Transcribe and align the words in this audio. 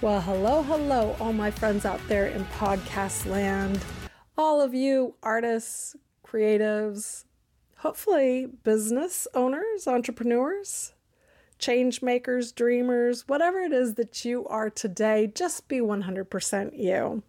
Well, 0.00 0.20
hello, 0.20 0.62
hello, 0.62 1.16
all 1.18 1.32
my 1.32 1.50
friends 1.50 1.84
out 1.84 1.98
there 2.06 2.26
in 2.26 2.44
podcast 2.44 3.26
land. 3.26 3.84
All 4.36 4.60
of 4.60 4.72
you 4.72 5.16
artists, 5.24 5.96
creatives, 6.24 7.24
hopefully 7.78 8.46
business 8.62 9.26
owners, 9.34 9.88
entrepreneurs, 9.88 10.92
change 11.58 12.00
makers, 12.00 12.52
dreamers, 12.52 13.26
whatever 13.26 13.58
it 13.58 13.72
is 13.72 13.94
that 13.94 14.24
you 14.24 14.46
are 14.46 14.70
today, 14.70 15.32
just 15.34 15.66
be 15.66 15.80
100% 15.80 16.78
you. 16.78 17.24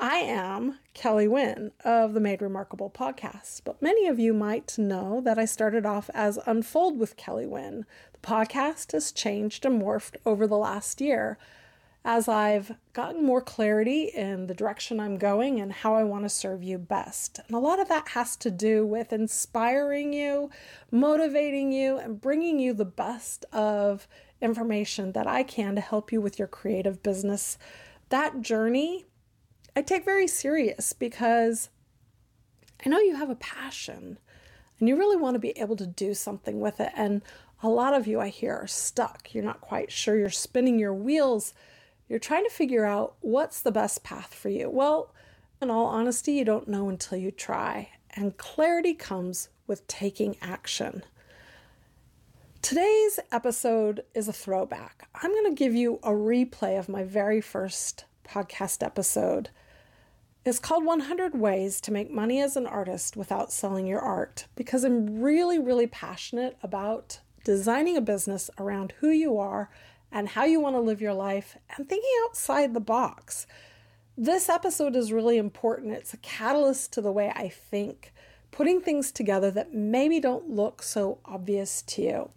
I 0.00 0.16
am 0.16 0.78
Kellee 0.94 1.28
Wynne 1.28 1.72
of 1.84 2.14
the 2.14 2.20
Made 2.20 2.40
Remarkable 2.40 2.88
podcast, 2.88 3.60
but 3.62 3.82
many 3.82 4.06
of 4.06 4.18
you 4.18 4.32
might 4.32 4.78
know 4.78 5.20
that 5.20 5.38
I 5.38 5.44
started 5.44 5.84
off 5.84 6.08
as 6.14 6.38
Unfold 6.46 6.98
with 6.98 7.18
Kellee 7.18 7.46
Wynne. 7.46 7.84
The 8.14 8.26
podcast 8.26 8.92
has 8.92 9.12
changed 9.12 9.66
and 9.66 9.82
morphed 9.82 10.16
over 10.24 10.46
the 10.46 10.56
last 10.56 11.02
year 11.02 11.36
as 12.04 12.28
I've 12.28 12.72
gotten 12.92 13.24
more 13.24 13.40
clarity 13.40 14.04
in 14.04 14.46
the 14.46 14.54
direction 14.54 15.00
I'm 15.00 15.16
going 15.16 15.60
and 15.60 15.72
how 15.72 15.94
I 15.94 16.04
want 16.04 16.24
to 16.24 16.28
serve 16.28 16.62
you 16.62 16.76
best. 16.76 17.40
And 17.46 17.56
a 17.56 17.60
lot 17.60 17.80
of 17.80 17.88
that 17.88 18.08
has 18.08 18.36
to 18.36 18.50
do 18.50 18.86
with 18.86 19.12
inspiring 19.12 20.12
you, 20.12 20.50
motivating 20.90 21.72
you, 21.72 21.96
and 21.96 22.20
bringing 22.20 22.58
you 22.58 22.74
the 22.74 22.84
best 22.84 23.46
of 23.52 24.06
information 24.42 25.12
that 25.12 25.26
I 25.26 25.42
can 25.42 25.74
to 25.76 25.80
help 25.80 26.12
you 26.12 26.20
with 26.20 26.38
your 26.38 26.48
creative 26.48 27.02
business. 27.02 27.56
That 28.10 28.42
journey 28.42 29.06
I 29.76 29.82
take 29.82 30.04
very 30.04 30.28
serious 30.28 30.92
because 30.92 31.68
I 32.84 32.88
know 32.88 33.00
you 33.00 33.16
have 33.16 33.30
a 33.30 33.36
passion 33.36 34.18
and 34.78 34.88
you 34.88 34.96
really 34.96 35.16
want 35.16 35.34
to 35.34 35.40
be 35.40 35.58
able 35.58 35.76
to 35.76 35.86
do 35.86 36.14
something 36.14 36.60
with 36.60 36.78
it. 36.80 36.92
And 36.94 37.22
a 37.62 37.68
lot 37.68 37.94
of 37.94 38.06
you 38.06 38.20
I 38.20 38.28
hear 38.28 38.54
are 38.54 38.66
stuck. 38.68 39.34
You're 39.34 39.42
not 39.42 39.60
quite 39.60 39.90
sure. 39.90 40.16
You're 40.16 40.30
spinning 40.30 40.78
your 40.78 40.94
wheels 40.94 41.54
you're 42.08 42.18
trying 42.18 42.44
to 42.44 42.50
figure 42.50 42.84
out 42.84 43.16
what's 43.20 43.60
the 43.60 43.72
best 43.72 44.04
path 44.04 44.34
for 44.34 44.48
you. 44.48 44.68
Well, 44.68 45.14
in 45.60 45.70
all 45.70 45.86
honesty, 45.86 46.32
you 46.32 46.44
don't 46.44 46.68
know 46.68 46.88
until 46.88 47.18
you 47.18 47.30
try, 47.30 47.90
and 48.10 48.36
clarity 48.36 48.94
comes 48.94 49.48
with 49.66 49.86
taking 49.86 50.36
action. 50.42 51.02
Today's 52.60 53.20
episode 53.32 54.04
is 54.14 54.28
a 54.28 54.32
throwback. 54.32 55.08
I'm 55.14 55.30
going 55.30 55.50
to 55.50 55.54
give 55.54 55.74
you 55.74 56.00
a 56.02 56.10
replay 56.10 56.78
of 56.78 56.88
my 56.88 57.04
very 57.04 57.40
first 57.40 58.04
podcast 58.26 58.82
episode. 58.82 59.50
It's 60.44 60.58
called 60.58 60.84
100 60.84 61.38
Ways 61.38 61.80
to 61.82 61.92
Make 61.92 62.10
Money 62.10 62.40
as 62.40 62.56
an 62.56 62.66
Artist 62.66 63.16
Without 63.16 63.52
Selling 63.52 63.86
Your 63.86 64.00
Art 64.00 64.46
because 64.56 64.84
I'm 64.84 65.20
really, 65.20 65.58
really 65.58 65.86
passionate 65.86 66.58
about 66.62 67.20
designing 67.44 67.96
a 67.96 68.02
business 68.02 68.50
around 68.58 68.92
who 69.00 69.08
you 69.08 69.38
are 69.38 69.70
and 70.14 70.28
how 70.28 70.44
you 70.44 70.60
want 70.60 70.76
to 70.76 70.80
live 70.80 71.02
your 71.02 71.12
life 71.12 71.58
and 71.76 71.88
thinking 71.88 72.10
outside 72.24 72.72
the 72.72 72.80
box. 72.80 73.48
This 74.16 74.48
episode 74.48 74.94
is 74.94 75.12
really 75.12 75.36
important. 75.36 75.92
It's 75.92 76.14
a 76.14 76.18
catalyst 76.18 76.92
to 76.92 77.00
the 77.00 77.10
way 77.10 77.32
I 77.34 77.48
think, 77.48 78.14
putting 78.52 78.80
things 78.80 79.10
together 79.10 79.50
that 79.50 79.74
maybe 79.74 80.20
don't 80.20 80.48
look 80.48 80.82
so 80.82 81.18
obvious 81.24 81.82
to 81.82 82.02
you. 82.02 82.30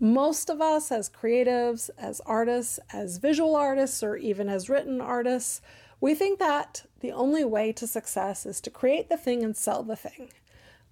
Most 0.00 0.50
of 0.50 0.60
us, 0.60 0.90
as 0.90 1.08
creatives, 1.08 1.88
as 1.96 2.20
artists, 2.26 2.80
as 2.92 3.18
visual 3.18 3.54
artists, 3.54 4.02
or 4.02 4.16
even 4.16 4.48
as 4.48 4.68
written 4.68 5.00
artists, 5.00 5.62
we 6.00 6.16
think 6.16 6.40
that 6.40 6.82
the 6.98 7.12
only 7.12 7.44
way 7.44 7.72
to 7.74 7.86
success 7.86 8.44
is 8.44 8.60
to 8.62 8.70
create 8.70 9.08
the 9.08 9.16
thing 9.16 9.44
and 9.44 9.56
sell 9.56 9.84
the 9.84 9.94
thing. 9.94 10.30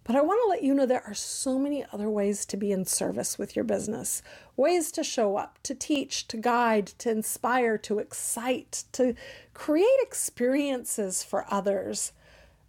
But 0.05 0.17
I 0.17 0.20
want 0.20 0.41
to 0.45 0.48
let 0.48 0.64
you 0.64 0.75
know 0.75 0.84
there 0.84 1.06
are 1.06 1.14
so 1.14 1.58
many 1.58 1.84
other 1.92 2.11
ways 2.11 2.45
to 2.47 2.56
be 2.56 2.72
in 2.72 2.84
service 2.84 3.39
with 3.39 3.55
your 3.55 3.64
business 3.64 4.22
ways 4.56 4.92
to 4.92 5.05
show 5.05 5.36
up, 5.36 5.59
to 5.62 5.75
teach, 5.75 6.28
to 6.28 6.36
guide, 6.36 6.86
to 6.86 7.11
inspire, 7.11 7.78
to 7.78 7.98
excite, 7.98 8.84
to 8.92 9.14
create 9.55 9.86
experiences 10.00 11.22
for 11.22 11.47
others. 11.50 12.12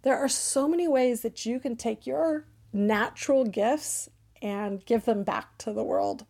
There 0.02 0.16
are 0.16 0.28
so 0.28 0.68
many 0.68 0.88
ways 0.88 1.22
that 1.22 1.44
you 1.44 1.60
can 1.60 1.76
take 1.76 2.06
your 2.06 2.46
natural 2.72 3.44
gifts 3.44 4.08
and 4.40 4.84
give 4.84 5.04
them 5.04 5.24
back 5.24 5.58
to 5.58 5.72
the 5.72 5.84
world. 5.84 6.26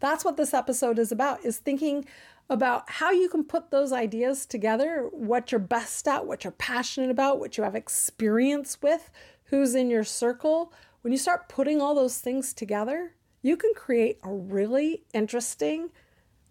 That's 0.00 0.24
what 0.24 0.36
this 0.36 0.54
episode 0.54 0.98
is 0.98 1.12
about 1.12 1.44
is 1.44 1.58
thinking 1.58 2.06
about 2.48 2.88
how 2.88 3.10
you 3.10 3.28
can 3.28 3.44
put 3.44 3.70
those 3.70 3.92
ideas 3.92 4.46
together, 4.46 5.08
what 5.10 5.50
you're 5.50 5.58
best 5.58 6.06
at, 6.06 6.26
what 6.26 6.44
you're 6.44 6.52
passionate 6.52 7.10
about, 7.10 7.40
what 7.40 7.58
you 7.58 7.64
have 7.64 7.74
experience 7.74 8.80
with, 8.80 9.10
who's 9.46 9.74
in 9.74 9.90
your 9.90 10.04
circle. 10.04 10.72
When 11.02 11.12
you 11.12 11.18
start 11.18 11.48
putting 11.48 11.80
all 11.80 11.94
those 11.94 12.18
things 12.18 12.52
together, 12.52 13.14
you 13.42 13.56
can 13.56 13.72
create 13.74 14.18
a 14.22 14.32
really 14.32 15.04
interesting 15.14 15.90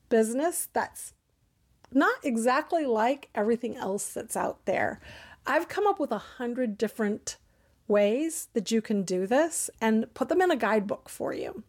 business 0.09 0.69
that's 0.71 1.13
not 1.91 2.15
exactly 2.23 2.85
like 2.85 3.29
everything 3.35 3.77
else 3.77 4.13
that's 4.13 4.37
out 4.37 4.65
there. 4.65 4.99
I've 5.45 5.67
come 5.67 5.87
up 5.87 5.99
with 5.99 6.11
a 6.11 6.17
hundred 6.17 6.77
different 6.77 7.37
ways 7.87 8.47
that 8.53 8.71
you 8.71 8.81
can 8.81 9.03
do 9.03 9.27
this 9.27 9.69
and 9.79 10.11
put 10.13 10.29
them 10.29 10.41
in 10.41 10.51
a 10.51 10.55
guidebook 10.55 11.09
for 11.09 11.33
you. 11.33 11.63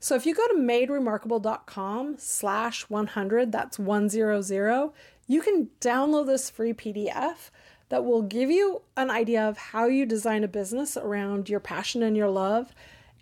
So 0.00 0.14
if 0.14 0.26
you 0.26 0.34
go 0.34 0.46
to 0.48 0.54
maderemarkable.com 0.54 2.16
slash 2.18 2.82
100, 2.82 3.50
that's 3.50 3.78
100, 3.78 4.90
you 5.26 5.42
can 5.42 5.68
download 5.80 6.26
this 6.26 6.50
free 6.50 6.72
PDF 6.72 7.50
that 7.88 8.04
will 8.04 8.22
give 8.22 8.50
you 8.50 8.82
an 8.96 9.10
idea 9.10 9.48
of 9.48 9.58
how 9.58 9.86
you 9.86 10.04
design 10.06 10.44
a 10.44 10.48
business 10.48 10.96
around 10.96 11.48
your 11.48 11.60
passion 11.60 12.02
and 12.02 12.16
your 12.16 12.30
love, 12.30 12.74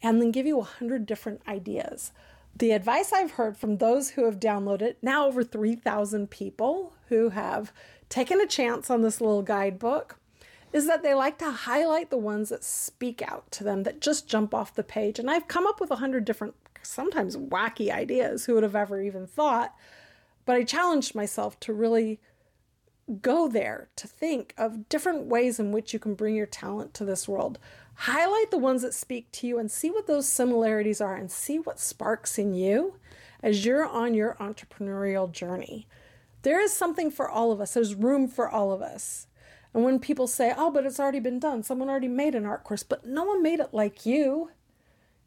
and 0.03 0.21
then 0.21 0.31
give 0.31 0.47
you 0.47 0.57
100 0.57 1.07
different 1.07 1.41
ideas. 1.49 2.13
The 2.55 2.73
advice 2.73 3.13
I've 3.13 3.33
heard 3.33 3.57
from 3.57 3.77
those 3.77 4.11
who 4.11 4.25
have 4.25 4.41
downloaded, 4.41 4.97
now 5.03 5.27
over 5.27 5.45
3,000 5.45 6.31
people 6.31 6.95
who 7.09 7.31
have 7.31 7.73
taken 8.09 8.41
a 8.41 8.47
chance 8.47 8.89
on 8.91 9.03
this 9.03 9.21
little 9.21 9.43
guidebook, 9.43 10.19
is 10.73 10.87
that 10.87 11.03
they 11.03 11.15
like 11.15 11.39
to 11.39 11.51
highlight 11.51 12.11
the 12.11 12.17
ones 12.17 12.49
that 12.49 12.65
speak 12.65 13.23
out 13.23 13.51
to 13.51 13.65
them, 13.65 13.83
that 13.85 14.01
just 14.01 14.29
jump 14.29 14.55
off 14.55 14.75
the 14.75 14.83
page. 14.83 15.19
And 15.19 15.31
I've 15.31 15.49
come 15.49 15.67
up 15.67 15.81
with 15.81 15.91
a 15.91 15.97
hundred 15.97 16.25
different, 16.25 16.55
sometimes 16.83 17.37
wacky 17.37 17.91
ideas. 17.91 18.45
Who 18.45 18.55
would 18.55 18.63
have 18.63 18.77
ever 18.77 19.01
even 19.01 19.27
thought? 19.27 19.75
But 20.45 20.57
I 20.57 20.65
challenged 20.65 21.15
myself 21.15 21.59
to 21.61 21.73
really 21.73 22.21
go 23.21 23.49
there, 23.49 23.89
to 23.97 24.09
think 24.09 24.53
of 24.57 24.89
different 24.89 25.27
ways 25.27 25.61
in 25.61 25.73
which 25.73 25.93
you 25.93 25.99
can 25.99 26.15
bring 26.15 26.35
your 26.35 26.47
talent 26.47 26.93
to 26.95 27.05
this 27.05 27.29
world. 27.29 27.59
Highlight 27.95 28.51
the 28.51 28.59
ones 28.59 28.83
that 28.83 28.95
speak 28.95 29.31
to 29.33 29.47
you 29.47 29.59
and 29.59 29.71
see 29.71 29.91
what 29.91 30.07
those 30.07 30.29
similarities 30.29 31.01
are 31.01 31.15
and 31.15 31.31
see 31.31 31.59
what 31.59 31.79
sparks 31.79 32.39
in 32.39 32.55
you 32.55 32.97
as 33.43 33.65
you're 33.65 33.87
on 33.87 34.15
your 34.15 34.37
entrepreneurial 34.41 35.31
journey. 35.31 35.87
There 36.43 36.61
is 36.61 36.73
something 36.73 37.11
for 37.11 37.29
all 37.29 37.53
of 37.53 37.61
us, 37.61 37.75
there's 37.75 37.95
room 37.95 38.29
for 38.29 38.49
all 38.49 38.73
of 38.73 38.83
us. 38.83 39.29
And 39.73 39.85
when 39.85 39.99
people 39.99 40.27
say, 40.27 40.55
oh, 40.57 40.71
but 40.71 40.87
it's 40.87 40.99
already 40.99 41.21
been 41.21 41.39
done, 41.39 41.63
someone 41.63 41.89
already 41.89 42.09
made 42.09 42.35
an 42.35 42.47
art 42.47 42.65
course, 42.65 42.83
but 42.83 43.07
no 43.07 43.25
one 43.25 43.43
made 43.43 43.61
it 43.61 43.73
like 43.73 44.07
you. 44.07 44.51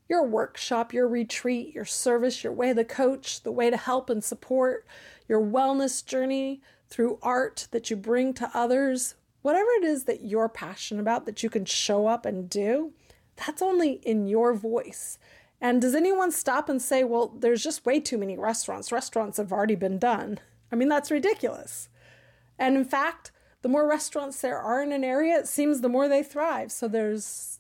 Your 0.08 0.26
workshop, 0.26 0.92
your 0.92 1.08
retreat, 1.08 1.74
your 1.74 1.86
service, 1.86 2.44
your 2.44 2.52
way 2.52 2.74
to 2.74 2.84
coach, 2.84 3.44
the 3.44 3.52
way 3.52 3.70
to 3.70 3.78
help 3.78 4.10
and 4.10 4.24
support, 4.24 4.88
your 5.28 5.40
wellness 5.40 6.04
journey 6.04 6.62
through 6.90 7.20
art 7.22 7.68
that 7.72 7.90
you 7.90 7.96
bring 7.96 8.34
to 8.34 8.52
others, 8.54 9.16
whatever 9.42 9.70
it 9.78 9.84
is 9.84 10.06
that 10.06 10.22
you're 10.22 10.50
passionate 10.50 11.02
about 11.02 11.26
that 11.26 11.44
you 11.44 11.50
can 11.50 11.66
show 11.66 12.08
up 12.08 12.26
and 12.26 12.50
do, 12.50 12.94
that's 13.36 13.62
only 13.62 13.94
in 14.04 14.28
your 14.28 14.54
voice. 14.54 15.18
And 15.62 15.82
does 15.82 15.96
anyone 15.96 16.32
stop 16.32 16.70
and 16.70 16.82
say, 16.82 17.04
well, 17.04 17.28
there's 17.28 17.64
just 17.64 17.86
way 17.86 18.00
too 18.00 18.18
many 18.18 18.38
restaurants? 18.38 18.92
Restaurants 18.92 19.38
have 19.38 19.52
already 19.52 19.76
been 19.76 20.00
done. 20.00 20.40
I 20.72 20.76
mean, 20.76 20.90
that's 20.90 21.12
ridiculous. 21.12 21.90
And 22.58 22.76
in 22.76 22.86
fact, 22.86 23.32
the 23.62 23.70
more 23.70 23.88
restaurants 23.88 24.42
there 24.42 24.58
are 24.58 24.82
in 24.82 24.92
an 24.92 25.04
area, 25.04 25.38
it 25.38 25.48
seems 25.48 25.82
the 25.82 25.90
more 25.90 26.08
they 26.08 26.24
thrive. 26.24 26.72
So 26.72 26.88
there's 26.88 27.60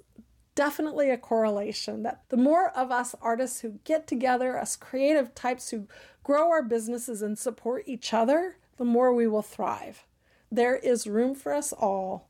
definitely 0.56 1.10
a 1.10 1.18
correlation 1.18 2.04
that 2.04 2.24
the 2.30 2.38
more 2.38 2.70
of 2.70 2.92
us 2.92 3.16
artists 3.22 3.62
who 3.62 3.80
get 3.84 4.08
together, 4.08 4.58
us 4.58 4.76
creative 4.76 5.36
types 5.36 5.70
who 5.70 5.88
grow 6.24 6.50
our 6.50 6.64
businesses 6.64 7.22
and 7.22 7.38
support 7.38 7.84
each 7.86 8.14
other, 8.14 8.58
the 8.80 8.86
more 8.86 9.14
we 9.14 9.28
will 9.28 9.44
thrive. 9.44 10.06
There 10.50 10.78
is 10.78 11.06
room 11.06 11.36
for 11.36 11.54
us 11.54 11.74
all 11.74 12.30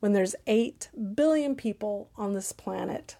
when 0.00 0.12
there's 0.12 0.34
8 0.46 0.90
billion 1.14 1.54
people 1.54 2.10
on 2.16 2.34
this 2.34 2.52
planet. 2.52 3.16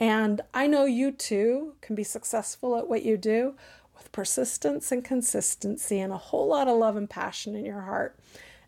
And 0.00 0.40
I 0.54 0.66
know 0.66 0.86
you 0.86 1.12
too 1.12 1.74
can 1.82 1.94
be 1.94 2.02
successful 2.02 2.76
at 2.76 2.88
what 2.88 3.04
you 3.04 3.16
do 3.18 3.54
with 3.94 4.10
persistence 4.10 4.90
and 4.90 5.04
consistency 5.04 6.00
and 6.00 6.12
a 6.12 6.16
whole 6.16 6.48
lot 6.48 6.66
of 6.66 6.78
love 6.78 6.96
and 6.96 7.08
passion 7.08 7.54
in 7.54 7.64
your 7.66 7.82
heart. 7.82 8.18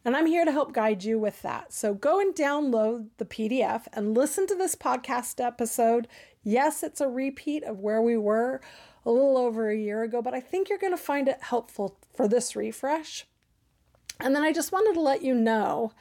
And 0.05 0.15
I'm 0.15 0.27
here 0.27 0.45
to 0.45 0.53
help 0.53 0.75
guide 0.75 1.03
you 1.03 1.19
with 1.19 1.41
that. 1.41 1.73
So 1.73 1.95
go 1.95 2.21
and 2.21 2.35
download 2.35 3.09
the 3.17 3.25
PDF 3.25 3.87
and 3.95 4.15
listen 4.15 4.47
to 4.49 4.55
this 4.55 4.75
podcast 4.75 5.43
episode. 5.43 6.09
Yes, 6.43 6.83
it's 6.83 7.01
a 7.01 7.09
repeat 7.09 7.65
of 7.65 7.81
where 7.81 8.03
we 8.03 8.19
were 8.19 8.61
a 9.05 9.11
little 9.11 9.37
over 9.37 9.69
a 9.69 9.77
year 9.77 10.03
ago, 10.03 10.23
but 10.23 10.35
I 10.35 10.41
think 10.41 10.69
you're 10.69 10.79
going 10.79 10.93
to 10.93 10.97
find 10.97 11.29
it 11.29 11.39
helpful 11.43 11.97
for 12.15 12.29
this 12.29 12.57
refresh. 12.57 13.27
And 14.21 14.35
then 14.35 14.43
I 14.43 14.53
just 14.53 14.73
wanted 14.73 14.95
to 14.95 15.01
let 15.01 15.23
you 15.23 15.35
know 15.35 15.93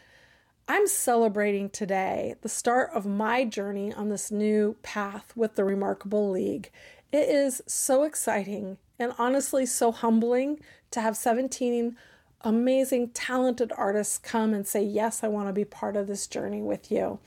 I'm 0.68 0.88
celebrating 0.88 1.70
today 1.70 2.36
the 2.42 2.50
start 2.50 2.92
of 2.94 3.06
my 3.06 3.44
journey 3.44 3.94
on 3.94 4.08
this 4.08 4.32
new 4.32 4.78
path 4.82 5.34
with 5.36 5.56
the 5.56 5.66
Remarkable 5.66 6.32
League. 6.32 6.72
It 7.12 7.28
is 7.28 7.62
so 7.68 8.04
exciting 8.04 8.78
and 8.98 9.14
honestly 9.18 9.66
so 9.66 9.92
humbling 9.92 10.62
to 10.92 11.02
have 11.02 11.18
17 11.18 11.98
amazing, 12.44 13.10
talented 13.10 13.72
artists 13.78 14.18
come 14.18 14.54
and 14.54 14.68
say, 14.68 14.84
Yes, 14.84 15.24
I 15.24 15.28
want 15.28 15.48
to 15.48 15.54
be 15.54 15.66
part 15.66 15.96
of 15.96 16.08
this 16.08 16.28
journey 16.28 16.62
with 16.62 16.92
you. 16.92 17.20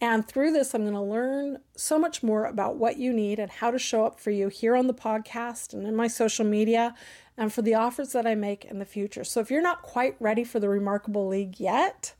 And 0.00 0.28
through 0.28 0.52
this, 0.52 0.74
I'm 0.74 0.82
going 0.82 0.94
to 0.94 1.00
learn 1.00 1.58
so 1.74 1.98
much 1.98 2.22
more 2.22 2.44
about 2.44 2.76
what 2.76 2.98
you 2.98 3.12
need 3.12 3.38
and 3.38 3.50
how 3.50 3.70
to 3.70 3.78
show 3.78 4.04
up 4.04 4.20
for 4.20 4.30
you 4.30 4.48
here 4.48 4.76
on 4.76 4.88
the 4.88 4.94
podcast 4.94 5.72
and 5.72 5.86
in 5.86 5.96
my 5.96 6.06
social 6.06 6.44
media 6.44 6.94
and 7.36 7.52
for 7.52 7.62
the 7.62 7.74
offers 7.74 8.12
that 8.12 8.26
I 8.26 8.34
make 8.34 8.64
in 8.64 8.78
the 8.78 8.84
future. 8.84 9.24
So 9.24 9.40
if 9.40 9.50
you're 9.50 9.62
not 9.62 9.82
quite 9.82 10.16
ready 10.20 10.44
for 10.44 10.60
the 10.60 10.68
Remarkable 10.68 11.26
League 11.26 11.58
yet, 11.58 12.14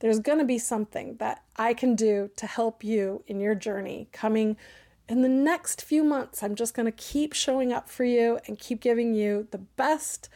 there's 0.00 0.18
going 0.18 0.40
to 0.40 0.44
be 0.44 0.58
something 0.58 1.16
that 1.18 1.44
I 1.56 1.74
can 1.74 1.94
do 1.94 2.30
to 2.34 2.46
help 2.46 2.82
you 2.82 3.22
in 3.28 3.40
your 3.40 3.54
journey 3.54 4.08
coming 4.12 4.56
in 5.08 5.22
the 5.22 5.28
next 5.28 5.82
few 5.82 6.02
months. 6.02 6.42
I'm 6.42 6.56
just 6.56 6.74
going 6.74 6.86
to 6.86 6.92
keep 6.92 7.34
showing 7.34 7.72
up 7.72 7.88
for 7.88 8.04
you 8.04 8.40
and 8.46 8.58
keep 8.58 8.80
giving 8.80 9.14
you 9.14 9.46
the 9.52 9.58
best 9.58 10.28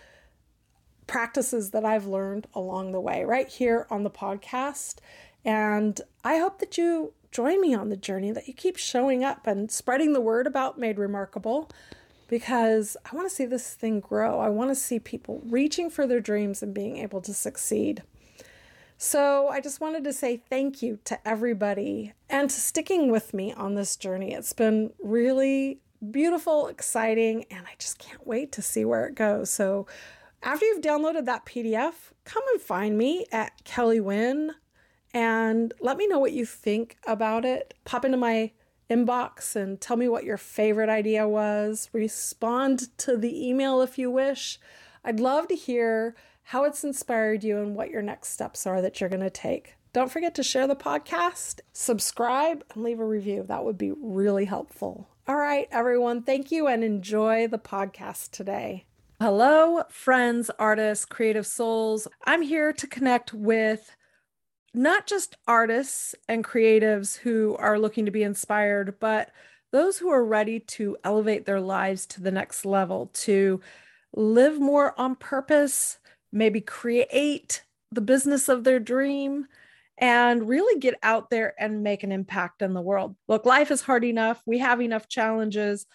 practices 1.06 1.70
that 1.70 1.84
I've 1.84 2.06
learned 2.06 2.46
along 2.54 2.92
the 2.92 3.00
way 3.00 3.24
right 3.24 3.48
here 3.48 3.86
on 3.90 4.04
the 4.04 4.10
podcast. 4.10 4.96
And 5.46 6.00
I 6.24 6.38
hope 6.38 6.58
that 6.58 6.76
you 6.76 7.12
join 7.30 7.60
me 7.60 7.72
on 7.72 7.88
the 7.88 7.96
journey, 7.96 8.32
that 8.32 8.48
you 8.48 8.52
keep 8.52 8.76
showing 8.76 9.22
up 9.22 9.46
and 9.46 9.70
spreading 9.70 10.12
the 10.12 10.20
word 10.20 10.46
about 10.46 10.76
Made 10.76 10.98
Remarkable 10.98 11.70
because 12.28 12.96
I 13.10 13.14
want 13.14 13.28
to 13.28 13.34
see 13.34 13.46
this 13.46 13.74
thing 13.74 14.00
grow. 14.00 14.40
I 14.40 14.48
want 14.48 14.70
to 14.70 14.74
see 14.74 14.98
people 14.98 15.40
reaching 15.46 15.88
for 15.88 16.04
their 16.04 16.20
dreams 16.20 16.64
and 16.64 16.74
being 16.74 16.96
able 16.96 17.20
to 17.20 17.32
succeed. 17.32 18.02
So, 18.98 19.48
I 19.48 19.60
just 19.60 19.80
wanted 19.80 20.04
to 20.04 20.12
say 20.12 20.38
thank 20.48 20.82
you 20.82 20.98
to 21.04 21.28
everybody 21.28 22.14
and 22.30 22.48
to 22.48 22.60
sticking 22.60 23.10
with 23.10 23.34
me 23.34 23.52
on 23.52 23.74
this 23.74 23.94
journey. 23.94 24.32
It's 24.32 24.54
been 24.54 24.90
really 24.98 25.80
beautiful, 26.10 26.68
exciting, 26.68 27.44
and 27.50 27.66
I 27.66 27.74
just 27.78 27.98
can't 27.98 28.26
wait 28.26 28.52
to 28.52 28.62
see 28.62 28.86
where 28.86 29.06
it 29.06 29.14
goes. 29.14 29.50
So, 29.50 29.86
after 30.42 30.64
you've 30.64 30.80
downloaded 30.80 31.26
that 31.26 31.44
PDF, 31.44 31.92
come 32.24 32.42
and 32.52 32.60
find 32.60 32.96
me 32.96 33.26
at 33.30 33.64
Kellee 33.64 34.00
Wynne 34.00 34.54
and 35.16 35.72
let 35.80 35.96
me 35.96 36.06
know 36.06 36.18
what 36.18 36.34
you 36.34 36.44
think 36.44 36.98
about 37.06 37.46
it. 37.46 37.72
Pop 37.86 38.04
into 38.04 38.18
my 38.18 38.50
inbox 38.90 39.56
and 39.56 39.80
tell 39.80 39.96
me 39.96 40.08
what 40.08 40.24
your 40.24 40.36
favorite 40.36 40.90
idea 40.90 41.26
was. 41.26 41.88
Respond 41.94 42.94
to 42.98 43.16
the 43.16 43.48
email 43.48 43.80
if 43.80 43.96
you 43.96 44.10
wish. 44.10 44.60
I'd 45.02 45.18
love 45.18 45.48
to 45.48 45.54
hear 45.54 46.14
how 46.42 46.64
it's 46.64 46.84
inspired 46.84 47.42
you 47.42 47.56
and 47.56 47.74
what 47.74 47.88
your 47.88 48.02
next 48.02 48.28
steps 48.28 48.66
are 48.66 48.82
that 48.82 49.00
you're 49.00 49.08
going 49.08 49.22
to 49.22 49.30
take. 49.30 49.76
Don't 49.94 50.12
forget 50.12 50.34
to 50.34 50.42
share 50.42 50.66
the 50.66 50.76
podcast, 50.76 51.60
subscribe, 51.72 52.62
and 52.74 52.84
leave 52.84 53.00
a 53.00 53.04
review. 53.06 53.42
That 53.42 53.64
would 53.64 53.78
be 53.78 53.92
really 53.92 54.44
helpful. 54.44 55.08
All 55.26 55.36
right, 55.36 55.66
everyone, 55.70 56.24
thank 56.24 56.52
you 56.52 56.66
and 56.66 56.84
enjoy 56.84 57.48
the 57.48 57.58
podcast 57.58 58.32
today. 58.32 58.84
Hello, 59.18 59.84
friends, 59.88 60.50
artists, 60.58 61.06
creative 61.06 61.46
souls. 61.46 62.06
I'm 62.26 62.42
here 62.42 62.74
to 62.74 62.86
connect 62.86 63.32
with 63.32 63.96
not 64.76 65.06
just 65.06 65.36
artists 65.48 66.14
and 66.28 66.44
creatives 66.44 67.16
who 67.16 67.56
are 67.58 67.78
looking 67.78 68.04
to 68.04 68.10
be 68.10 68.22
inspired, 68.22 68.98
but 69.00 69.30
those 69.72 69.98
who 69.98 70.10
are 70.10 70.24
ready 70.24 70.60
to 70.60 70.96
elevate 71.02 71.46
their 71.46 71.60
lives 71.60 72.06
to 72.06 72.20
the 72.20 72.30
next 72.30 72.64
level, 72.64 73.10
to 73.12 73.60
live 74.14 74.60
more 74.60 74.98
on 75.00 75.16
purpose, 75.16 75.98
maybe 76.32 76.60
create 76.60 77.64
the 77.90 78.00
business 78.00 78.48
of 78.48 78.64
their 78.64 78.78
dream, 78.78 79.46
and 79.98 80.46
really 80.46 80.78
get 80.78 80.94
out 81.02 81.30
there 81.30 81.54
and 81.58 81.82
make 81.82 82.02
an 82.02 82.12
impact 82.12 82.60
in 82.60 82.74
the 82.74 82.82
world. 82.82 83.16
Look, 83.28 83.46
life 83.46 83.70
is 83.70 83.80
hard 83.80 84.04
enough. 84.04 84.42
We 84.44 84.58
have 84.58 84.82
enough 84.82 85.08
challenges 85.08 85.86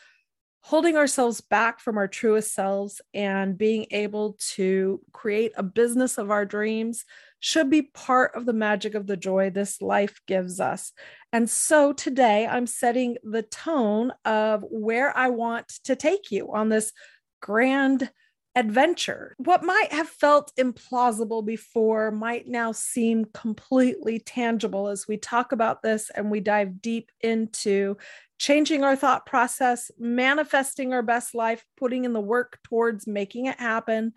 holding 0.62 0.96
ourselves 0.96 1.42
back 1.42 1.80
from 1.80 1.98
our 1.98 2.08
truest 2.08 2.54
selves 2.54 3.02
and 3.14 3.58
being 3.58 3.86
able 3.92 4.38
to 4.40 5.02
create 5.12 5.52
a 5.56 5.64
business 5.64 6.18
of 6.18 6.32
our 6.32 6.46
dreams 6.46 7.06
should 7.42 7.70
be 7.70 7.82
part 7.82 8.34
of 8.36 8.46
the 8.46 8.54
magic 8.54 8.96
of 8.96 9.08
the 9.08 9.18
joy 9.18 9.50
this 9.50 9.82
life 9.82 10.22
gives 10.28 10.62
us. 10.62 10.94
And 11.34 11.50
so 11.50 11.92
today 11.92 12.48
I'm 12.48 12.68
setting 12.68 13.18
the 13.24 13.42
tone 13.42 14.14
of 14.24 14.64
where 14.70 15.16
I 15.18 15.30
want 15.30 15.68
to 15.86 15.96
take 15.96 16.32
you 16.32 16.54
on 16.54 16.70
this 16.70 16.94
grand 17.42 18.10
adventure. 18.56 19.34
What 19.38 19.64
might 19.64 19.92
have 19.92 20.10
felt 20.10 20.52
implausible 20.58 21.44
before 21.44 22.12
might 22.12 22.48
now 22.48 22.74
seem 22.74 23.26
completely 23.34 24.20
tangible 24.20 24.88
as 24.90 25.08
we 25.08 25.18
talk 25.18 25.52
about 25.52 25.82
this 25.82 26.12
and 26.12 26.30
we 26.30 26.42
dive 26.42 26.82
deep 26.82 27.12
into 27.22 27.98
changing 28.38 28.84
our 28.84 28.96
thought 28.96 29.26
process, 29.26 29.90
manifesting 29.98 30.94
our 30.94 31.02
best 31.02 31.34
life, 31.34 31.64
putting 31.78 32.06
in 32.06 32.14
the 32.14 32.20
work 32.20 32.60
towards 32.64 33.08
making 33.08 33.46
it 33.46 33.60
happen, 33.60 34.14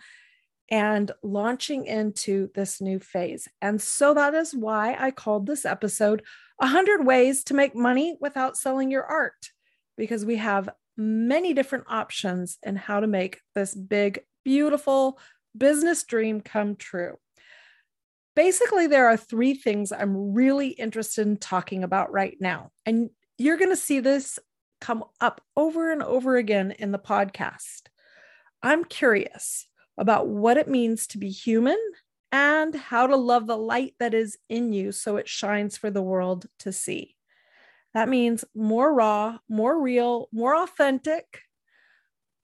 and 0.71 1.11
launching 1.23 1.87
into 1.87 2.51
this 2.55 2.81
new 2.81 2.99
phase. 2.99 3.49
And 3.61 3.81
so 3.81 4.15
that 4.15 4.35
is 4.35 4.55
why 4.55 4.97
I 4.99 5.11
called 5.11 5.47
this 5.47 5.65
episode 5.65 6.23
100 6.59 7.05
Ways 7.05 7.45
to 7.45 7.55
Make 7.55 7.75
Money 7.75 8.17
Without 8.21 8.57
Selling 8.57 8.91
Your 8.91 9.05
Art, 9.05 9.51
because 9.97 10.25
we 10.25 10.37
have 10.37 10.71
many 10.97 11.53
different 11.55 11.85
options 11.89 12.59
in 12.63 12.77
how 12.77 13.01
to 13.01 13.07
make 13.07 13.41
this 13.55 13.75
big, 13.75 14.21
beautiful 14.45 15.19
business 15.57 16.05
dream 16.05 16.41
come 16.41 16.77
true. 16.77 17.17
Basically, 18.37 18.87
there 18.87 19.09
are 19.09 19.17
three 19.17 19.55
things 19.55 19.93
I'm 19.93 20.33
really 20.33 20.69
interested 20.69 21.27
in 21.27 21.37
talking 21.37 21.85
about 21.85 22.13
right 22.13 22.37
now. 22.41 22.71
And 22.85 23.11
you're 23.39 23.59
going 23.59 23.71
to 23.71 23.77
see 23.77 24.01
this 24.01 24.39
come 24.81 25.05
up 25.21 25.41
over 25.57 25.93
and 25.93 26.03
over 26.03 26.37
again 26.37 26.73
in 26.73 26.93
the 26.93 26.99
podcast. 26.99 27.83
I'm 28.63 28.85
curious 28.85 29.67
about 29.97 30.29
what 30.29 30.57
it 30.57 30.69
means 30.69 31.07
to 31.09 31.19
be 31.19 31.31
human 31.31 31.79
and 32.33 32.75
how 32.75 33.07
to 33.07 33.17
love 33.17 33.47
the 33.47 33.57
light 33.57 33.95
that 34.01 34.15
is 34.15 34.37
in 34.49 34.73
you 34.73 34.93
so 34.93 35.17
it 35.17 35.29
shines 35.29 35.77
for 35.77 35.91
the 35.91 36.03
world 36.03 36.47
to 36.61 36.73
see. 36.73 37.17
That 37.95 38.09
means 38.09 38.45
more 38.55 38.93
raw, 38.93 39.39
more 39.49 39.81
real, 39.81 40.29
more 40.33 40.57
authentic, 40.57 41.43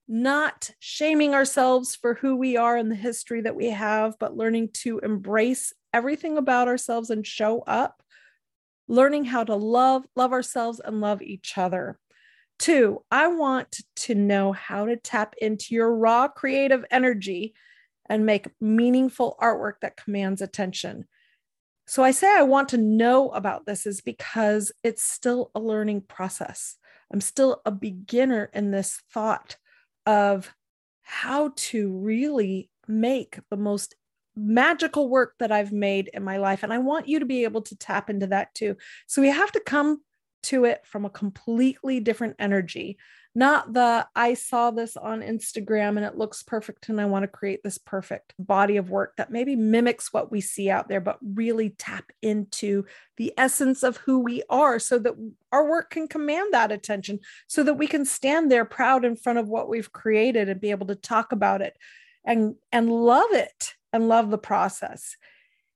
not 0.07 0.71
shaming 0.79 1.35
ourselves 1.35 1.97
for 1.97 2.15
who 2.15 2.37
we 2.37 2.57
are 2.57 2.77
and 2.77 2.91
the 2.91 2.97
history 2.97 3.41
that 3.43 3.57
we 3.57 3.71
have, 3.71 4.17
but 4.19 4.37
learning 4.37 4.71
to 4.75 5.01
embrace 5.01 5.73
everything 5.93 6.39
about 6.39 6.69
ourselves 6.69 7.11
and 7.11 7.27
show 7.27 7.61
up 7.63 8.01
learning 8.91 9.25
how 9.25 9.45
to 9.45 9.55
love, 9.55 10.05
love 10.17 10.33
ourselves 10.33 10.81
and 10.85 11.01
love 11.01 11.23
each 11.23 11.57
other. 11.57 12.00
Two, 12.61 13.03
I 13.11 13.29
want 13.29 13.79
to 13.97 14.15
know 14.15 14.53
how 14.53 14.85
to 14.85 14.97
tap 14.97 15.35
into 15.41 15.75
your 15.75 15.95
raw 15.97 16.29
creative 16.29 16.85
energy 16.91 17.55
and 18.07 18.27
make 18.27 18.49
meaningful 18.61 19.35
artwork 19.41 19.81
that 19.81 19.97
commands 19.97 20.43
attention. 20.43 21.07
So 21.87 22.05
I 22.05 22.11
say 22.11 22.31
I 22.31 22.43
want 22.43 22.69
to 22.69 22.77
know 22.77 23.31
about 23.31 23.65
this 23.65 23.87
is 23.87 24.03
because 24.03 24.73
it's 24.85 25.03
still 25.03 25.51
a 25.55 25.59
learning 25.59 26.03
process. 26.03 26.77
I'm 27.11 27.23
still 27.23 27.63
a 27.65 27.71
beginner 27.71 28.51
in 28.53 28.71
this 28.71 29.01
thought 29.11 29.57
of 30.05 30.55
how 31.01 31.53
to 31.57 31.91
really 31.97 32.69
make 32.87 33.39
the 33.51 33.57
most 33.57 33.95
magical 34.37 35.09
work 35.09 35.35
that 35.39 35.51
I've 35.51 35.73
made 35.73 36.11
in 36.13 36.23
my 36.23 36.37
life. 36.37 36.63
And 36.63 36.75
I 36.75 36.79
want 36.79 37.09
you 37.09 37.21
to 37.21 37.27
be 37.27 37.45
able 37.45 37.63
to 37.63 37.77
tap 37.77 38.11
into 38.11 38.27
that 38.27 38.55
too. 38.55 38.77
So 39.07 39.23
we 39.23 39.29
have 39.29 39.51
to 39.53 39.61
come 39.61 40.03
to 40.45 40.65
it 40.65 40.83
from 40.85 41.05
a 41.05 41.11
completely 41.11 42.01
different 42.01 42.37
energy, 42.39 42.99
not 43.35 43.73
the 43.73 44.07
I 44.17 44.35
saw 44.35 44.73
this 44.73 44.97
on 44.97 45.21
Instagram 45.21 45.97
and 45.97 46.05
it 46.05 46.19
looks 46.19 46.43
perfect 46.43 46.89
and 46.89 47.01
I 47.01 47.05
want 47.05 47.23
to 47.23 47.29
create 47.29 47.63
this 47.63 47.79
perfect 47.79 48.35
body 48.39 48.77
of 48.77 48.91
work 48.91 49.17
that 49.17 49.31
maybe 49.31 49.55
mimics 49.55 50.13
what 50.13 50.33
we 50.33 50.41
see 50.41 50.69
out 50.69 50.89
there, 50.89 51.01
but 51.01 51.19
really 51.23 51.71
tap 51.71 52.11
into 52.23 52.85
the 53.17 53.33
essence 53.39 53.85
of 53.85 53.99
who 53.99 54.19
we 54.19 54.43
are 54.51 54.81
so 54.81 54.99
that 54.99 55.15
our 55.53 55.69
work 55.69 55.91
can 55.91 56.09
command 56.09 56.53
that 56.53 56.73
attention, 56.73 57.21
so 57.47 57.63
that 57.63 57.75
we 57.75 57.87
can 57.87 58.05
stand 58.05 58.51
there 58.51 58.65
proud 58.65 59.05
in 59.05 59.15
front 59.15 59.39
of 59.39 59.49
what 59.49 59.69
we've 59.69 59.93
created 59.93 60.49
and 60.49 60.61
be 60.61 60.71
able 60.71 60.89
to 60.89 60.97
talk 60.97 61.31
about 61.31 61.63
it 61.63 61.77
and 62.25 62.57
and 62.73 62.91
love 62.91 63.31
it 63.33 63.75
and 63.93 64.09
love 64.09 64.31
the 64.31 64.39
process. 64.39 65.17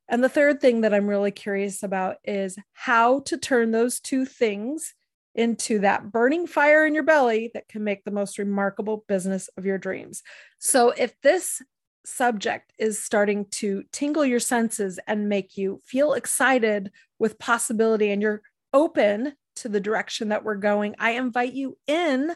And 0.08 0.22
the 0.22 0.28
third 0.28 0.60
thing 0.60 0.82
that 0.82 0.92
I'm 0.92 1.08
really 1.08 1.30
curious 1.30 1.82
about 1.82 2.16
is 2.24 2.58
how 2.72 3.20
to 3.20 3.38
turn 3.38 3.70
those 3.70 4.00
two 4.00 4.24
things 4.24 4.94
into 5.34 5.80
that 5.80 6.12
burning 6.12 6.46
fire 6.46 6.86
in 6.86 6.94
your 6.94 7.02
belly 7.02 7.50
that 7.54 7.68
can 7.68 7.82
make 7.82 8.04
the 8.04 8.10
most 8.10 8.38
remarkable 8.38 9.04
business 9.08 9.48
of 9.56 9.64
your 9.66 9.78
dreams. 9.78 10.22
So, 10.58 10.90
if 10.90 11.20
this 11.22 11.60
subject 12.06 12.72
is 12.78 13.02
starting 13.02 13.46
to 13.46 13.82
tingle 13.90 14.24
your 14.24 14.40
senses 14.40 15.00
and 15.06 15.28
make 15.28 15.56
you 15.56 15.80
feel 15.84 16.12
excited 16.12 16.92
with 17.18 17.38
possibility 17.38 18.10
and 18.10 18.20
you're 18.20 18.42
open 18.72 19.32
to 19.56 19.68
the 19.68 19.80
direction 19.80 20.28
that 20.28 20.44
we're 20.44 20.56
going, 20.56 20.94
I 20.98 21.12
invite 21.12 21.54
you 21.54 21.78
in 21.86 22.34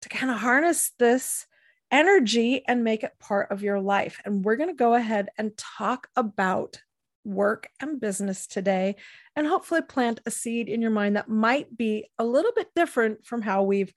to 0.00 0.08
kind 0.08 0.32
of 0.32 0.38
harness 0.38 0.92
this 0.98 1.46
energy 1.90 2.62
and 2.66 2.82
make 2.82 3.04
it 3.04 3.18
part 3.20 3.50
of 3.50 3.62
your 3.62 3.80
life. 3.80 4.20
And 4.24 4.44
we're 4.44 4.56
going 4.56 4.70
to 4.70 4.74
go 4.74 4.94
ahead 4.94 5.28
and 5.38 5.56
talk 5.56 6.08
about 6.16 6.80
work 7.26 7.68
and 7.80 8.00
business 8.00 8.46
today 8.46 8.96
and 9.34 9.46
hopefully 9.46 9.82
plant 9.82 10.20
a 10.24 10.30
seed 10.30 10.68
in 10.68 10.80
your 10.80 10.90
mind 10.90 11.16
that 11.16 11.28
might 11.28 11.76
be 11.76 12.06
a 12.18 12.24
little 12.24 12.52
bit 12.54 12.68
different 12.74 13.26
from 13.26 13.42
how 13.42 13.62
we've 13.62 13.92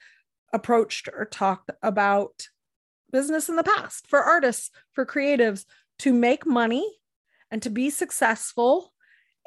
approached 0.54 1.08
or 1.14 1.26
talked 1.26 1.70
about 1.82 2.48
business 3.12 3.50
in 3.50 3.56
the 3.56 3.64
past 3.64 4.08
for 4.08 4.22
artists, 4.22 4.72
for 4.94 5.06
creatives 5.06 5.66
to 6.00 6.14
make 6.14 6.46
money 6.46 6.88
and 7.52 7.62
to 7.62 7.70
be 7.70 7.90
successful 7.90 8.94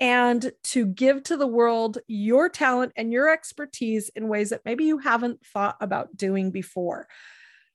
and 0.00 0.52
to 0.64 0.86
give 0.86 1.22
to 1.22 1.36
the 1.36 1.46
world 1.46 1.98
your 2.06 2.48
talent 2.48 2.92
and 2.96 3.12
your 3.12 3.30
expertise 3.30 4.10
in 4.16 4.28
ways 4.28 4.50
that 4.50 4.64
maybe 4.64 4.84
you 4.84 4.98
haven't 4.98 5.44
thought 5.46 5.76
about 5.80 6.16
doing 6.16 6.50
before. 6.50 7.06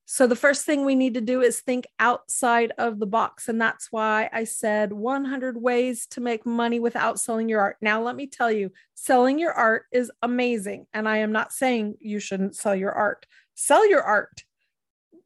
So, 0.09 0.25
the 0.25 0.37
first 0.37 0.65
thing 0.65 0.85
we 0.85 0.95
need 0.95 1.15
to 1.15 1.21
do 1.21 1.41
is 1.41 1.59
think 1.59 1.85
outside 1.99 2.71
of 2.77 2.97
the 2.97 3.05
box. 3.05 3.49
And 3.49 3.59
that's 3.59 3.91
why 3.91 4.29
I 4.31 4.45
said 4.45 4.93
100 4.93 5.61
ways 5.61 6.07
to 6.11 6.21
make 6.21 6.45
money 6.45 6.79
without 6.79 7.19
selling 7.19 7.49
your 7.49 7.59
art. 7.59 7.75
Now, 7.81 8.01
let 8.01 8.15
me 8.15 8.25
tell 8.25 8.49
you, 8.49 8.71
selling 8.93 9.37
your 9.37 9.51
art 9.51 9.83
is 9.91 10.09
amazing. 10.21 10.87
And 10.93 11.09
I 11.09 11.17
am 11.17 11.33
not 11.33 11.51
saying 11.51 11.95
you 11.99 12.21
shouldn't 12.21 12.55
sell 12.55 12.73
your 12.73 12.93
art, 12.93 13.25
sell 13.53 13.85
your 13.85 14.01
art. 14.01 14.45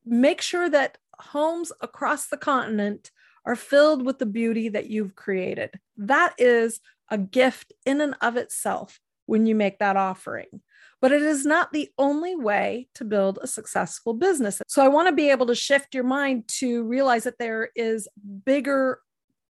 Make 0.04 0.42
sure 0.42 0.68
that 0.68 0.98
homes 1.20 1.72
across 1.82 2.26
the 2.26 2.38
continent 2.38 3.12
are 3.46 3.56
filled 3.56 4.04
with 4.04 4.18
the 4.18 4.26
beauty 4.26 4.70
that 4.70 4.90
you've 4.90 5.16
created. 5.16 5.80
That 5.96 6.34
is 6.40 6.80
a 7.08 7.20
gift 7.20 7.72
in 7.86 8.02
and 8.02 8.16
of 8.20 8.36
itself 8.36 9.00
when 9.28 9.46
you 9.46 9.54
make 9.54 9.78
that 9.78 9.96
offering 9.96 10.62
but 11.02 11.12
it 11.12 11.24
is 11.24 11.46
not 11.46 11.74
the 11.74 11.90
only 11.98 12.36
way 12.36 12.88
to 12.96 13.04
build 13.04 13.40
a 13.42 13.48
successful 13.48 14.14
business. 14.14 14.62
So 14.68 14.84
I 14.84 14.88
want 14.88 15.08
to 15.08 15.16
be 15.16 15.32
able 15.32 15.48
to 15.48 15.56
shift 15.56 15.96
your 15.96 16.04
mind 16.04 16.48
to 16.60 16.84
realize 16.84 17.24
that 17.24 17.40
there 17.40 17.70
is 17.76 18.08
bigger 18.46 19.00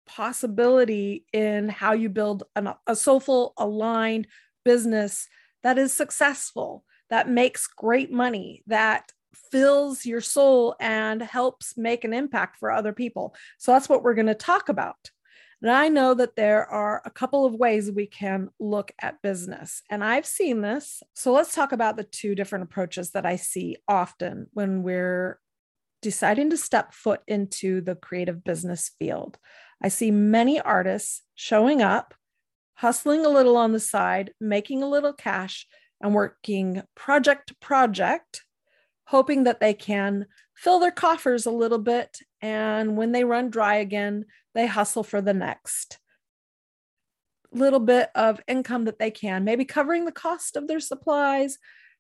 possibility 0.06 1.24
in 1.32 1.68
how 1.68 1.92
you 1.92 2.08
build 2.08 2.44
an, 2.56 2.72
a 2.86 2.96
soulful, 2.96 3.52
aligned 3.58 4.28
business 4.64 5.28
that 5.62 5.76
is 5.76 5.92
successful, 5.92 6.84
that 7.10 7.28
makes 7.28 7.66
great 7.66 8.12
money, 8.12 8.62
that 8.66 9.12
fills 9.50 10.06
your 10.06 10.20
soul 10.20 10.76
and 10.80 11.22
helps 11.22 11.76
make 11.76 12.04
an 12.04 12.12
impact 12.12 12.56
for 12.58 12.70
other 12.70 12.92
people. 12.92 13.34
So 13.58 13.72
that's 13.72 13.88
what 13.88 14.02
we're 14.02 14.14
going 14.14 14.26
to 14.26 14.34
talk 14.34 14.68
about. 14.68 15.10
And 15.62 15.70
I 15.70 15.88
know 15.88 16.14
that 16.14 16.36
there 16.36 16.66
are 16.66 17.02
a 17.04 17.10
couple 17.10 17.44
of 17.44 17.54
ways 17.54 17.90
we 17.90 18.06
can 18.06 18.48
look 18.58 18.92
at 19.00 19.20
business, 19.22 19.82
and 19.90 20.02
I've 20.02 20.26
seen 20.26 20.62
this. 20.62 21.02
So 21.14 21.32
let's 21.32 21.54
talk 21.54 21.72
about 21.72 21.96
the 21.96 22.04
two 22.04 22.34
different 22.34 22.64
approaches 22.64 23.10
that 23.10 23.26
I 23.26 23.36
see 23.36 23.76
often 23.86 24.46
when 24.52 24.82
we're 24.82 25.38
deciding 26.00 26.48
to 26.50 26.56
step 26.56 26.94
foot 26.94 27.20
into 27.26 27.82
the 27.82 27.94
creative 27.94 28.42
business 28.42 28.92
field. 28.98 29.38
I 29.82 29.88
see 29.88 30.10
many 30.10 30.58
artists 30.58 31.22
showing 31.34 31.82
up, 31.82 32.14
hustling 32.74 33.26
a 33.26 33.30
little 33.30 33.58
on 33.58 33.72
the 33.72 33.80
side, 33.80 34.32
making 34.40 34.82
a 34.82 34.88
little 34.88 35.12
cash, 35.12 35.66
and 36.00 36.14
working 36.14 36.82
project 36.94 37.48
to 37.48 37.56
project, 37.56 38.44
hoping 39.04 39.44
that 39.44 39.60
they 39.60 39.74
can 39.74 40.26
fill 40.60 40.78
their 40.78 40.90
coffers 40.90 41.46
a 41.46 41.50
little 41.50 41.78
bit. 41.78 42.18
And 42.42 42.94
when 42.94 43.12
they 43.12 43.24
run 43.24 43.48
dry 43.48 43.76
again, 43.76 44.26
they 44.54 44.66
hustle 44.66 45.02
for 45.02 45.22
the 45.22 45.32
next 45.32 45.98
little 47.50 47.80
bit 47.80 48.10
of 48.14 48.42
income 48.46 48.84
that 48.84 48.98
they 48.98 49.10
can, 49.10 49.42
maybe 49.42 49.64
covering 49.64 50.04
the 50.04 50.12
cost 50.12 50.56
of 50.56 50.68
their 50.68 50.78
supplies, 50.78 51.56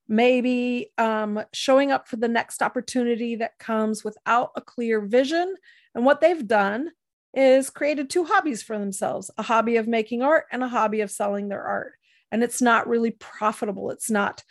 maybe 0.08 0.92
um, 0.98 1.42
showing 1.54 1.90
up 1.90 2.06
for 2.06 2.16
the 2.16 2.28
next 2.28 2.60
opportunity 2.60 3.34
that 3.36 3.58
comes 3.58 4.04
without 4.04 4.50
a 4.54 4.60
clear 4.60 5.00
vision. 5.00 5.54
And 5.94 6.04
what 6.04 6.20
they've 6.20 6.46
done 6.46 6.90
is 7.32 7.70
created 7.70 8.10
two 8.10 8.24
hobbies 8.24 8.62
for 8.62 8.78
themselves 8.78 9.30
a 9.38 9.42
hobby 9.42 9.76
of 9.76 9.88
making 9.88 10.20
art 10.22 10.44
and 10.52 10.62
a 10.62 10.68
hobby 10.68 11.00
of 11.00 11.10
selling 11.10 11.48
their 11.48 11.62
art. 11.62 11.94
And 12.30 12.44
it's 12.44 12.60
not 12.60 12.88
really 12.88 13.12
profitable. 13.12 13.90
It's 13.90 14.10
not 14.10 14.44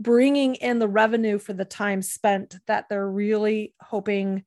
bringing 0.00 0.54
in 0.56 0.78
the 0.78 0.88
revenue 0.88 1.38
for 1.38 1.52
the 1.52 1.64
time 1.64 2.02
spent 2.02 2.56
that 2.66 2.86
they're 2.88 3.08
really 3.08 3.74
hoping 3.80 4.44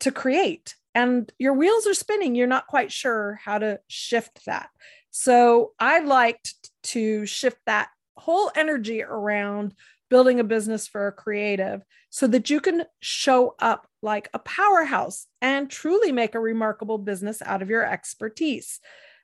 to 0.00 0.10
create. 0.10 0.74
And 0.94 1.30
your 1.38 1.52
wheels 1.52 1.86
are 1.86 1.94
spinning. 1.94 2.34
You're 2.34 2.46
not 2.46 2.66
quite 2.66 2.90
sure 2.90 3.38
how 3.44 3.58
to 3.58 3.78
shift 3.86 4.46
that. 4.46 4.70
So 5.10 5.72
I 5.78 6.00
liked 6.00 6.54
to 6.84 7.26
shift 7.26 7.58
that 7.66 7.90
whole 8.16 8.50
energy 8.56 9.02
around 9.02 9.74
building 10.08 10.40
a 10.40 10.44
business 10.44 10.88
for 10.88 11.06
a 11.06 11.12
creative 11.12 11.82
so 12.08 12.26
that 12.26 12.50
you 12.50 12.60
can 12.60 12.84
show 13.00 13.54
up 13.60 13.86
like 14.02 14.28
a 14.34 14.38
powerhouse 14.40 15.26
and 15.40 15.70
truly 15.70 16.10
make 16.10 16.34
a 16.34 16.40
remarkable 16.40 16.98
business 16.98 17.40
out 17.42 17.62
of 17.62 17.70
your 17.70 17.84
expertise. 17.84 18.80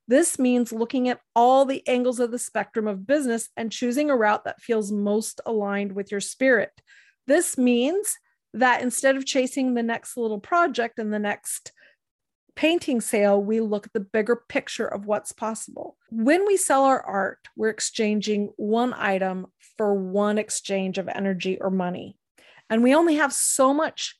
This 0.08 0.38
means 0.38 0.72
looking 0.72 1.08
at 1.08 1.20
all 1.34 1.64
the 1.64 1.86
angles 1.88 2.20
of 2.20 2.30
the 2.30 2.38
spectrum 2.38 2.86
of 2.86 3.06
business 3.06 3.48
and 3.56 3.72
choosing 3.72 4.10
a 4.10 4.16
route 4.16 4.44
that 4.44 4.62
feels 4.62 4.92
most 4.92 5.40
aligned 5.46 5.92
with 5.92 6.10
your 6.10 6.20
spirit. 6.20 6.70
This 7.26 7.58
means 7.58 8.16
that 8.54 8.82
instead 8.82 9.16
of 9.16 9.26
chasing 9.26 9.74
the 9.74 9.82
next 9.82 10.16
little 10.16 10.40
project 10.40 10.98
and 10.98 11.12
the 11.12 11.18
next 11.18 11.72
painting 12.54 13.00
sale, 13.00 13.42
we 13.42 13.60
look 13.60 13.86
at 13.86 13.92
the 13.92 14.00
bigger 14.00 14.36
picture 14.48 14.86
of 14.86 15.06
what's 15.06 15.32
possible. 15.32 15.96
When 16.10 16.46
we 16.46 16.56
sell 16.56 16.84
our 16.84 17.02
art, 17.02 17.40
we're 17.56 17.68
exchanging 17.68 18.52
one 18.56 18.94
item 18.96 19.48
for 19.76 19.94
one 19.94 20.38
exchange 20.38 20.98
of 20.98 21.08
energy 21.08 21.58
or 21.60 21.70
money. 21.70 22.16
And 22.70 22.82
we 22.82 22.94
only 22.94 23.16
have 23.16 23.32
so 23.32 23.74
much 23.74 24.18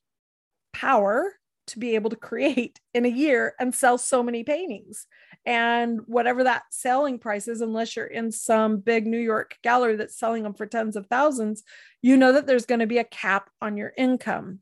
power 0.73 1.33
to 1.69 1.79
be 1.79 1.95
able 1.95 2.11
to 2.11 2.17
create 2.17 2.81
in 2.95 3.05
a 3.05 3.09
year 3.09 3.55
and 3.59 3.75
sell 3.75 3.99
so 3.99 4.23
many 4.23 4.45
paintings. 4.45 5.07
And 5.45 6.01
whatever 6.07 6.45
that 6.45 6.65
selling 6.71 7.19
price 7.19 7.49
is, 7.49 7.61
unless 7.61 7.97
you're 7.97 8.07
in 8.07 8.33
some 8.33 8.79
big 8.79 9.07
New 9.07 9.19
York 9.19 9.57
gallery 9.63 9.97
that's 9.97 10.19
selling 10.19 10.43
them 10.43 10.55
for 10.55 10.67
tens 10.67 10.97
of 10.97 11.07
thousands, 11.07 11.63
you 12.03 12.17
know 12.17 12.33
that 12.33 12.47
there's 12.47 12.67
going 12.67 12.81
to 12.81 12.87
be 12.87 12.99
a 12.99 13.05
cap 13.05 13.51
on 13.61 13.77
your 13.77 13.93
income. 13.97 14.61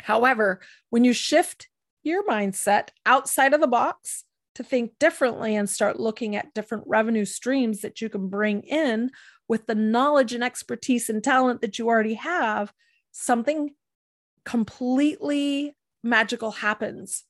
However, 0.00 0.60
when 0.90 1.04
you 1.04 1.12
shift 1.12 1.68
your 2.02 2.24
mindset 2.24 2.88
outside 3.06 3.54
of 3.54 3.60
the 3.60 3.68
box 3.68 4.24
to 4.56 4.62
think 4.62 4.92
differently 4.98 5.56
and 5.56 5.70
start 5.70 6.00
looking 6.00 6.36
at 6.36 6.52
different 6.52 6.84
revenue 6.86 7.24
streams 7.24 7.80
that 7.80 8.00
you 8.00 8.08
can 8.08 8.28
bring 8.28 8.62
in 8.62 9.10
with 9.48 9.66
the 9.66 9.74
knowledge 9.74 10.32
and 10.32 10.44
expertise 10.44 11.08
and 11.08 11.22
talent 11.22 11.60
that 11.60 11.78
you 11.78 11.88
already 11.88 12.14
have, 12.14 12.72
something 13.12 13.70
completely 14.44 15.74
magical 16.02 16.50
happens. 16.50 17.24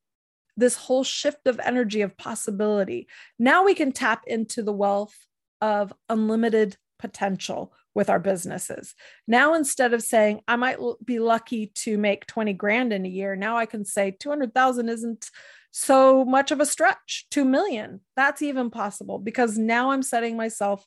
This 0.56 0.76
whole 0.76 1.04
shift 1.04 1.46
of 1.46 1.60
energy 1.60 2.02
of 2.02 2.16
possibility. 2.16 3.08
Now 3.38 3.64
we 3.64 3.74
can 3.74 3.92
tap 3.92 4.24
into 4.26 4.62
the 4.62 4.72
wealth 4.72 5.16
of 5.60 5.92
unlimited 6.08 6.76
potential 6.98 7.72
with 7.94 8.08
our 8.08 8.18
businesses. 8.18 8.94
Now, 9.26 9.54
instead 9.54 9.92
of 9.92 10.02
saying, 10.02 10.40
I 10.48 10.56
might 10.56 10.78
be 11.04 11.18
lucky 11.18 11.72
to 11.76 11.98
make 11.98 12.26
20 12.26 12.52
grand 12.54 12.92
in 12.92 13.04
a 13.04 13.08
year, 13.08 13.36
now 13.36 13.56
I 13.56 13.66
can 13.66 13.84
say 13.84 14.12
200,000 14.12 14.88
isn't 14.88 15.30
so 15.70 16.24
much 16.24 16.50
of 16.50 16.60
a 16.60 16.66
stretch. 16.66 17.26
2 17.30 17.44
million, 17.44 18.00
that's 18.16 18.42
even 18.42 18.70
possible 18.70 19.18
because 19.18 19.58
now 19.58 19.90
I'm 19.90 20.02
setting 20.02 20.36
myself 20.36 20.86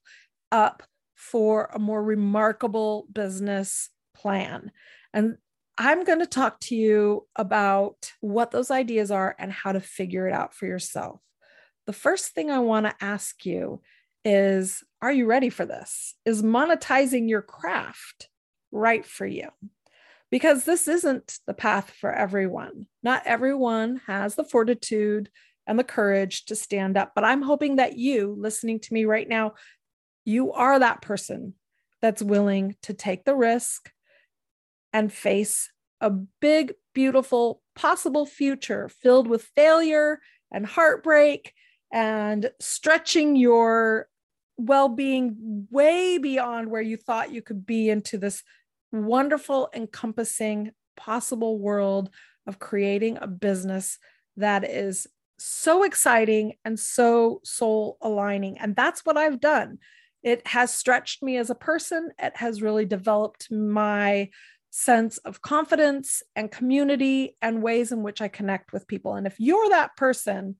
up 0.51 0.83
for 1.15 1.69
a 1.73 1.79
more 1.79 2.03
remarkable 2.03 3.07
business 3.11 3.89
plan. 4.15 4.71
And 5.13 5.37
I'm 5.77 6.05
going 6.05 6.19
to 6.19 6.25
talk 6.25 6.59
to 6.61 6.75
you 6.75 7.27
about 7.35 8.13
what 8.21 8.51
those 8.51 8.71
ideas 8.71 9.11
are 9.11 9.35
and 9.37 9.51
how 9.51 9.73
to 9.73 9.81
figure 9.81 10.27
it 10.27 10.33
out 10.33 10.53
for 10.53 10.65
yourself. 10.65 11.19
The 11.85 11.93
first 11.93 12.33
thing 12.33 12.49
I 12.49 12.59
want 12.59 12.85
to 12.85 12.95
ask 13.03 13.45
you 13.45 13.81
is 14.23 14.83
Are 15.01 15.11
you 15.11 15.25
ready 15.25 15.49
for 15.49 15.65
this? 15.65 16.15
Is 16.25 16.41
monetizing 16.41 17.29
your 17.29 17.41
craft 17.41 18.29
right 18.71 19.05
for 19.05 19.25
you? 19.25 19.49
Because 20.31 20.63
this 20.63 20.87
isn't 20.87 21.39
the 21.45 21.53
path 21.53 21.91
for 21.91 22.11
everyone. 22.11 22.87
Not 23.03 23.23
everyone 23.25 24.01
has 24.07 24.35
the 24.35 24.43
fortitude 24.43 25.29
and 25.67 25.77
the 25.77 25.83
courage 25.83 26.45
to 26.45 26.55
stand 26.55 26.97
up. 26.97 27.11
But 27.15 27.23
I'm 27.23 27.41
hoping 27.41 27.75
that 27.77 27.97
you, 27.97 28.35
listening 28.37 28.79
to 28.81 28.93
me 28.93 29.05
right 29.05 29.27
now, 29.27 29.53
you 30.23 30.53
are 30.53 30.79
that 30.79 31.01
person 31.01 31.53
that's 32.01 32.21
willing 32.21 32.75
to 32.83 32.93
take 32.93 33.25
the 33.25 33.35
risk 33.35 33.91
and 34.95 35.11
face 35.11 35.69
a 35.99 36.09
big, 36.09 36.73
beautiful, 36.93 37.61
possible 37.75 38.25
future 38.25 38.87
filled 38.87 39.27
with 39.27 39.43
failure 39.53 40.21
and 40.53 40.65
heartbreak 40.65 41.53
and 41.91 42.49
stretching 42.61 43.35
your 43.35 44.07
well 44.55 44.87
being 44.87 45.67
way 45.69 46.17
beyond 46.17 46.71
where 46.71 46.81
you 46.81 46.95
thought 46.95 47.33
you 47.33 47.41
could 47.41 47.65
be 47.65 47.89
into 47.89 48.17
this 48.17 48.41
wonderful, 48.93 49.69
encompassing, 49.75 50.71
possible 50.95 51.59
world 51.59 52.09
of 52.47 52.57
creating 52.57 53.17
a 53.19 53.27
business 53.27 53.99
that 54.37 54.63
is 54.63 55.07
so 55.37 55.83
exciting 55.83 56.53
and 56.63 56.79
so 56.79 57.41
soul 57.43 57.97
aligning. 58.01 58.57
And 58.59 58.77
that's 58.77 59.03
what 59.03 59.17
I've 59.17 59.41
done. 59.41 59.79
It 60.23 60.47
has 60.47 60.73
stretched 60.73 61.21
me 61.21 61.35
as 61.35 61.49
a 61.49 61.55
person, 61.55 62.11
it 62.17 62.37
has 62.37 62.61
really 62.61 62.85
developed 62.85 63.51
my 63.51 64.29
sense 64.77 65.17
of 65.19 65.41
confidence 65.41 66.21
and 66.35 66.51
community 66.51 67.37
and 67.41 67.63
ways 67.63 67.93
in 67.93 68.03
which 68.03 68.21
I 68.21 68.27
connect 68.27 68.73
with 68.73 68.89
people. 68.89 69.15
And 69.15 69.25
if 69.25 69.39
you're 69.39 69.69
that 69.69 69.95
person, 69.95 70.57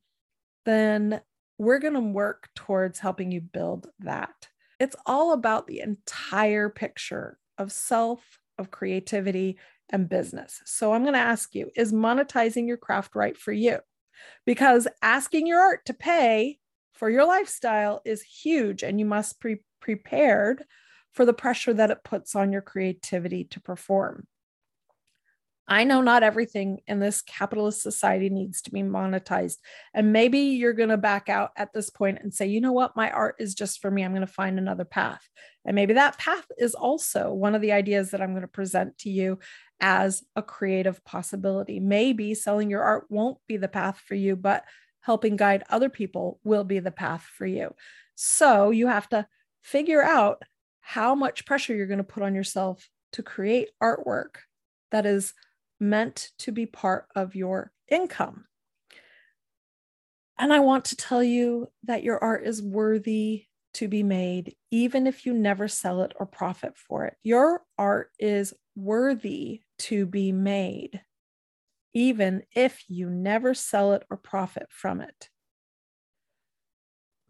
then 0.64 1.20
we're 1.58 1.80
going 1.80 1.96
to 1.96 2.00
work 2.00 2.48
towards 2.56 2.98
helping 2.98 3.34
you 3.34 3.42
build 3.42 3.88
that. 4.00 4.48
It's 4.80 4.96
all 5.06 5.34
about 5.34 5.68
the 5.68 5.82
entire 5.82 6.70
picture 6.70 7.38
of 7.58 7.74
self, 7.74 8.22
of 8.58 8.72
creativity, 8.72 9.58
and 9.90 10.08
business. 10.08 10.62
So 10.64 10.94
I'm 10.94 11.04
going 11.04 11.14
to 11.14 11.20
ask 11.20 11.54
you 11.54 11.70
is 11.76 11.92
monetizing 11.92 12.68
your 12.68 12.78
craft 12.78 13.16
right 13.16 13.36
for 13.36 13.52
you? 13.52 13.80
Because 14.46 14.88
asking 15.02 15.46
your 15.46 15.60
art 15.60 15.86
to 15.88 15.94
pay 15.94 16.60
for 16.94 17.10
your 17.10 17.28
lifestyle 17.28 18.02
is 18.06 18.22
huge, 18.22 18.82
and 18.82 18.98
you 18.98 19.06
must 19.06 19.42
be 19.42 19.58
prepared 19.82 20.64
for 21.16 21.26
the 21.26 21.34
pressure 21.34 21.74
that 21.74 21.92
it 21.92 22.04
puts 22.04 22.36
on 22.36 22.52
your 22.52 22.62
creativity 22.62 23.46
to 23.46 23.62
perform. 23.62 24.28
I 25.68 25.84
know 25.84 26.02
not 26.02 26.22
everything 26.22 26.82
in 26.86 27.00
this 27.00 27.24
capitalist 27.24 27.82
society 27.82 28.30
needs 28.30 28.62
to 28.64 28.72
be 28.72 28.84
monetized. 28.84 29.58
And 29.96 30.14
maybe 30.14 30.38
you're 30.38 30.74
going 30.74 30.90
to 30.90 30.98
back 30.98 31.28
out 31.28 31.52
at 31.56 31.74
this 31.74 31.90
point 31.90 32.20
and 32.22 32.32
say, 32.32 32.46
you 32.46 32.62
know 32.62 32.74
what, 32.74 32.96
my 32.96 33.10
art 33.10 33.38
is 33.40 33.56
just 33.56 33.82
for 33.82 33.90
me. 33.90 34.04
I'm 34.04 34.12
going 34.12 34.22
to 34.22 34.32
find 34.32 34.60
another 34.60 34.86
path. 34.86 35.28
And 35.66 35.74
maybe 35.74 35.94
that 35.94 36.20
path 36.20 36.46
is 36.60 36.76
also 36.76 37.34
one 37.34 37.56
of 37.56 37.62
the 37.62 37.72
ideas 37.72 38.12
that 38.12 38.22
I'm 38.22 38.32
going 38.32 38.42
to 38.44 38.48
present 38.48 38.96
to 39.00 39.10
you 39.10 39.40
as 39.80 40.24
a 40.36 40.44
creative 40.44 41.04
possibility. 41.04 41.80
Maybe 41.80 42.36
selling 42.36 42.70
your 42.70 42.84
art 42.84 43.06
won't 43.10 43.40
be 43.48 43.58
the 43.58 43.68
path 43.68 44.00
for 44.06 44.14
you, 44.14 44.36
but 44.36 44.66
helping 45.02 45.36
guide 45.36 45.64
other 45.70 45.90
people 45.90 46.40
will 46.44 46.64
be 46.64 46.78
the 46.78 46.92
path 46.92 47.24
for 47.24 47.48
you. 47.48 47.74
So 48.14 48.70
you 48.70 48.86
have 48.86 49.10
to 49.10 49.26
figure 49.64 50.04
out 50.04 50.44
how 50.88 51.16
much 51.16 51.48
pressure 51.48 51.74
you're 51.74 51.88
going 51.88 51.98
to 51.98 52.04
put 52.04 52.22
on 52.22 52.36
yourself 52.36 52.88
to 53.12 53.24
create 53.24 53.70
artwork 53.82 54.36
that 54.92 55.08
is 55.08 55.34
meant 55.80 56.30
to 56.38 56.52
be 56.52 56.68
part 56.68 57.08
of 57.16 57.34
your 57.34 57.72
income. 57.90 58.46
And 60.38 60.54
I 60.54 60.60
want 60.60 60.86
to 60.86 60.96
tell 60.96 61.24
you 61.24 61.70
that 61.86 62.04
your 62.04 62.24
art 62.24 62.46
is 62.46 62.62
worthy 62.62 63.46
to 63.74 63.88
be 63.88 64.04
made, 64.04 64.56
even 64.70 65.08
if 65.08 65.26
you 65.26 65.34
never 65.34 65.68
sell 65.68 66.04
it 66.04 66.14
or 66.20 66.28
profit 66.28 66.78
for 66.78 67.06
it. 67.06 67.16
Your 67.24 67.64
art 67.80 68.12
is 68.20 68.54
worthy 68.76 69.62
to 69.80 70.06
be 70.06 70.32
made, 70.32 71.02
even 71.96 72.44
if 72.56 72.84
you 72.88 73.10
never 73.10 73.56
sell 73.56 73.94
it 73.94 74.04
or 74.12 74.18
profit 74.18 74.68
from 74.70 75.02
it. 75.02 75.30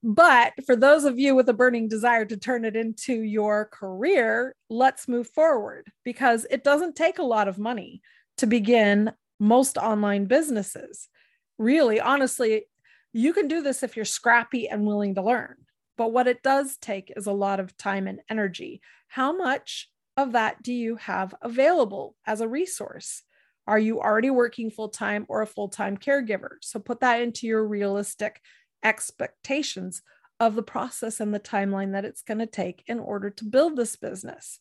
But 0.08 0.54
for 0.68 0.76
those 0.76 1.04
of 1.04 1.18
you 1.18 1.34
with 1.34 1.50
a 1.50 1.54
burning 1.54 1.88
desire 1.88 2.26
to 2.26 2.38
turn 2.38 2.64
it 2.64 2.76
into 2.76 3.24
your 3.24 3.66
career, 3.74 4.54
let's 4.70 5.08
move 5.08 5.28
forward 5.28 5.92
because 6.04 6.46
it 6.52 6.64
doesn't 6.64 6.96
take 6.96 7.18
a 7.18 7.24
lot 7.24 7.48
of 7.48 7.58
money 7.58 8.04
to 8.38 8.46
begin 8.46 9.12
most 9.40 9.80
online 9.80 10.26
businesses. 10.26 11.10
Really, 11.58 12.00
honestly, 12.00 12.68
you 13.14 13.34
can 13.34 13.48
do 13.48 13.64
this 13.64 13.82
if 13.82 13.96
you're 13.96 14.06
scrappy 14.06 14.70
and 14.70 14.86
willing 14.86 15.16
to 15.16 15.24
learn. 15.24 15.56
But 15.98 16.12
what 16.12 16.28
it 16.28 16.44
does 16.44 16.78
take 16.78 17.12
is 17.16 17.26
a 17.26 17.32
lot 17.32 17.60
of 17.60 17.76
time 17.76 18.06
and 18.06 18.20
energy. 18.30 18.82
How 19.08 19.36
much 19.36 19.90
of 20.18 20.34
that 20.34 20.62
do 20.62 20.72
you 20.72 20.98
have 20.98 21.34
available 21.42 22.16
as 22.28 22.42
a 22.42 22.48
resource? 22.48 23.24
Are 23.66 23.80
you 23.80 24.02
already 24.02 24.30
working 24.30 24.70
full 24.70 24.90
time 24.90 25.26
or 25.30 25.42
a 25.42 25.48
full 25.48 25.70
time 25.70 25.98
caregiver? 25.98 26.58
So 26.62 26.80
put 26.80 27.00
that 27.00 27.22
into 27.22 27.48
your 27.48 27.68
realistic 27.68 28.40
expectations 28.86 30.01
of 30.39 30.56
the 30.56 30.63
process 30.63 31.20
and 31.20 31.34
the 31.34 31.39
timeline 31.39 31.94
that 31.94 32.06
it's 32.06 32.22
going 32.22 32.38
to 32.38 32.46
take 32.46 32.84
in 32.88 33.00
order 33.00 33.30
to 33.30 33.44
build 33.44 33.75
this 33.75 33.96
business. 33.96 34.60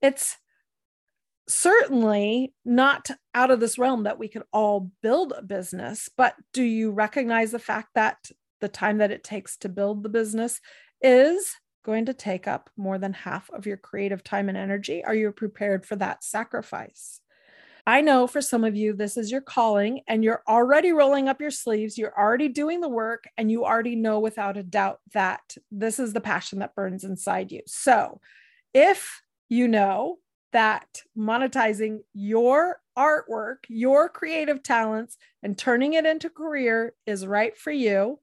It's 0.00 0.36
certainly 1.48 2.54
not 2.64 3.10
out 3.34 3.50
of 3.50 3.58
this 3.58 3.78
realm 3.78 4.04
that 4.04 4.18
we 4.18 4.28
could 4.28 4.42
all 4.52 4.92
build 5.02 5.32
a 5.36 5.42
business, 5.42 6.08
but 6.16 6.34
do 6.52 6.62
you 6.62 6.90
recognize 6.90 7.50
the 7.50 7.58
fact 7.58 7.88
that 7.94 8.30
the 8.60 8.68
time 8.68 8.98
that 8.98 9.10
it 9.10 9.24
takes 9.24 9.56
to 9.58 9.68
build 9.68 10.02
the 10.02 10.08
business 10.08 10.60
is 11.00 11.54
going 11.84 12.04
to 12.04 12.12
take 12.12 12.46
up 12.46 12.68
more 12.76 12.98
than 12.98 13.12
half 13.14 13.48
of 13.50 13.66
your 13.66 13.78
creative 13.78 14.22
time 14.22 14.48
and 14.48 14.58
energy? 14.58 15.02
Are 15.04 15.14
you 15.14 15.32
prepared 15.32 15.86
for 15.86 15.96
that 15.96 16.22
sacrifice? 16.22 17.20
I 17.88 18.02
know 18.02 18.26
for 18.26 18.42
some 18.42 18.64
of 18.64 18.76
you, 18.76 18.92
this 18.92 19.16
is 19.16 19.32
your 19.32 19.40
calling, 19.40 20.02
and 20.06 20.22
you're 20.22 20.42
already 20.46 20.92
rolling 20.92 21.26
up 21.26 21.40
your 21.40 21.50
sleeves. 21.50 21.96
You're 21.96 22.14
already 22.14 22.50
doing 22.50 22.82
the 22.82 22.88
work, 22.88 23.24
and 23.38 23.50
you 23.50 23.64
already 23.64 23.96
know 23.96 24.20
without 24.20 24.58
a 24.58 24.62
doubt 24.62 25.00
that 25.14 25.56
this 25.70 25.98
is 25.98 26.12
the 26.12 26.20
passion 26.20 26.58
that 26.58 26.74
burns 26.74 27.02
inside 27.02 27.50
you. 27.50 27.62
So, 27.66 28.20
if 28.74 29.22
you 29.48 29.68
know 29.68 30.18
that 30.52 31.00
monetizing 31.16 32.00
your 32.12 32.82
artwork, 32.94 33.64
your 33.70 34.10
creative 34.10 34.62
talents, 34.62 35.16
and 35.42 35.56
turning 35.56 35.94
it 35.94 36.04
into 36.04 36.28
career 36.28 36.92
is 37.06 37.26
right 37.26 37.56
for 37.56 37.70
you, 37.70 38.20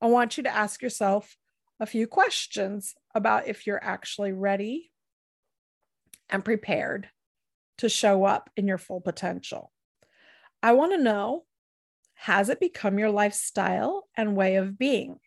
I 0.00 0.06
want 0.06 0.38
you 0.38 0.44
to 0.44 0.56
ask 0.56 0.80
yourself 0.80 1.36
a 1.78 1.84
few 1.84 2.06
questions 2.06 2.94
about 3.14 3.46
if 3.46 3.66
you're 3.66 3.84
actually 3.84 4.32
ready 4.32 4.90
and 6.30 6.42
prepared 6.42 7.10
to 7.78 7.88
show 7.88 8.24
up 8.24 8.50
in 8.56 8.66
your 8.66 8.78
full 8.78 9.00
potential. 9.00 9.72
I 10.62 10.72
want 10.72 10.92
to 10.92 11.02
know 11.02 11.44
has 12.14 12.48
it 12.48 12.60
become 12.60 12.98
your 12.98 13.10
lifestyle 13.10 14.08
and 14.16 14.36
way 14.36 14.56
of 14.56 14.78
being? 14.78 15.18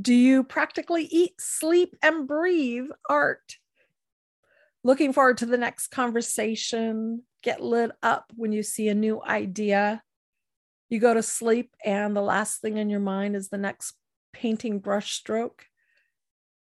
Do 0.00 0.14
you 0.14 0.42
practically 0.42 1.04
eat, 1.04 1.40
sleep, 1.40 1.94
and 2.02 2.26
breathe 2.26 2.88
art? 3.08 3.58
looking 4.84 5.12
forward 5.12 5.38
to 5.38 5.46
the 5.46 5.58
next 5.58 5.88
conversation, 5.88 7.22
get 7.42 7.62
lit 7.62 7.92
up 8.02 8.32
when 8.34 8.52
you 8.52 8.62
see 8.62 8.88
a 8.88 8.94
new 8.94 9.22
idea. 9.22 10.02
You 10.88 10.98
go 10.98 11.14
to 11.14 11.22
sleep, 11.22 11.74
and 11.84 12.16
the 12.16 12.22
last 12.22 12.60
thing 12.60 12.76
in 12.76 12.90
your 12.90 13.00
mind 13.00 13.36
is 13.36 13.48
the 13.48 13.58
next 13.58 13.94
painting 14.32 14.78
brush 14.78 15.12
stroke. 15.12 15.66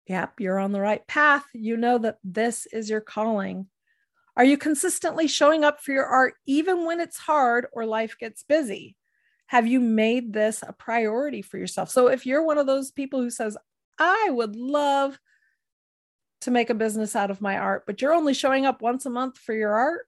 Yep, 0.06 0.40
you're 0.40 0.58
on 0.58 0.72
the 0.72 0.80
right 0.80 1.06
path. 1.06 1.44
You 1.52 1.76
know 1.76 1.98
that 1.98 2.18
this 2.22 2.66
is 2.66 2.90
your 2.90 3.00
calling. 3.00 3.66
Are 4.36 4.44
you 4.44 4.58
consistently 4.58 5.28
showing 5.28 5.64
up 5.64 5.80
for 5.80 5.92
your 5.92 6.06
art 6.06 6.34
even 6.46 6.84
when 6.84 7.00
it's 7.00 7.18
hard 7.18 7.66
or 7.72 7.86
life 7.86 8.16
gets 8.18 8.42
busy? 8.42 8.96
Have 9.46 9.66
you 9.66 9.78
made 9.78 10.32
this 10.32 10.64
a 10.66 10.72
priority 10.72 11.42
for 11.42 11.58
yourself? 11.58 11.90
So, 11.90 12.08
if 12.08 12.26
you're 12.26 12.44
one 12.44 12.58
of 12.58 12.66
those 12.66 12.90
people 12.90 13.20
who 13.20 13.30
says, 13.30 13.56
I 13.98 14.28
would 14.30 14.56
love 14.56 15.18
to 16.40 16.50
make 16.50 16.70
a 16.70 16.74
business 16.74 17.14
out 17.14 17.30
of 17.30 17.40
my 17.40 17.58
art, 17.58 17.84
but 17.86 18.02
you're 18.02 18.14
only 18.14 18.34
showing 18.34 18.66
up 18.66 18.82
once 18.82 19.06
a 19.06 19.10
month 19.10 19.38
for 19.38 19.54
your 19.54 19.72
art. 19.72 20.06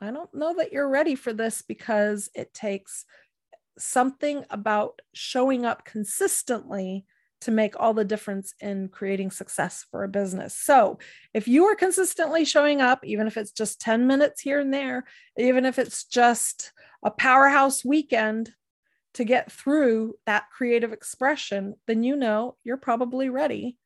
I 0.00 0.10
don't 0.10 0.32
know 0.34 0.54
that 0.56 0.72
you're 0.72 0.88
ready 0.88 1.14
for 1.14 1.32
this 1.32 1.62
because 1.62 2.28
it 2.34 2.52
takes 2.52 3.04
something 3.78 4.44
about 4.50 5.00
showing 5.14 5.64
up 5.64 5.84
consistently 5.84 7.06
to 7.42 7.50
make 7.50 7.78
all 7.78 7.94
the 7.94 8.04
difference 8.04 8.54
in 8.60 8.88
creating 8.88 9.30
success 9.30 9.84
for 9.90 10.04
a 10.04 10.08
business. 10.08 10.56
So, 10.56 10.98
if 11.34 11.46
you 11.46 11.64
are 11.66 11.76
consistently 11.76 12.44
showing 12.44 12.80
up, 12.80 13.04
even 13.04 13.26
if 13.26 13.36
it's 13.36 13.52
just 13.52 13.80
10 13.80 14.06
minutes 14.06 14.40
here 14.40 14.60
and 14.60 14.72
there, 14.72 15.04
even 15.36 15.64
if 15.64 15.78
it's 15.78 16.04
just 16.04 16.72
a 17.04 17.10
powerhouse 17.10 17.84
weekend 17.84 18.52
to 19.14 19.24
get 19.24 19.52
through 19.52 20.14
that 20.26 20.44
creative 20.50 20.92
expression, 20.92 21.74
then 21.86 22.02
you 22.02 22.16
know 22.16 22.56
you're 22.64 22.76
probably 22.76 23.28
ready 23.28 23.76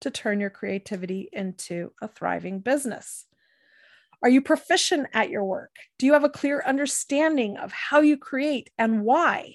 to 0.00 0.10
turn 0.10 0.40
your 0.40 0.50
creativity 0.50 1.28
into 1.32 1.92
a 2.00 2.08
thriving 2.08 2.60
business? 2.60 3.26
Are 4.22 4.28
you 4.28 4.42
proficient 4.42 5.08
at 5.12 5.30
your 5.30 5.44
work? 5.44 5.74
Do 5.98 6.06
you 6.06 6.12
have 6.12 6.24
a 6.24 6.28
clear 6.28 6.62
understanding 6.64 7.56
of 7.56 7.72
how 7.72 8.00
you 8.00 8.16
create 8.16 8.70
and 8.76 9.02
why? 9.02 9.54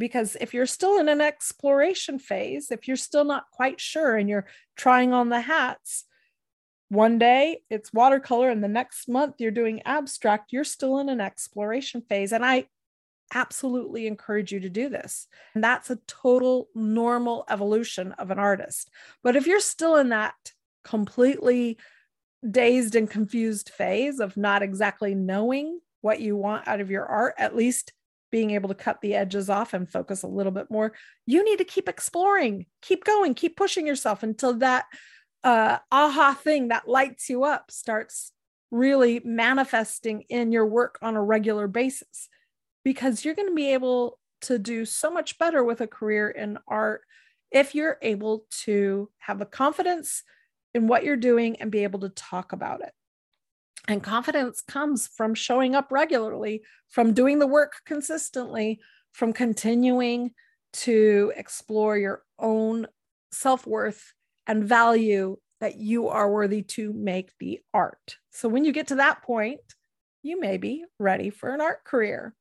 Because 0.00 0.36
if 0.40 0.54
you're 0.54 0.66
still 0.66 0.98
in 0.98 1.08
an 1.08 1.20
exploration 1.20 2.18
phase, 2.18 2.70
if 2.70 2.88
you're 2.88 2.96
still 2.96 3.24
not 3.24 3.50
quite 3.52 3.80
sure 3.80 4.16
and 4.16 4.28
you're 4.28 4.46
trying 4.74 5.12
on 5.12 5.28
the 5.28 5.42
hats, 5.42 6.06
one 6.88 7.18
day 7.18 7.60
it's 7.68 7.92
watercolor 7.92 8.48
and 8.48 8.64
the 8.64 8.68
next 8.68 9.08
month 9.08 9.36
you're 9.38 9.50
doing 9.50 9.82
abstract, 9.84 10.52
you're 10.52 10.64
still 10.64 10.98
in 10.98 11.08
an 11.10 11.20
exploration 11.20 12.00
phase. 12.00 12.32
And 12.32 12.44
I 12.44 12.66
absolutely 13.34 14.06
encourage 14.06 14.52
you 14.52 14.60
to 14.60 14.70
do 14.70 14.88
this. 14.88 15.28
And 15.54 15.62
that's 15.62 15.90
a 15.90 16.00
total 16.06 16.68
normal 16.74 17.44
evolution 17.48 18.12
of 18.12 18.30
an 18.30 18.38
artist. 18.38 18.90
But 19.22 19.36
if 19.36 19.46
you're 19.46 19.60
still 19.60 19.96
in 19.96 20.08
that 20.08 20.34
completely 20.82 21.78
dazed 22.48 22.96
and 22.96 23.08
confused 23.08 23.68
phase 23.68 24.18
of 24.18 24.36
not 24.36 24.62
exactly 24.62 25.14
knowing 25.14 25.80
what 26.00 26.20
you 26.20 26.36
want 26.36 26.66
out 26.66 26.80
of 26.80 26.90
your 26.90 27.04
art, 27.04 27.34
at 27.38 27.54
least 27.54 27.92
being 28.30 28.52
able 28.52 28.68
to 28.68 28.74
cut 28.74 29.00
the 29.00 29.14
edges 29.14 29.50
off 29.50 29.74
and 29.74 29.90
focus 29.90 30.22
a 30.22 30.28
little 30.28 30.52
bit 30.52 30.70
more, 30.70 30.92
you 31.26 31.44
need 31.44 31.58
to 31.58 31.64
keep 31.64 31.88
exploring, 31.88 32.66
keep 32.82 33.04
going, 33.04 33.34
keep 33.34 33.56
pushing 33.56 33.86
yourself 33.86 34.22
until 34.22 34.54
that 34.54 34.84
uh, 35.42 35.78
aha 35.90 36.34
thing 36.34 36.68
that 36.68 36.88
lights 36.88 37.28
you 37.28 37.44
up 37.44 37.70
starts 37.70 38.32
really 38.70 39.20
manifesting 39.24 40.22
in 40.28 40.52
your 40.52 40.66
work 40.66 40.98
on 41.02 41.16
a 41.16 41.22
regular 41.22 41.66
basis 41.66 42.28
because 42.84 43.24
you're 43.24 43.34
going 43.34 43.48
to 43.48 43.54
be 43.54 43.72
able 43.72 44.18
to 44.42 44.58
do 44.58 44.84
so 44.84 45.10
much 45.10 45.38
better 45.38 45.62
with 45.64 45.80
a 45.80 45.86
career 45.86 46.28
in 46.28 46.58
art 46.68 47.02
if 47.50 47.74
you're 47.74 47.98
able 48.00 48.46
to 48.50 49.10
have 49.18 49.38
the 49.38 49.46
confidence 49.46 50.22
in 50.72 50.86
what 50.86 51.04
you're 51.04 51.16
doing 51.16 51.60
and 51.60 51.70
be 51.70 51.82
able 51.82 52.00
to 52.00 52.08
talk 52.10 52.52
about 52.52 52.80
it. 52.80 52.92
And 53.88 54.02
confidence 54.02 54.60
comes 54.60 55.08
from 55.08 55.34
showing 55.34 55.74
up 55.74 55.90
regularly, 55.90 56.62
from 56.88 57.12
doing 57.12 57.38
the 57.38 57.46
work 57.46 57.74
consistently, 57.86 58.80
from 59.12 59.32
continuing 59.32 60.32
to 60.72 61.32
explore 61.36 61.96
your 61.96 62.22
own 62.38 62.86
self 63.32 63.66
worth 63.66 64.12
and 64.46 64.64
value 64.64 65.36
that 65.60 65.76
you 65.76 66.08
are 66.08 66.30
worthy 66.30 66.62
to 66.62 66.92
make 66.92 67.30
the 67.38 67.60
art. 67.74 68.16
So 68.30 68.48
when 68.48 68.64
you 68.64 68.72
get 68.72 68.88
to 68.88 68.96
that 68.96 69.22
point, 69.22 69.60
you 70.22 70.40
may 70.40 70.56
be 70.56 70.84
ready 70.98 71.30
for 71.30 71.52
an 71.52 71.60
art 71.60 71.84
career. 71.84 72.34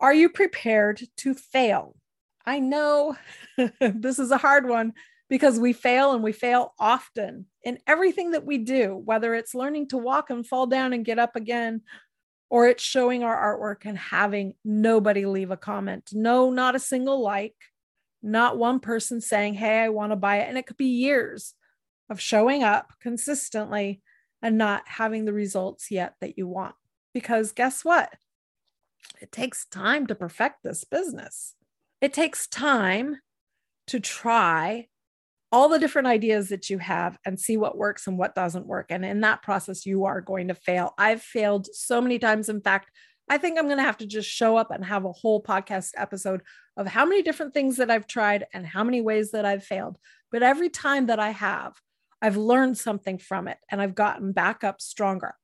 Are 0.00 0.14
you 0.14 0.28
prepared 0.28 1.02
to 1.18 1.34
fail? 1.34 1.96
I 2.44 2.58
know 2.58 3.16
this 3.80 4.18
is 4.18 4.30
a 4.30 4.38
hard 4.38 4.68
one 4.68 4.92
because 5.28 5.58
we 5.58 5.72
fail 5.72 6.12
and 6.12 6.22
we 6.22 6.32
fail 6.32 6.74
often 6.78 7.46
in 7.62 7.78
everything 7.86 8.32
that 8.32 8.44
we 8.44 8.58
do, 8.58 8.94
whether 8.94 9.34
it's 9.34 9.54
learning 9.54 9.88
to 9.88 9.98
walk 9.98 10.30
and 10.30 10.46
fall 10.46 10.66
down 10.66 10.92
and 10.92 11.04
get 11.04 11.18
up 11.18 11.34
again, 11.36 11.82
or 12.50 12.68
it's 12.68 12.84
showing 12.84 13.24
our 13.24 13.58
artwork 13.58 13.88
and 13.88 13.98
having 13.98 14.54
nobody 14.64 15.26
leave 15.26 15.50
a 15.50 15.56
comment. 15.56 16.10
No, 16.12 16.50
not 16.50 16.76
a 16.76 16.80
single 16.80 17.20
like, 17.22 17.56
not 18.22 18.58
one 18.58 18.80
person 18.80 19.20
saying, 19.20 19.54
Hey, 19.54 19.80
I 19.80 19.88
want 19.88 20.12
to 20.12 20.16
buy 20.16 20.38
it. 20.38 20.48
And 20.48 20.58
it 20.58 20.66
could 20.66 20.76
be 20.76 20.86
years 20.86 21.54
of 22.10 22.20
showing 22.20 22.62
up 22.62 22.92
consistently 23.00 24.02
and 24.42 24.58
not 24.58 24.82
having 24.86 25.24
the 25.24 25.32
results 25.32 25.90
yet 25.90 26.14
that 26.20 26.36
you 26.36 26.46
want. 26.46 26.74
Because 27.14 27.52
guess 27.52 27.84
what? 27.84 28.12
It 29.20 29.32
takes 29.32 29.64
time 29.66 30.06
to 30.06 30.14
perfect 30.14 30.62
this 30.62 30.84
business. 30.84 31.54
It 32.00 32.12
takes 32.12 32.46
time 32.46 33.16
to 33.86 34.00
try 34.00 34.88
all 35.54 35.68
the 35.68 35.78
different 35.78 36.08
ideas 36.08 36.48
that 36.48 36.68
you 36.68 36.78
have 36.78 37.16
and 37.24 37.38
see 37.38 37.56
what 37.56 37.78
works 37.78 38.08
and 38.08 38.18
what 38.18 38.34
doesn't 38.34 38.66
work. 38.66 38.86
And 38.90 39.04
in 39.04 39.20
that 39.20 39.40
process, 39.44 39.86
you 39.86 40.04
are 40.04 40.20
going 40.20 40.48
to 40.48 40.54
fail. 40.54 40.94
I've 40.98 41.22
failed 41.22 41.68
so 41.72 42.00
many 42.00 42.18
times. 42.18 42.48
In 42.48 42.60
fact, 42.60 42.90
I 43.30 43.38
think 43.38 43.56
I'm 43.56 43.66
going 43.66 43.76
to 43.78 43.84
have 43.84 43.98
to 43.98 44.06
just 44.06 44.28
show 44.28 44.56
up 44.56 44.72
and 44.72 44.84
have 44.84 45.04
a 45.04 45.12
whole 45.12 45.40
podcast 45.40 45.92
episode 45.96 46.42
of 46.76 46.88
how 46.88 47.06
many 47.06 47.22
different 47.22 47.54
things 47.54 47.76
that 47.76 47.88
I've 47.88 48.08
tried 48.08 48.46
and 48.52 48.66
how 48.66 48.82
many 48.82 49.00
ways 49.00 49.30
that 49.30 49.44
I've 49.44 49.62
failed. 49.62 49.96
But 50.32 50.42
every 50.42 50.70
time 50.70 51.06
that 51.06 51.20
I 51.20 51.30
have, 51.30 51.74
I've 52.20 52.36
learned 52.36 52.76
something 52.76 53.18
from 53.18 53.46
it 53.46 53.58
and 53.70 53.80
I've 53.80 53.94
gotten 53.94 54.32
back 54.32 54.64
up 54.64 54.80
stronger. 54.80 55.36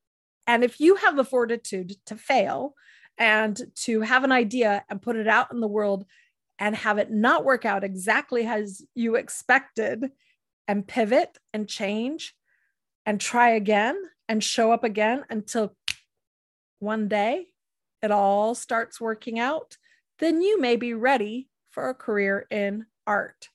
And 0.45 0.65
if 0.65 0.81
you 0.81 0.97
have 0.97 1.15
the 1.15 1.25
fortitude 1.25 1.93
to 2.07 2.17
fail 2.17 2.75
and 3.17 3.61
to 3.85 4.01
have 4.01 4.25
an 4.25 4.33
idea 4.33 4.85
and 4.91 5.01
put 5.01 5.15
it 5.15 5.29
out 5.29 5.53
in 5.53 5.61
the 5.61 5.69
world 5.69 6.05
and 6.61 6.77
have 6.77 6.99
it 6.99 7.11
not 7.11 7.45
work 7.45 7.65
out 7.65 7.83
exactly 7.83 8.47
as 8.47 8.83
you 8.95 9.17
expected 9.17 10.11
and 10.69 10.87
pivot 10.87 11.39
and 11.53 11.67
change 11.67 12.35
and 13.07 13.21
try 13.21 13.49
again 13.51 14.01
and 14.29 14.45
show 14.45 14.71
up 14.71 14.85
again 14.85 15.25
until 15.31 15.75
one 16.79 17.09
day 17.09 17.47
it 18.03 18.11
all 18.11 18.55
starts 18.55 19.01
working 19.01 19.39
out, 19.39 19.77
then 20.19 20.43
you 20.43 20.61
may 20.61 20.77
be 20.77 20.95
ready 20.95 21.49
for 21.71 21.89
a 21.89 21.95
career 21.95 22.47
in 22.51 22.87
art. 23.07 23.49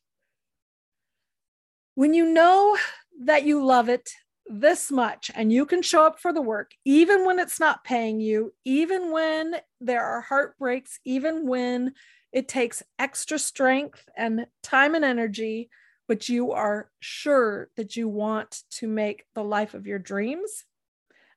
When 1.94 2.13
you 2.13 2.26
know 2.26 2.78
that 3.22 3.46
you 3.46 3.63
love 3.63 3.88
it 3.88 4.10
this 4.48 4.91
much 4.91 5.32
and 5.34 5.52
you 5.52 5.65
can 5.65 5.82
show 5.82 6.06
up 6.06 6.20
for 6.20 6.34
the 6.34 6.41
work, 6.41 6.72
even 6.84 7.26
when 7.26 7.39
it's 7.39 7.60
not 7.60 7.84
paying 7.84 8.20
you, 8.20 8.54
even 8.65 9.12
when 9.12 9.56
there 9.80 10.04
are 10.04 10.22
heartbreaks, 10.22 11.00
even 11.06 11.48
when 11.48 11.94
it 12.36 12.50
takes 12.50 12.84
extra 13.00 13.39
strength 13.39 14.10
and 14.17 14.45
time 14.62 14.93
and 14.93 15.06
energy, 15.06 15.69
but 16.06 16.28
you 16.28 16.52
are 16.52 16.91
sure 17.00 17.69
that 17.78 17.95
you 17.95 18.10
want 18.10 18.63
to 18.71 18.89
make 18.89 19.24
the 19.36 19.43
life 19.43 19.74
of 19.74 19.88
your 19.88 20.00
dreams. 20.00 20.65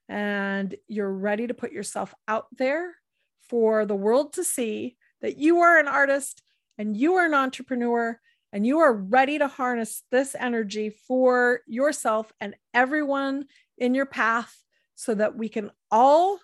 And 0.09 0.75
you're 0.89 1.13
ready 1.13 1.47
to 1.47 1.55
put 1.55 1.71
yourself 1.71 2.17
out 2.27 2.47
there 2.51 2.97
for 3.43 3.87
the 3.87 3.95
world 3.95 4.33
to 4.33 4.43
see 4.43 4.97
that 5.23 5.39
you 5.39 5.61
are 5.61 5.79
an 5.79 5.87
artist 5.87 6.43
and 6.79 6.97
you 6.97 7.15
are 7.15 7.27
an 7.27 7.35
entrepreneur 7.35 8.19
and 8.53 8.67
you 8.67 8.81
are 8.81 8.93
ready 8.93 9.39
to 9.39 9.47
harness 9.47 10.03
this 10.11 10.35
energy 10.37 10.91
for 10.91 11.61
yourself 11.69 12.33
and 12.41 12.57
everyone 12.75 13.45
in 13.77 13.95
your 13.95 14.07
path 14.07 14.65
so 14.97 15.15
that 15.15 15.37
we 15.37 15.49
can 15.49 15.71
all 15.93 16.41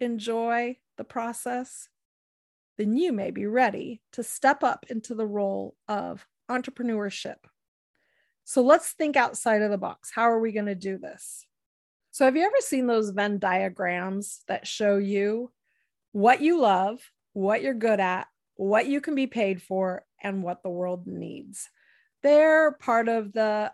enjoy 0.00 0.76
the 0.98 1.04
process 1.04 1.88
then 2.78 2.96
you 2.96 3.12
may 3.12 3.30
be 3.30 3.46
ready 3.46 4.00
to 4.12 4.22
step 4.22 4.62
up 4.62 4.86
into 4.88 5.14
the 5.14 5.26
role 5.26 5.74
of 5.88 6.26
entrepreneurship. 6.50 7.36
So 8.44 8.62
let's 8.62 8.92
think 8.92 9.16
outside 9.16 9.62
of 9.62 9.70
the 9.70 9.78
box. 9.78 10.10
How 10.14 10.22
are 10.22 10.40
we 10.40 10.52
going 10.52 10.66
to 10.66 10.74
do 10.74 10.98
this? 10.98 11.46
So, 12.12 12.24
have 12.24 12.36
you 12.36 12.44
ever 12.44 12.60
seen 12.60 12.86
those 12.86 13.10
Venn 13.10 13.38
diagrams 13.38 14.42
that 14.48 14.66
show 14.66 14.96
you 14.96 15.52
what 16.12 16.40
you 16.40 16.58
love, 16.58 16.98
what 17.34 17.60
you're 17.60 17.74
good 17.74 18.00
at, 18.00 18.26
what 18.54 18.86
you 18.86 19.02
can 19.02 19.14
be 19.14 19.26
paid 19.26 19.60
for, 19.60 20.02
and 20.22 20.42
what 20.42 20.62
the 20.62 20.70
world 20.70 21.06
needs? 21.06 21.68
They're 22.22 22.72
part 22.72 23.08
of 23.08 23.34
the 23.34 23.70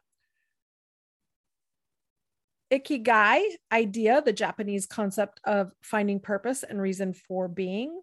ikigai 2.72 3.42
idea, 3.70 4.22
the 4.24 4.32
Japanese 4.32 4.86
concept 4.86 5.40
of 5.44 5.72
finding 5.82 6.18
purpose 6.18 6.64
and 6.64 6.80
reason 6.80 7.12
for 7.12 7.46
being. 7.46 8.00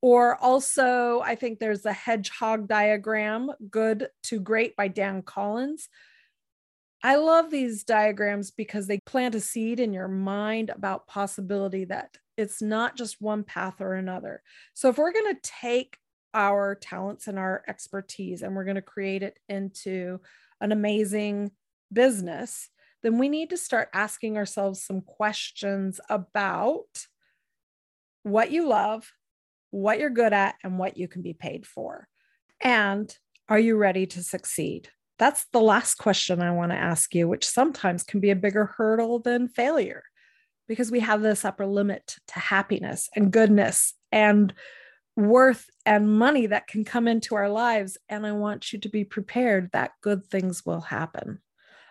Or 0.00 0.36
also, 0.36 1.20
I 1.20 1.34
think 1.34 1.58
there's 1.58 1.84
a 1.84 1.92
hedgehog 1.92 2.68
diagram, 2.68 3.50
Good 3.70 4.08
to 4.24 4.38
Great 4.38 4.76
by 4.76 4.88
Dan 4.88 5.22
Collins. 5.22 5.88
I 7.02 7.16
love 7.16 7.50
these 7.50 7.84
diagrams 7.84 8.50
because 8.50 8.86
they 8.86 8.98
plant 8.98 9.34
a 9.34 9.40
seed 9.40 9.80
in 9.80 9.92
your 9.92 10.08
mind 10.08 10.70
about 10.70 11.06
possibility 11.06 11.84
that 11.86 12.16
it's 12.36 12.62
not 12.62 12.96
just 12.96 13.20
one 13.20 13.44
path 13.44 13.80
or 13.80 13.94
another. 13.94 14.42
So, 14.74 14.88
if 14.88 14.98
we're 14.98 15.12
going 15.12 15.34
to 15.34 15.40
take 15.42 15.96
our 16.34 16.76
talents 16.76 17.26
and 17.26 17.38
our 17.38 17.64
expertise 17.66 18.42
and 18.42 18.54
we're 18.54 18.64
going 18.64 18.76
to 18.76 18.82
create 18.82 19.22
it 19.22 19.38
into 19.48 20.20
an 20.60 20.72
amazing 20.72 21.50
business, 21.92 22.68
then 23.02 23.18
we 23.18 23.28
need 23.28 23.50
to 23.50 23.56
start 23.56 23.88
asking 23.92 24.36
ourselves 24.36 24.82
some 24.82 25.00
questions 25.00 26.00
about 26.08 27.06
what 28.22 28.50
you 28.50 28.68
love, 28.68 29.12
what 29.70 29.98
you're 29.98 30.10
good 30.10 30.32
at, 30.32 30.56
and 30.62 30.78
what 30.78 30.96
you 30.96 31.08
can 31.08 31.22
be 31.22 31.34
paid 31.34 31.66
for. 31.66 32.08
And 32.60 33.14
are 33.48 33.58
you 33.58 33.76
ready 33.76 34.06
to 34.06 34.22
succeed? 34.22 34.88
That's 35.18 35.46
the 35.52 35.60
last 35.60 35.96
question 35.96 36.40
I 36.40 36.52
want 36.52 36.72
to 36.72 36.78
ask 36.78 37.14
you, 37.14 37.28
which 37.28 37.46
sometimes 37.46 38.04
can 38.04 38.20
be 38.20 38.30
a 38.30 38.36
bigger 38.36 38.66
hurdle 38.76 39.18
than 39.18 39.48
failure 39.48 40.04
because 40.68 40.90
we 40.90 41.00
have 41.00 41.22
this 41.22 41.44
upper 41.44 41.66
limit 41.66 42.16
to 42.28 42.38
happiness 42.38 43.08
and 43.16 43.32
goodness 43.32 43.94
and 44.12 44.52
worth 45.16 45.68
and 45.84 46.18
money 46.18 46.46
that 46.46 46.68
can 46.68 46.84
come 46.84 47.08
into 47.08 47.34
our 47.34 47.48
lives. 47.48 47.96
And 48.08 48.26
I 48.26 48.32
want 48.32 48.72
you 48.72 48.78
to 48.78 48.88
be 48.88 49.04
prepared 49.04 49.70
that 49.72 49.92
good 50.02 50.24
things 50.24 50.64
will 50.64 50.82
happen. 50.82 51.40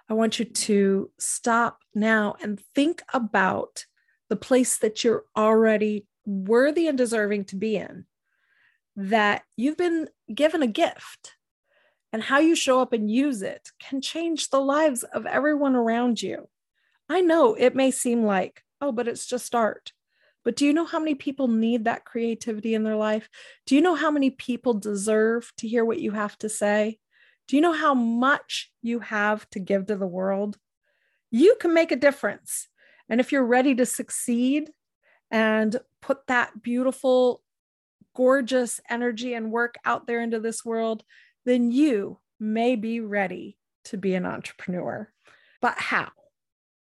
I 0.09 0.13
want 0.13 0.39
you 0.39 0.45
to 0.45 1.11
stop 1.19 1.79
now 1.93 2.35
and 2.41 2.61
think 2.73 3.01
about 3.13 3.85
the 4.29 4.37
place 4.37 4.77
that 4.77 5.03
you're 5.03 5.25
already 5.35 6.05
worthy 6.27 6.87
and 6.87 6.97
deserving 6.97 7.45
to 7.45 7.55
be 7.55 7.77
in, 7.77 8.05
that 8.95 9.43
you've 9.55 9.77
been 9.77 10.09
given 10.33 10.61
a 10.61 10.67
gift 10.67 11.33
and 12.13 12.21
how 12.21 12.39
you 12.39 12.55
show 12.55 12.79
up 12.81 12.93
and 12.93 13.09
use 13.09 13.41
it 13.41 13.69
can 13.79 14.01
change 14.01 14.49
the 14.49 14.59
lives 14.59 15.03
of 15.03 15.25
everyone 15.25 15.75
around 15.75 16.21
you. 16.21 16.47
I 17.09 17.21
know 17.21 17.55
it 17.55 17.75
may 17.75 17.91
seem 17.91 18.23
like, 18.23 18.63
oh, 18.81 18.91
but 18.91 19.07
it's 19.07 19.25
just 19.25 19.55
art. 19.55 19.93
But 20.43 20.55
do 20.55 20.65
you 20.65 20.73
know 20.73 20.85
how 20.85 20.99
many 20.99 21.15
people 21.15 21.47
need 21.47 21.85
that 21.85 22.05
creativity 22.05 22.73
in 22.73 22.83
their 22.83 22.95
life? 22.95 23.29
Do 23.65 23.75
you 23.75 23.81
know 23.81 23.95
how 23.95 24.11
many 24.11 24.29
people 24.29 24.73
deserve 24.73 25.51
to 25.57 25.67
hear 25.67 25.83
what 25.83 25.99
you 25.99 26.11
have 26.11 26.37
to 26.39 26.49
say? 26.49 26.99
Do 27.47 27.55
you 27.55 27.61
know 27.61 27.73
how 27.73 27.93
much 27.93 28.71
you 28.81 28.99
have 28.99 29.49
to 29.51 29.59
give 29.59 29.87
to 29.87 29.95
the 29.95 30.07
world? 30.07 30.57
You 31.31 31.55
can 31.59 31.73
make 31.73 31.91
a 31.91 31.97
difference. 31.97 32.67
And 33.09 33.19
if 33.19 33.31
you're 33.31 33.45
ready 33.45 33.75
to 33.75 33.85
succeed 33.85 34.69
and 35.31 35.79
put 36.01 36.27
that 36.27 36.61
beautiful, 36.61 37.41
gorgeous 38.15 38.79
energy 38.89 39.33
and 39.33 39.51
work 39.51 39.75
out 39.85 40.07
there 40.07 40.21
into 40.21 40.39
this 40.39 40.63
world, 40.63 41.03
then 41.45 41.71
you 41.71 42.19
may 42.39 42.75
be 42.75 42.99
ready 42.99 43.57
to 43.85 43.97
be 43.97 44.15
an 44.15 44.25
entrepreneur. 44.25 45.11
But 45.61 45.77
how? 45.77 46.11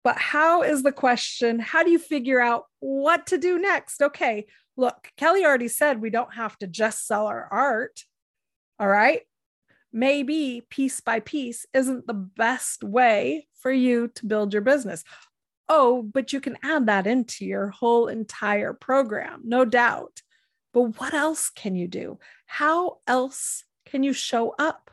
But 0.04 0.18
how 0.18 0.64
is 0.64 0.84
the 0.84 0.92
question? 0.92 1.60
How 1.60 1.84
do 1.84 1.92
you 1.92 2.00
figure 2.00 2.40
out 2.40 2.66
what 2.80 3.28
to 3.28 3.38
do 3.38 3.60
next? 3.60 4.02
Okay, 4.02 4.46
look, 4.78 5.10
Kellee 5.18 5.46
already 5.46 5.68
said 5.68 6.02
we 6.02 6.10
don't 6.10 6.34
have 6.34 6.58
to 6.60 6.68
just 6.68 7.06
sell 7.06 7.28
our 7.28 7.48
art. 7.52 8.04
All 8.80 8.88
right. 8.88 9.22
Maybe 9.92 10.62
piece 10.70 11.02
by 11.02 11.22
piece 11.22 11.66
isn't 11.74 12.08
the 12.08 12.14
best 12.14 12.84
way 12.84 13.48
for 13.60 13.72
you 13.72 14.10
to 14.16 14.26
build 14.26 14.54
your 14.54 14.62
business. 14.62 15.04
Oh, 15.70 16.02
but 16.02 16.32
you 16.32 16.40
can 16.40 16.58
add 16.64 16.86
that 16.86 17.08
into 17.08 17.46
your 17.46 17.70
whole 17.70 18.08
entire 18.08 18.74
program, 18.74 19.42
no 19.44 19.66
doubt. 19.66 20.22
But 20.74 21.00
what 21.00 21.14
else 21.14 21.50
can 21.50 21.76
you 21.76 21.88
do? 21.88 22.20
How 22.46 23.00
else 23.08 23.64
can 23.86 24.04
you 24.04 24.14
show 24.14 24.56
up? 24.58 24.92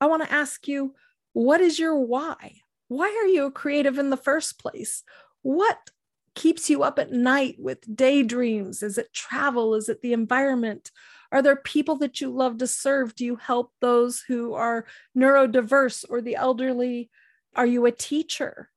I 0.00 0.06
want 0.06 0.22
to 0.22 0.32
ask 0.32 0.66
you, 0.68 0.94
what 1.32 1.60
is 1.60 1.78
your 1.78 1.98
why? 1.98 2.60
Why 2.88 3.08
are 3.08 3.28
you 3.28 3.46
a 3.46 3.50
creative 3.50 3.98
in 3.98 4.10
the 4.10 4.16
first 4.16 4.58
place? 4.58 5.02
What 5.42 5.90
keeps 6.34 6.70
you 6.70 6.82
up 6.82 6.98
at 6.98 7.12
night 7.12 7.56
with 7.58 7.96
daydreams? 7.96 8.82
Is 8.82 8.98
it 8.98 9.12
travel? 9.12 9.74
Is 9.74 9.88
it 9.88 10.02
the 10.02 10.12
environment? 10.12 10.90
Are 11.32 11.42
there 11.42 11.56
people 11.56 11.96
that 11.96 12.20
you 12.20 12.30
love 12.30 12.58
to 12.58 12.66
serve? 12.66 13.14
Do 13.14 13.24
you 13.24 13.36
help 13.36 13.72
those 13.80 14.20
who 14.20 14.54
are 14.54 14.86
neurodiverse 15.16 16.04
or 16.08 16.20
the 16.20 16.36
elderly? 16.36 17.10
Are 17.56 17.66
you 17.66 17.86
a 17.86 17.92
teacher? 17.92 18.70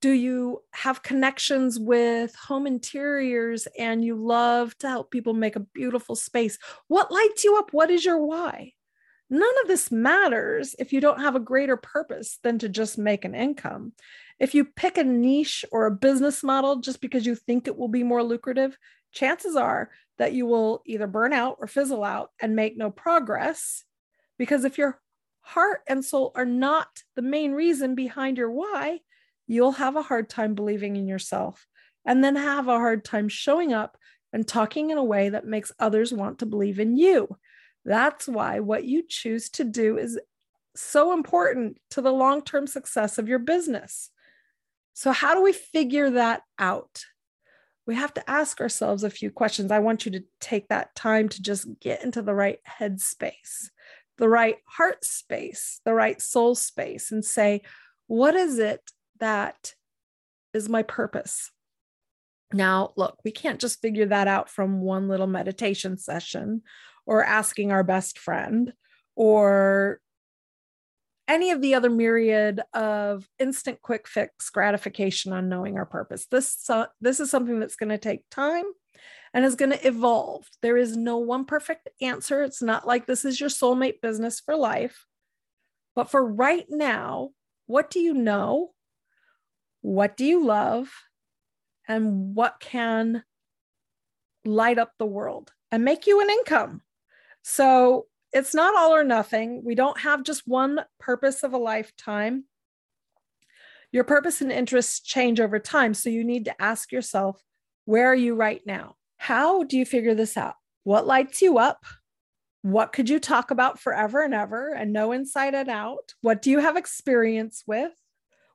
Do 0.00 0.10
you 0.10 0.62
have 0.72 1.02
connections 1.02 1.78
with 1.78 2.34
home 2.34 2.66
interiors 2.66 3.68
and 3.78 4.02
you 4.02 4.14
love 4.14 4.76
to 4.78 4.88
help 4.88 5.10
people 5.10 5.34
make 5.34 5.56
a 5.56 5.60
beautiful 5.60 6.16
space? 6.16 6.58
What 6.88 7.12
lights 7.12 7.44
you 7.44 7.56
up? 7.58 7.72
What 7.72 7.90
is 7.90 8.04
your 8.04 8.18
why? 8.18 8.72
None 9.28 9.58
of 9.62 9.68
this 9.68 9.92
matters 9.92 10.74
if 10.78 10.92
you 10.92 11.00
don't 11.00 11.20
have 11.20 11.36
a 11.36 11.40
greater 11.40 11.76
purpose 11.76 12.38
than 12.42 12.58
to 12.60 12.68
just 12.68 12.98
make 12.98 13.24
an 13.24 13.34
income. 13.34 13.92
If 14.38 14.54
you 14.54 14.64
pick 14.64 14.96
a 14.96 15.04
niche 15.04 15.64
or 15.70 15.86
a 15.86 15.94
business 15.94 16.42
model 16.42 16.76
just 16.76 17.00
because 17.02 17.26
you 17.26 17.34
think 17.34 17.66
it 17.66 17.76
will 17.76 17.88
be 17.88 18.02
more 18.02 18.22
lucrative, 18.22 18.76
chances 19.12 19.54
are 19.54 19.90
that 20.18 20.32
you 20.32 20.46
will 20.46 20.82
either 20.86 21.06
burn 21.06 21.32
out 21.32 21.56
or 21.60 21.66
fizzle 21.66 22.02
out 22.02 22.30
and 22.40 22.56
make 22.56 22.76
no 22.76 22.90
progress. 22.90 23.84
Because 24.38 24.64
if 24.64 24.78
your 24.78 24.98
heart 25.42 25.82
and 25.86 26.04
soul 26.04 26.32
are 26.34 26.46
not 26.46 26.88
the 27.16 27.22
main 27.22 27.52
reason 27.52 27.94
behind 27.94 28.38
your 28.38 28.50
why, 28.50 29.00
you'll 29.50 29.72
have 29.72 29.96
a 29.96 30.02
hard 30.02 30.28
time 30.28 30.54
believing 30.54 30.96
in 30.96 31.08
yourself 31.08 31.66
and 32.04 32.22
then 32.22 32.36
have 32.36 32.68
a 32.68 32.78
hard 32.78 33.04
time 33.04 33.28
showing 33.28 33.72
up 33.72 33.96
and 34.32 34.46
talking 34.46 34.90
in 34.90 34.98
a 34.98 35.04
way 35.04 35.28
that 35.28 35.46
makes 35.46 35.72
others 35.78 36.12
want 36.12 36.38
to 36.38 36.46
believe 36.46 36.78
in 36.78 36.96
you. 36.96 37.36
That's 37.84 38.28
why 38.28 38.60
what 38.60 38.84
you 38.84 39.02
choose 39.08 39.50
to 39.50 39.64
do 39.64 39.98
is 39.98 40.18
so 40.76 41.12
important 41.12 41.78
to 41.90 42.00
the 42.00 42.12
long 42.12 42.42
term 42.42 42.66
success 42.66 43.18
of 43.18 43.28
your 43.28 43.40
business. 43.40 44.10
So, 44.94 45.12
how 45.12 45.34
do 45.34 45.42
we 45.42 45.52
figure 45.52 46.10
that 46.10 46.42
out? 46.58 47.04
We 47.86 47.96
have 47.96 48.14
to 48.14 48.30
ask 48.30 48.60
ourselves 48.60 49.02
a 49.02 49.10
few 49.10 49.30
questions. 49.30 49.72
I 49.72 49.80
want 49.80 50.06
you 50.06 50.12
to 50.12 50.24
take 50.40 50.68
that 50.68 50.94
time 50.94 51.28
to 51.30 51.42
just 51.42 51.66
get 51.80 52.04
into 52.04 52.22
the 52.22 52.34
right 52.34 52.60
head 52.62 53.00
space, 53.00 53.70
the 54.16 54.28
right 54.28 54.58
heart 54.66 55.04
space, 55.04 55.80
the 55.84 55.94
right 55.94 56.20
soul 56.20 56.54
space, 56.54 57.10
and 57.10 57.24
say, 57.24 57.62
what 58.06 58.36
is 58.36 58.58
it 58.58 58.92
that 59.20 59.74
is 60.52 60.68
my 60.68 60.82
purpose. 60.82 61.50
Now, 62.52 62.92
look, 62.96 63.18
we 63.24 63.30
can't 63.30 63.60
just 63.60 63.80
figure 63.80 64.06
that 64.06 64.26
out 64.26 64.50
from 64.50 64.80
one 64.80 65.08
little 65.08 65.26
meditation 65.26 65.96
session 65.96 66.62
or 67.06 67.24
asking 67.24 67.70
our 67.70 67.84
best 67.84 68.18
friend 68.18 68.72
or 69.14 70.00
any 71.28 71.52
of 71.52 71.60
the 71.60 71.76
other 71.76 71.90
myriad 71.90 72.60
of 72.74 73.28
instant 73.38 73.80
quick 73.82 74.08
fix 74.08 74.50
gratification 74.50 75.32
on 75.32 75.48
knowing 75.48 75.76
our 75.76 75.86
purpose. 75.86 76.26
This, 76.26 76.68
uh, 76.68 76.86
this 77.00 77.20
is 77.20 77.30
something 77.30 77.60
that's 77.60 77.76
going 77.76 77.90
to 77.90 77.98
take 77.98 78.22
time 78.30 78.64
and 79.32 79.44
is 79.44 79.54
going 79.54 79.70
to 79.70 79.86
evolve. 79.86 80.48
There 80.60 80.76
is 80.76 80.96
no 80.96 81.18
one 81.18 81.44
perfect 81.44 81.88
answer. 82.00 82.42
It's 82.42 82.62
not 82.62 82.84
like 82.84 83.06
this 83.06 83.24
is 83.24 83.38
your 83.38 83.48
soulmate 83.48 84.00
business 84.00 84.40
for 84.40 84.56
life. 84.56 85.06
But 85.94 86.10
for 86.10 86.24
right 86.24 86.66
now, 86.68 87.30
what 87.66 87.90
do 87.90 88.00
you 88.00 88.14
know? 88.14 88.72
What 89.82 90.16
do 90.16 90.24
you 90.24 90.44
love 90.44 90.90
and 91.88 92.34
what 92.34 92.60
can 92.60 93.24
light 94.44 94.78
up 94.78 94.92
the 94.98 95.06
world 95.06 95.52
and 95.70 95.84
make 95.84 96.06
you 96.06 96.20
an 96.20 96.30
income. 96.30 96.82
So 97.42 98.06
it's 98.32 98.54
not 98.54 98.76
all 98.76 98.94
or 98.94 99.04
nothing. 99.04 99.62
We 99.64 99.74
don't 99.74 100.00
have 100.00 100.22
just 100.22 100.46
one 100.46 100.80
purpose 100.98 101.42
of 101.42 101.52
a 101.52 101.58
lifetime. 101.58 102.44
Your 103.92 104.04
purpose 104.04 104.40
and 104.40 104.52
interests 104.52 105.00
change 105.00 105.40
over 105.40 105.58
time. 105.58 105.94
So 105.94 106.10
you 106.10 106.22
need 106.22 106.44
to 106.44 106.62
ask 106.62 106.92
yourself, 106.92 107.42
where 107.86 108.06
are 108.06 108.14
you 108.14 108.34
right 108.34 108.62
now? 108.64 108.96
How 109.16 109.64
do 109.64 109.76
you 109.76 109.84
figure 109.84 110.14
this 110.14 110.36
out? 110.36 110.54
What 110.84 111.06
lights 111.06 111.42
you 111.42 111.58
up? 111.58 111.84
What 112.62 112.92
could 112.92 113.08
you 113.08 113.18
talk 113.18 113.50
about 113.50 113.80
forever 113.80 114.22
and 114.22 114.34
ever 114.34 114.72
and 114.74 114.92
know 114.92 115.12
inside 115.12 115.54
and 115.54 115.68
out? 115.68 116.14
What 116.20 116.40
do 116.40 116.50
you 116.50 116.60
have 116.60 116.76
experience 116.76 117.64
with? 117.66 117.92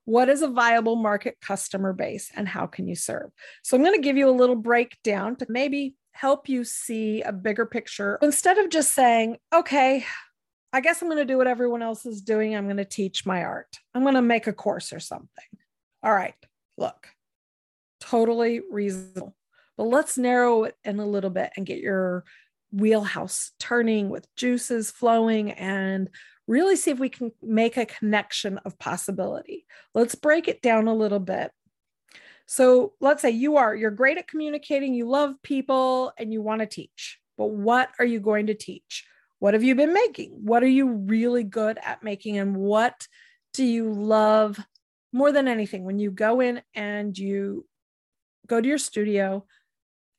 What 0.06 0.30
is 0.30 0.42
a 0.42 0.48
viable 0.48 0.96
market 0.96 1.38
customer 1.42 1.94
base 1.94 2.32
and 2.36 2.48
how 2.48 2.68
can 2.68 2.88
you 2.88 2.96
serve? 2.96 3.32
So 3.64 3.76
I'm 3.76 3.84
going 3.84 3.96
to 3.96 4.02
give 4.02 4.18
you 4.18 4.30
a 4.30 4.32
little 4.32 4.56
breakdown 4.56 5.36
to 5.38 5.46
maybe 5.50 5.96
help 6.12 6.48
you 6.48 6.64
see 6.64 7.22
a 7.22 7.34
bigger 7.34 7.66
picture 7.66 8.18
instead 8.22 8.58
of 8.58 8.70
just 8.70 8.96
saying, 8.96 9.38
okay, 9.54 10.06
I 10.72 10.82
guess 10.82 11.02
I'm 11.02 11.08
going 11.08 11.18
to 11.20 11.26
do 11.26 11.38
what 11.38 11.48
everyone 11.48 11.82
else 11.82 12.06
is 12.06 12.22
doing. 12.22 12.56
I'm 12.56 12.66
going 12.66 12.78
to 12.78 12.86
teach 12.86 13.26
my 13.26 13.44
art. 13.44 13.78
I'm 13.94 14.04
going 14.04 14.16
to 14.16 14.22
make 14.22 14.48
a 14.48 14.54
course 14.54 14.94
or 14.94 15.00
something. 15.00 15.28
All 16.04 16.14
right, 16.14 16.36
look, 16.78 17.08
totally 18.00 18.62
reasonable. 18.70 19.36
But 19.78 19.86
let's 19.86 20.18
narrow 20.18 20.64
it 20.66 20.76
in 20.84 21.00
a 21.00 21.06
little 21.06 21.30
bit 21.30 21.52
and 21.58 21.66
get 21.66 21.80
your 21.80 22.24
wheelhouse 22.72 23.52
turning 23.60 24.10
with 24.10 24.28
juices 24.36 24.92
flowing 24.92 25.52
and 25.52 26.10
really 26.48 26.76
see 26.76 26.92
if 26.92 27.00
we 27.00 27.10
can 27.10 27.32
make 27.42 27.78
a 27.78 27.86
connection 27.86 28.60
of 28.60 28.78
possibility. 28.78 29.66
Let's 29.94 30.16
break 30.16 30.48
it 30.48 30.62
down 30.62 30.88
a 30.88 30.94
little 30.94 31.20
bit. 31.20 31.52
So 32.46 32.94
let's 33.02 33.22
say 33.22 33.32
you 33.32 33.58
are, 33.58 33.76
you're 33.76 33.92
great 33.92 34.18
at 34.18 34.28
communicating, 34.28 34.94
you 34.94 35.10
love 35.10 35.34
people, 35.42 36.14
and 36.18 36.32
you 36.32 36.42
want 36.42 36.62
to 36.62 36.68
teach. 36.68 37.20
But 37.38 37.48
what 37.48 37.90
are 38.00 38.06
you 38.06 38.20
going 38.20 38.48
to 38.48 38.54
teach? 38.54 39.06
What 39.40 39.54
have 39.54 39.64
you 39.64 39.76
been 39.76 39.94
making? 39.94 40.30
What 40.44 40.64
are 40.64 40.68
you 40.68 40.90
really 40.90 41.44
good 41.44 41.80
at 41.84 42.04
making? 42.04 42.38
And 42.38 42.56
what 42.56 43.08
do 43.54 43.64
you 43.66 43.92
love 43.92 44.60
more 45.12 45.32
than 45.32 45.48
anything 45.48 45.86
when 45.86 45.98
you 45.98 46.12
go 46.12 46.40
in 46.40 46.62
and 46.74 47.18
you 47.18 47.66
go 48.48 48.62
to 48.62 48.68
your 48.68 48.78
studio 48.78 49.46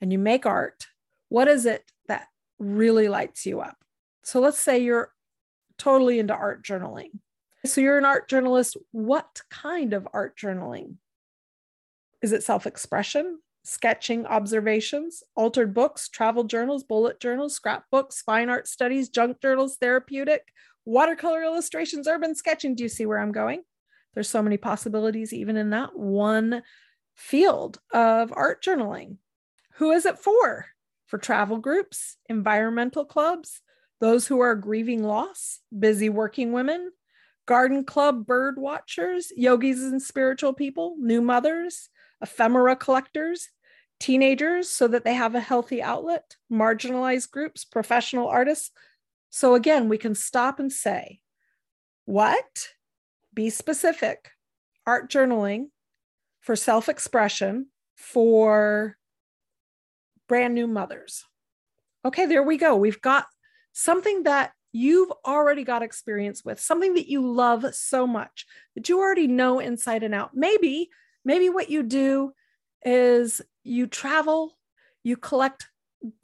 and 0.00 0.12
you 0.12 0.18
make 0.18 0.46
art? 0.46 0.86
What 1.28 1.48
is 1.48 1.64
it 1.64 1.84
that 2.08 2.26
really 2.58 3.08
lights 3.08 3.46
you 3.46 3.60
up? 3.60 3.76
So 4.24 4.40
let's 4.40 4.58
say 4.58 4.78
you're 4.78 5.12
totally 5.78 6.18
into 6.18 6.34
art 6.34 6.64
journaling. 6.64 7.10
So 7.64 7.80
you're 7.80 7.98
an 7.98 8.04
art 8.04 8.28
journalist. 8.28 8.76
What 8.92 9.42
kind 9.50 9.92
of 9.92 10.06
art 10.12 10.36
journaling? 10.36 10.96
Is 12.22 12.32
it 12.32 12.44
self 12.44 12.66
expression, 12.66 13.40
sketching 13.64 14.26
observations, 14.26 15.22
altered 15.34 15.74
books, 15.74 16.08
travel 16.08 16.44
journals, 16.44 16.84
bullet 16.84 17.20
journals, 17.20 17.54
scrapbooks, 17.54 18.22
fine 18.22 18.48
art 18.48 18.68
studies, 18.68 19.08
junk 19.08 19.40
journals, 19.40 19.76
therapeutic, 19.76 20.48
watercolor 20.84 21.42
illustrations, 21.42 22.06
urban 22.06 22.34
sketching? 22.34 22.74
Do 22.74 22.82
you 22.82 22.88
see 22.88 23.06
where 23.06 23.18
I'm 23.18 23.32
going? 23.32 23.62
There's 24.14 24.30
so 24.30 24.42
many 24.42 24.56
possibilities, 24.56 25.32
even 25.32 25.56
in 25.56 25.70
that 25.70 25.96
one 25.96 26.62
field 27.14 27.78
of 27.92 28.32
art 28.34 28.62
journaling. 28.62 29.16
Who 29.74 29.90
is 29.90 30.06
it 30.06 30.18
for? 30.18 30.66
For 31.06 31.18
travel 31.18 31.58
groups, 31.58 32.16
environmental 32.28 33.04
clubs, 33.04 33.60
those 34.00 34.26
who 34.26 34.40
are 34.40 34.54
grieving 34.54 35.02
loss, 35.02 35.60
busy 35.76 36.08
working 36.08 36.52
women, 36.52 36.90
garden 37.46 37.84
club 37.84 38.26
bird 38.26 38.58
watchers, 38.58 39.32
yogis 39.36 39.82
and 39.82 40.02
spiritual 40.02 40.52
people, 40.52 40.96
new 40.98 41.22
mothers, 41.22 41.88
ephemera 42.20 42.76
collectors, 42.76 43.48
teenagers 43.98 44.68
so 44.68 44.88
that 44.88 45.04
they 45.04 45.14
have 45.14 45.34
a 45.34 45.40
healthy 45.40 45.82
outlet, 45.82 46.36
marginalized 46.52 47.30
groups, 47.30 47.64
professional 47.64 48.28
artists. 48.28 48.70
So 49.30 49.54
again, 49.54 49.88
we 49.88 49.98
can 49.98 50.14
stop 50.14 50.58
and 50.58 50.72
say, 50.72 51.20
what? 52.04 52.68
Be 53.32 53.50
specific. 53.50 54.30
Art 54.86 55.10
journaling 55.10 55.66
for 56.40 56.56
self 56.56 56.88
expression 56.88 57.66
for 57.96 58.96
brand 60.28 60.54
new 60.54 60.66
mothers. 60.66 61.24
Okay, 62.04 62.26
there 62.26 62.42
we 62.42 62.56
go. 62.56 62.76
We've 62.76 63.00
got 63.00 63.26
something 63.76 64.22
that 64.22 64.52
you've 64.72 65.12
already 65.26 65.62
got 65.62 65.82
experience 65.82 66.42
with, 66.42 66.58
something 66.58 66.94
that 66.94 67.10
you 67.10 67.30
love 67.30 67.74
so 67.74 68.06
much 68.06 68.46
that 68.74 68.88
you 68.88 68.98
already 68.98 69.26
know 69.26 69.58
inside 69.58 70.02
and 70.02 70.14
out. 70.14 70.30
Maybe, 70.34 70.88
maybe 71.26 71.50
what 71.50 71.68
you 71.68 71.82
do 71.82 72.32
is 72.82 73.42
you 73.64 73.86
travel, 73.86 74.56
you 75.04 75.18
collect 75.18 75.66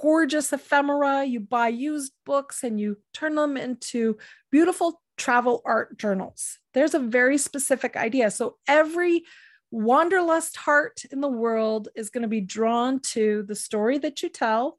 gorgeous 0.01 0.51
ephemera, 0.53 1.25
you 1.25 1.41
buy 1.41 1.69
used 1.69 2.13
books 2.25 2.65
and 2.65 2.81
you 2.81 2.97
turn 3.13 3.35
them 3.35 3.59
into 3.59 4.17
beautiful 4.51 5.03
travel 5.19 5.61
art 5.67 5.99
journals. 5.99 6.59
There's 6.73 6.95
a 6.95 6.99
very 6.99 7.37
specific 7.37 7.99
idea. 7.99 8.31
So 8.31 8.57
every 8.67 9.25
wanderlust 9.71 10.57
heart 10.57 11.03
in 11.11 11.21
the 11.21 11.29
world 11.29 11.89
is 11.95 12.09
going 12.09 12.23
to 12.23 12.29
be 12.29 12.41
drawn 12.41 13.01
to 13.01 13.45
the 13.47 13.55
story 13.55 13.99
that 13.99 14.23
you 14.23 14.31
tell 14.31 14.79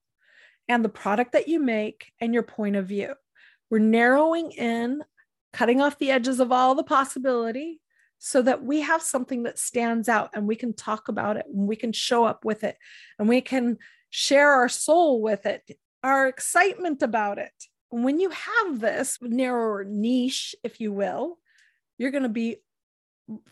and 0.67 0.83
the 0.83 0.89
product 0.89 1.33
that 1.33 1.47
you 1.47 1.59
make 1.59 2.11
and 2.19 2.33
your 2.33 2.43
point 2.43 2.75
of 2.75 2.87
view. 2.87 3.13
We're 3.69 3.79
narrowing 3.79 4.51
in, 4.51 5.03
cutting 5.51 5.81
off 5.81 5.99
the 5.99 6.11
edges 6.11 6.39
of 6.39 6.51
all 6.51 6.75
the 6.75 6.83
possibility 6.83 7.81
so 8.19 8.41
that 8.41 8.63
we 8.63 8.81
have 8.81 9.01
something 9.01 9.43
that 9.43 9.59
stands 9.59 10.07
out 10.07 10.29
and 10.33 10.47
we 10.47 10.55
can 10.55 10.73
talk 10.73 11.09
about 11.09 11.37
it 11.37 11.45
and 11.53 11.67
we 11.67 11.75
can 11.75 11.91
show 11.91 12.23
up 12.23 12.45
with 12.45 12.63
it 12.63 12.77
and 13.19 13.27
we 13.27 13.41
can 13.41 13.77
share 14.09 14.51
our 14.53 14.69
soul 14.69 15.21
with 15.21 15.45
it, 15.45 15.61
our 16.03 16.27
excitement 16.27 17.01
about 17.01 17.37
it. 17.37 17.51
When 17.89 18.19
you 18.19 18.29
have 18.29 18.79
this 18.79 19.17
narrower 19.21 19.83
niche, 19.83 20.55
if 20.63 20.79
you 20.79 20.93
will, 20.93 21.37
you're 21.97 22.11
going 22.11 22.23
to 22.23 22.29
be 22.29 22.57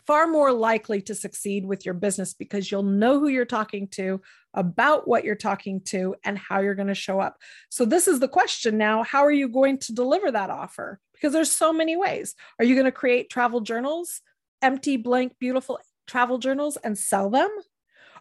far 0.06 0.26
more 0.26 0.52
likely 0.52 1.00
to 1.02 1.14
succeed 1.14 1.64
with 1.64 1.84
your 1.84 1.94
business 1.94 2.34
because 2.34 2.70
you'll 2.70 2.82
know 2.82 3.18
who 3.18 3.28
you're 3.28 3.44
talking 3.44 3.88
to, 3.88 4.20
about 4.54 5.08
what 5.08 5.24
you're 5.24 5.34
talking 5.34 5.80
to, 5.80 6.14
and 6.24 6.38
how 6.38 6.60
you're 6.60 6.74
going 6.74 6.88
to 6.88 6.94
show 6.94 7.20
up. 7.20 7.38
So, 7.70 7.84
this 7.84 8.08
is 8.08 8.20
the 8.20 8.28
question 8.28 8.78
now 8.78 9.02
how 9.02 9.24
are 9.24 9.32
you 9.32 9.48
going 9.48 9.78
to 9.78 9.94
deliver 9.94 10.30
that 10.30 10.50
offer? 10.50 11.00
Because 11.12 11.32
there's 11.32 11.52
so 11.52 11.72
many 11.72 11.96
ways. 11.96 12.34
Are 12.58 12.64
you 12.64 12.74
going 12.74 12.86
to 12.86 12.92
create 12.92 13.30
travel 13.30 13.60
journals, 13.60 14.20
empty, 14.60 14.96
blank, 14.96 15.34
beautiful 15.38 15.78
travel 16.06 16.38
journals 16.38 16.76
and 16.76 16.98
sell 16.98 17.30
them? 17.30 17.50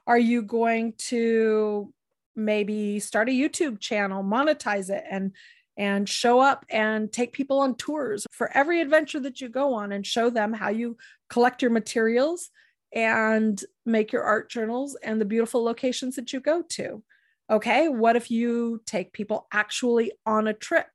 Are 0.07 0.19
you 0.19 0.41
going 0.41 0.93
to 1.09 1.93
maybe 2.35 2.99
start 2.99 3.29
a 3.29 3.31
YouTube 3.31 3.79
channel, 3.79 4.23
monetize 4.23 4.89
it 4.89 5.03
and 5.09 5.33
and 5.77 6.07
show 6.07 6.39
up 6.39 6.65
and 6.69 7.11
take 7.11 7.33
people 7.33 7.59
on 7.59 7.75
tours 7.75 8.25
for 8.31 8.55
every 8.55 8.81
adventure 8.81 9.19
that 9.19 9.41
you 9.41 9.49
go 9.49 9.73
on 9.73 9.91
and 9.91 10.05
show 10.05 10.29
them 10.29 10.53
how 10.53 10.69
you 10.69 10.97
collect 11.29 11.61
your 11.61 11.71
materials 11.71 12.49
and 12.93 13.63
make 13.85 14.11
your 14.11 14.23
art 14.23 14.49
journals 14.49 14.97
and 15.03 15.19
the 15.19 15.25
beautiful 15.25 15.63
locations 15.63 16.15
that 16.15 16.33
you 16.33 16.39
go 16.39 16.61
to. 16.69 17.01
Okay, 17.49 17.89
what 17.89 18.15
if 18.15 18.31
you 18.31 18.81
take 18.85 19.13
people 19.13 19.47
actually 19.51 20.11
on 20.25 20.47
a 20.47 20.53
trip 20.53 20.87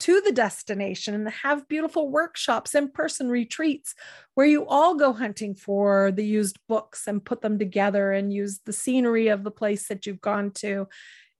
to 0.00 0.20
the 0.20 0.32
destination 0.32 1.14
and 1.14 1.28
have 1.28 1.68
beautiful 1.68 2.10
workshops, 2.10 2.74
in 2.74 2.90
person 2.90 3.28
retreats 3.30 3.94
where 4.34 4.46
you 4.46 4.66
all 4.66 4.96
go 4.96 5.12
hunting 5.12 5.54
for 5.54 6.10
the 6.12 6.24
used 6.24 6.58
books 6.68 7.06
and 7.06 7.24
put 7.24 7.40
them 7.40 7.58
together 7.58 8.12
and 8.12 8.32
use 8.32 8.60
the 8.66 8.72
scenery 8.72 9.28
of 9.28 9.44
the 9.44 9.50
place 9.50 9.88
that 9.88 10.04
you've 10.04 10.20
gone 10.20 10.50
to 10.50 10.86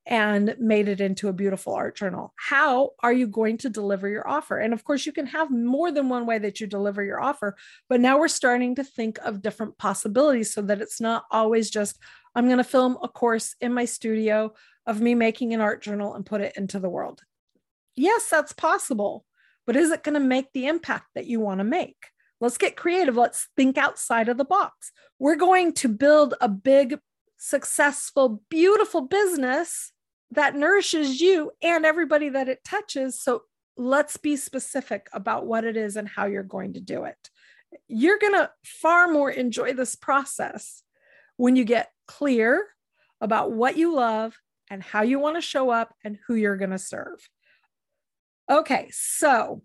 and 0.07 0.55
made 0.59 0.87
it 0.87 1.01
into 1.01 1.29
a 1.29 1.33
beautiful 1.33 1.73
art 1.73 1.95
journal. 1.95 2.33
How 2.35 2.91
are 3.01 3.13
you 3.13 3.27
going 3.27 3.57
to 3.59 3.69
deliver 3.69 4.07
your 4.07 4.27
offer? 4.27 4.59
And 4.59 4.73
of 4.73 4.83
course, 4.83 5.05
you 5.05 5.11
can 5.11 5.25
have 5.27 5.49
more 5.49 5.91
than 5.91 6.09
one 6.09 6.25
way 6.25 6.37
that 6.37 6.61
you 6.61 6.67
deliver 6.67 7.03
your 7.03 7.19
offer, 7.19 7.55
but 7.89 7.99
now 7.99 8.19
we're 8.19 8.27
starting 8.27 8.75
to 8.75 8.83
think 8.83 9.17
of 9.19 9.41
different 9.41 9.77
possibilities 9.77 10.53
so 10.53 10.61
that 10.63 10.81
it's 10.81 11.01
not 11.01 11.25
always 11.31 11.69
just, 11.69 11.97
I'm 12.35 12.45
going 12.45 12.57
to 12.57 12.63
film 12.63 12.97
a 13.01 13.07
course 13.07 13.55
in 13.61 13.73
my 13.73 13.85
studio 13.85 14.53
of 14.85 15.01
me 15.01 15.15
making 15.15 15.53
an 15.53 15.61
art 15.61 15.81
journal 15.81 16.13
and 16.13 16.25
put 16.25 16.41
it 16.41 16.55
into 16.55 16.79
the 16.79 16.89
world. 16.89 17.23
Yes, 17.95 18.29
that's 18.29 18.53
possible, 18.53 19.25
but 19.65 19.75
is 19.75 19.89
it 19.89 20.03
going 20.03 20.13
to 20.13 20.19
make 20.19 20.51
the 20.53 20.67
impact 20.67 21.07
that 21.15 21.25
you 21.25 21.39
want 21.39 21.59
to 21.59 21.63
make? 21.63 21.97
Let's 22.39 22.57
get 22.57 22.75
creative. 22.75 23.15
Let's 23.15 23.47
think 23.55 23.77
outside 23.77 24.29
of 24.29 24.37
the 24.37 24.45
box. 24.45 24.91
We're 25.17 25.37
going 25.37 25.73
to 25.75 25.87
build 25.87 26.35
a 26.41 26.49
big, 26.49 26.99
successful, 27.37 28.43
beautiful 28.49 29.01
business 29.01 29.93
that 30.31 30.55
nourishes 30.55 31.21
you 31.21 31.51
and 31.61 31.85
everybody 31.85 32.29
that 32.29 32.49
it 32.49 32.63
touches. 32.63 33.19
So 33.19 33.43
let's 33.77 34.17
be 34.17 34.35
specific 34.35 35.07
about 35.13 35.45
what 35.45 35.63
it 35.63 35.77
is 35.77 35.95
and 35.95 36.07
how 36.07 36.25
you're 36.25 36.43
going 36.43 36.73
to 36.73 36.79
do 36.79 37.03
it. 37.03 37.29
You're 37.87 38.19
going 38.19 38.33
to 38.33 38.51
far 38.63 39.07
more 39.07 39.29
enjoy 39.29 39.73
this 39.73 39.95
process 39.95 40.83
when 41.37 41.55
you 41.55 41.65
get 41.65 41.91
clear 42.07 42.67
about 43.21 43.51
what 43.51 43.77
you 43.77 43.93
love 43.93 44.37
and 44.69 44.81
how 44.81 45.01
you 45.01 45.19
want 45.19 45.35
to 45.35 45.41
show 45.41 45.69
up 45.69 45.93
and 46.03 46.17
who 46.27 46.35
you're 46.35 46.57
going 46.57 46.71
to 46.71 46.79
serve. 46.79 47.27
Okay, 48.49 48.89
so 48.91 49.61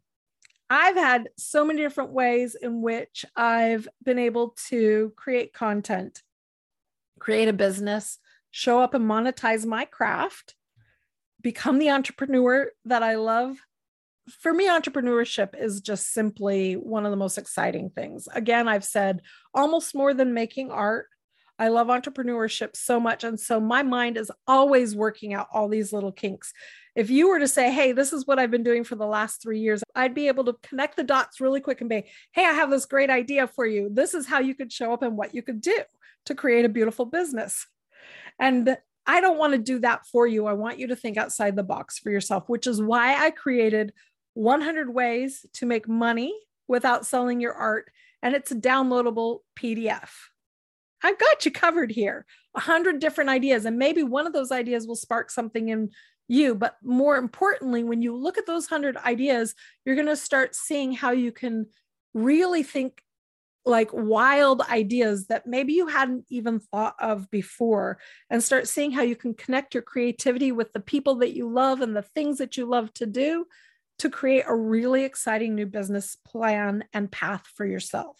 I've 0.68 0.96
had 0.96 1.28
so 1.36 1.64
many 1.64 1.80
different 1.80 2.12
ways 2.12 2.54
in 2.54 2.80
which 2.80 3.24
I've 3.36 3.88
been 4.04 4.18
able 4.18 4.56
to 4.68 5.12
create 5.16 5.52
content, 5.52 6.22
create 7.18 7.48
a 7.48 7.52
business, 7.52 8.18
show 8.50 8.80
up 8.80 8.94
and 8.94 9.08
monetize 9.08 9.64
my 9.66 9.84
craft, 9.84 10.54
become 11.40 11.78
the 11.78 11.90
entrepreneur 11.90 12.70
that 12.84 13.02
I 13.02 13.16
love. 13.16 13.56
For 14.28 14.52
me, 14.52 14.68
entrepreneurship 14.68 15.60
is 15.60 15.80
just 15.80 16.12
simply 16.12 16.74
one 16.74 17.04
of 17.04 17.10
the 17.10 17.16
most 17.16 17.38
exciting 17.38 17.90
things. 17.90 18.28
Again, 18.32 18.68
I've 18.68 18.84
said 18.84 19.22
almost 19.54 19.94
more 19.94 20.14
than 20.14 20.34
making 20.34 20.70
art. 20.70 21.06
I 21.58 21.68
love 21.68 21.88
entrepreneurship 21.88 22.74
so 22.74 22.98
much. 22.98 23.22
And 23.22 23.38
so 23.38 23.60
my 23.60 23.82
mind 23.82 24.16
is 24.16 24.32
always 24.46 24.96
working 24.96 25.34
out 25.34 25.48
all 25.52 25.68
these 25.68 25.92
little 25.92 26.12
kinks. 26.12 26.52
If 26.96 27.10
you 27.10 27.28
were 27.28 27.38
to 27.38 27.48
say, 27.48 27.70
Hey, 27.70 27.92
this 27.92 28.12
is 28.12 28.26
what 28.26 28.38
I've 28.38 28.50
been 28.50 28.62
doing 28.62 28.82
for 28.82 28.96
the 28.96 29.06
last 29.06 29.42
three 29.42 29.60
years, 29.60 29.82
I'd 29.94 30.14
be 30.14 30.28
able 30.28 30.44
to 30.44 30.56
connect 30.62 30.96
the 30.96 31.04
dots 31.04 31.40
really 31.40 31.60
quick 31.60 31.80
and 31.80 31.90
be, 31.90 32.04
Hey, 32.32 32.46
I 32.46 32.52
have 32.52 32.70
this 32.70 32.86
great 32.86 33.10
idea 33.10 33.46
for 33.46 33.66
you. 33.66 33.90
This 33.92 34.14
is 34.14 34.26
how 34.26 34.40
you 34.40 34.54
could 34.54 34.72
show 34.72 34.92
up 34.92 35.02
and 35.02 35.16
what 35.16 35.34
you 35.34 35.42
could 35.42 35.60
do 35.60 35.76
to 36.26 36.34
create 36.34 36.64
a 36.64 36.70
beautiful 36.70 37.04
business. 37.04 37.66
And 38.38 38.76
I 39.06 39.20
don't 39.20 39.38
want 39.38 39.52
to 39.52 39.58
do 39.58 39.78
that 39.80 40.06
for 40.06 40.26
you. 40.26 40.46
I 40.46 40.52
want 40.52 40.78
you 40.78 40.86
to 40.88 40.96
think 40.96 41.16
outside 41.16 41.56
the 41.56 41.62
box 41.62 41.98
for 41.98 42.10
yourself, 42.10 42.48
which 42.48 42.66
is 42.66 42.82
why 42.82 43.16
I 43.16 43.30
created 43.30 43.92
100 44.34 44.92
ways 44.94 45.44
to 45.54 45.66
make 45.66 45.88
money 45.88 46.32
without 46.68 47.06
selling 47.06 47.40
your 47.40 47.54
art. 47.54 47.90
And 48.22 48.34
it's 48.34 48.52
a 48.52 48.56
downloadable 48.56 49.40
PDF. 49.58 50.10
I've 51.02 51.18
got 51.18 51.44
you 51.44 51.50
covered 51.50 51.90
here. 51.90 52.26
Hundred 52.56 52.98
different 52.98 53.30
ideas, 53.30 53.64
and 53.64 53.78
maybe 53.78 54.02
one 54.02 54.26
of 54.26 54.32
those 54.32 54.50
ideas 54.50 54.86
will 54.86 54.96
spark 54.96 55.30
something 55.30 55.68
in 55.68 55.90
you. 56.28 56.54
But 56.54 56.76
more 56.82 57.16
importantly, 57.16 57.84
when 57.84 58.02
you 58.02 58.14
look 58.14 58.38
at 58.38 58.46
those 58.46 58.66
hundred 58.66 58.96
ideas, 58.96 59.54
you're 59.84 59.94
going 59.94 60.08
to 60.08 60.16
start 60.16 60.54
seeing 60.54 60.92
how 60.92 61.12
you 61.12 61.32
can 61.32 61.66
really 62.12 62.62
think 62.62 63.02
like 63.64 63.90
wild 63.92 64.62
ideas 64.62 65.26
that 65.26 65.46
maybe 65.46 65.74
you 65.74 65.86
hadn't 65.86 66.24
even 66.30 66.60
thought 66.60 66.94
of 66.98 67.30
before 67.30 67.98
and 68.30 68.42
start 68.42 68.66
seeing 68.66 68.90
how 68.90 69.02
you 69.02 69.14
can 69.14 69.34
connect 69.34 69.74
your 69.74 69.82
creativity 69.82 70.50
with 70.50 70.72
the 70.72 70.80
people 70.80 71.16
that 71.16 71.36
you 71.36 71.48
love 71.48 71.80
and 71.80 71.94
the 71.94 72.02
things 72.02 72.38
that 72.38 72.56
you 72.56 72.66
love 72.66 72.92
to 72.94 73.06
do 73.06 73.44
to 73.98 74.08
create 74.08 74.44
a 74.46 74.56
really 74.56 75.04
exciting 75.04 75.54
new 75.54 75.66
business 75.66 76.16
plan 76.26 76.84
and 76.94 77.12
path 77.12 77.46
for 77.54 77.66
yourself. 77.66 78.16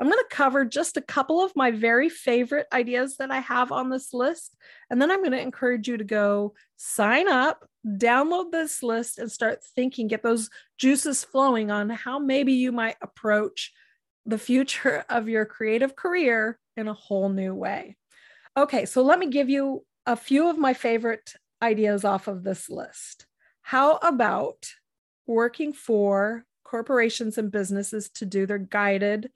I'm 0.00 0.06
going 0.06 0.18
to 0.18 0.34
cover 0.34 0.64
just 0.64 0.96
a 0.96 1.02
couple 1.02 1.44
of 1.44 1.54
my 1.54 1.70
very 1.70 2.08
favorite 2.08 2.66
ideas 2.72 3.18
that 3.18 3.30
I 3.30 3.40
have 3.40 3.70
on 3.70 3.90
this 3.90 4.14
list. 4.14 4.56
And 4.88 5.00
then 5.00 5.10
I'm 5.10 5.20
going 5.20 5.32
to 5.32 5.40
encourage 5.40 5.88
you 5.88 5.98
to 5.98 6.04
go 6.04 6.54
sign 6.78 7.28
up, 7.28 7.68
download 7.86 8.50
this 8.50 8.82
list, 8.82 9.18
and 9.18 9.30
start 9.30 9.62
thinking, 9.76 10.08
get 10.08 10.22
those 10.22 10.48
juices 10.78 11.22
flowing 11.22 11.70
on 11.70 11.90
how 11.90 12.18
maybe 12.18 12.54
you 12.54 12.72
might 12.72 12.96
approach 13.02 13.72
the 14.26 14.38
future 14.38 15.04
of 15.08 15.28
your 15.28 15.44
creative 15.44 15.96
career 15.96 16.58
in 16.76 16.88
a 16.88 16.94
whole 16.94 17.28
new 17.28 17.54
way. 17.54 17.96
Okay, 18.56 18.84
so 18.84 19.02
let 19.02 19.18
me 19.18 19.28
give 19.28 19.48
you 19.48 19.84
a 20.06 20.16
few 20.16 20.48
of 20.48 20.58
my 20.58 20.74
favorite 20.74 21.34
ideas 21.62 22.04
off 22.04 22.26
of 22.26 22.42
this 22.42 22.68
list. 22.68 23.26
How 23.62 23.96
about 23.96 24.66
working 25.26 25.72
for 25.72 26.44
corporations 26.64 27.38
and 27.38 27.50
businesses 27.50 28.10
to 28.10 28.26
do 28.26 28.46
their 28.46 28.58
guided 28.58 29.30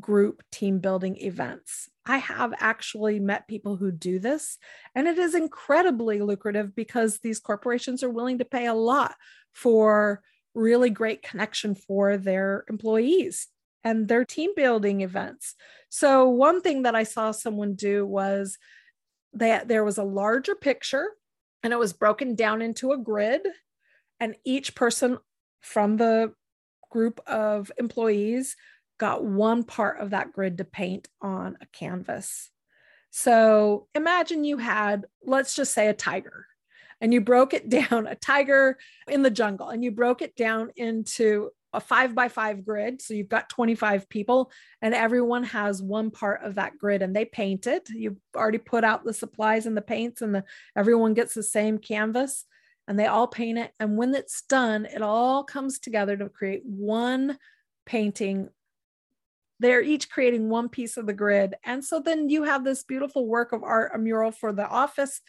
group 0.00 0.42
team 0.50 0.78
building 0.78 1.16
events? 1.18 1.88
I 2.06 2.18
have 2.18 2.54
actually 2.58 3.20
met 3.20 3.48
people 3.48 3.76
who 3.76 3.92
do 3.92 4.18
this, 4.18 4.56
and 4.94 5.06
it 5.06 5.18
is 5.18 5.34
incredibly 5.34 6.20
lucrative 6.20 6.74
because 6.74 7.18
these 7.18 7.38
corporations 7.38 8.02
are 8.02 8.10
willing 8.10 8.38
to 8.38 8.46
pay 8.46 8.66
a 8.66 8.74
lot 8.74 9.14
for 9.52 10.22
really 10.54 10.88
great 10.88 11.22
connection 11.22 11.74
for 11.74 12.16
their 12.16 12.64
employees 12.70 13.48
and 13.84 14.08
their 14.08 14.24
team 14.24 14.50
building 14.56 15.00
events. 15.00 15.54
So, 15.88 16.28
one 16.28 16.60
thing 16.60 16.82
that 16.82 16.94
I 16.94 17.04
saw 17.04 17.30
someone 17.30 17.74
do 17.74 18.04
was 18.06 18.58
that 19.34 19.68
there 19.68 19.84
was 19.84 19.98
a 19.98 20.04
larger 20.04 20.54
picture 20.54 21.06
and 21.62 21.72
it 21.72 21.78
was 21.78 21.92
broken 21.92 22.34
down 22.34 22.62
into 22.62 22.92
a 22.92 22.98
grid, 22.98 23.42
and 24.20 24.36
each 24.44 24.74
person 24.74 25.18
from 25.60 25.96
the 25.96 26.32
group 26.90 27.20
of 27.26 27.70
employees 27.78 28.56
got 28.98 29.24
one 29.24 29.64
part 29.64 30.00
of 30.00 30.10
that 30.10 30.32
grid 30.32 30.58
to 30.58 30.64
paint 30.64 31.08
on 31.20 31.56
a 31.60 31.66
canvas. 31.66 32.50
So, 33.10 33.88
imagine 33.94 34.44
you 34.44 34.58
had, 34.58 35.06
let's 35.24 35.54
just 35.54 35.72
say, 35.72 35.88
a 35.88 35.94
tiger. 35.94 36.46
And 37.00 37.14
you 37.14 37.20
broke 37.20 37.54
it 37.54 37.68
down, 37.90 38.06
a 38.06 38.14
tiger 38.14 38.78
in 39.08 39.22
the 39.22 39.30
jungle, 39.30 39.68
and 39.68 39.82
you 39.82 39.90
broke 39.90 40.20
it 40.20 40.36
down 40.36 40.70
into 40.76 41.50
a 41.72 41.80
five 41.80 42.14
by 42.14 42.28
five 42.28 42.64
grid. 42.64 43.02
So 43.02 43.14
you've 43.14 43.28
got 43.28 43.48
25 43.50 44.08
people, 44.08 44.50
and 44.80 44.94
everyone 44.94 45.44
has 45.44 45.82
one 45.82 46.10
part 46.10 46.42
of 46.42 46.54
that 46.54 46.78
grid 46.78 47.02
and 47.02 47.14
they 47.14 47.24
paint 47.24 47.66
it. 47.66 47.88
You've 47.90 48.18
already 48.34 48.58
put 48.58 48.84
out 48.84 49.04
the 49.04 49.12
supplies 49.12 49.66
and 49.66 49.76
the 49.76 49.82
paints, 49.82 50.22
and 50.22 50.34
the, 50.34 50.44
everyone 50.76 51.14
gets 51.14 51.34
the 51.34 51.42
same 51.42 51.78
canvas 51.78 52.44
and 52.88 52.98
they 52.98 53.06
all 53.06 53.26
paint 53.26 53.58
it. 53.58 53.72
And 53.78 53.98
when 53.98 54.14
it's 54.14 54.42
done, 54.42 54.86
it 54.86 55.02
all 55.02 55.44
comes 55.44 55.78
together 55.78 56.16
to 56.16 56.30
create 56.30 56.62
one 56.64 57.38
painting. 57.84 58.48
They're 59.60 59.82
each 59.82 60.08
creating 60.08 60.48
one 60.48 60.70
piece 60.70 60.96
of 60.96 61.06
the 61.06 61.12
grid. 61.12 61.54
And 61.64 61.84
so 61.84 62.00
then 62.00 62.30
you 62.30 62.44
have 62.44 62.64
this 62.64 62.84
beautiful 62.84 63.26
work 63.26 63.52
of 63.52 63.62
art, 63.62 63.92
a 63.94 63.98
mural 63.98 64.32
for 64.32 64.54
the 64.54 64.66
office. 64.66 65.20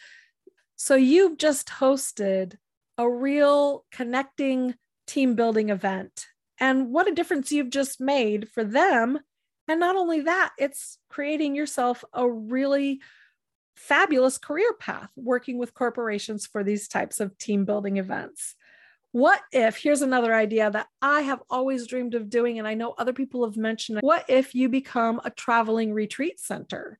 So 0.76 0.94
you've 0.94 1.36
just 1.36 1.68
hosted 1.68 2.56
a 2.96 3.08
real 3.08 3.84
connecting 3.92 4.74
team 5.06 5.34
building 5.34 5.68
event 5.68 6.26
and 6.60 6.90
what 6.90 7.08
a 7.08 7.14
difference 7.14 7.50
you've 7.50 7.70
just 7.70 8.00
made 8.00 8.48
for 8.50 8.62
them. 8.62 9.18
And 9.66 9.80
not 9.80 9.96
only 9.96 10.20
that, 10.20 10.52
it's 10.58 10.98
creating 11.08 11.54
yourself 11.54 12.04
a 12.12 12.28
really 12.28 13.00
fabulous 13.76 14.36
career 14.36 14.72
path 14.78 15.10
working 15.16 15.56
with 15.58 15.74
corporations 15.74 16.46
for 16.46 16.62
these 16.62 16.86
types 16.86 17.18
of 17.18 17.36
team 17.38 17.64
building 17.64 17.96
events. 17.96 18.56
What 19.12 19.40
if, 19.52 19.76
here's 19.76 20.02
another 20.02 20.34
idea 20.34 20.70
that 20.70 20.86
I 21.02 21.22
have 21.22 21.42
always 21.50 21.86
dreamed 21.86 22.14
of 22.14 22.30
doing, 22.30 22.58
and 22.58 22.68
I 22.68 22.74
know 22.74 22.94
other 22.96 23.12
people 23.12 23.44
have 23.44 23.56
mentioned 23.56 23.98
it. 23.98 24.04
What 24.04 24.24
if 24.28 24.54
you 24.54 24.68
become 24.68 25.20
a 25.24 25.30
traveling 25.30 25.92
retreat 25.92 26.38
center? 26.38 26.98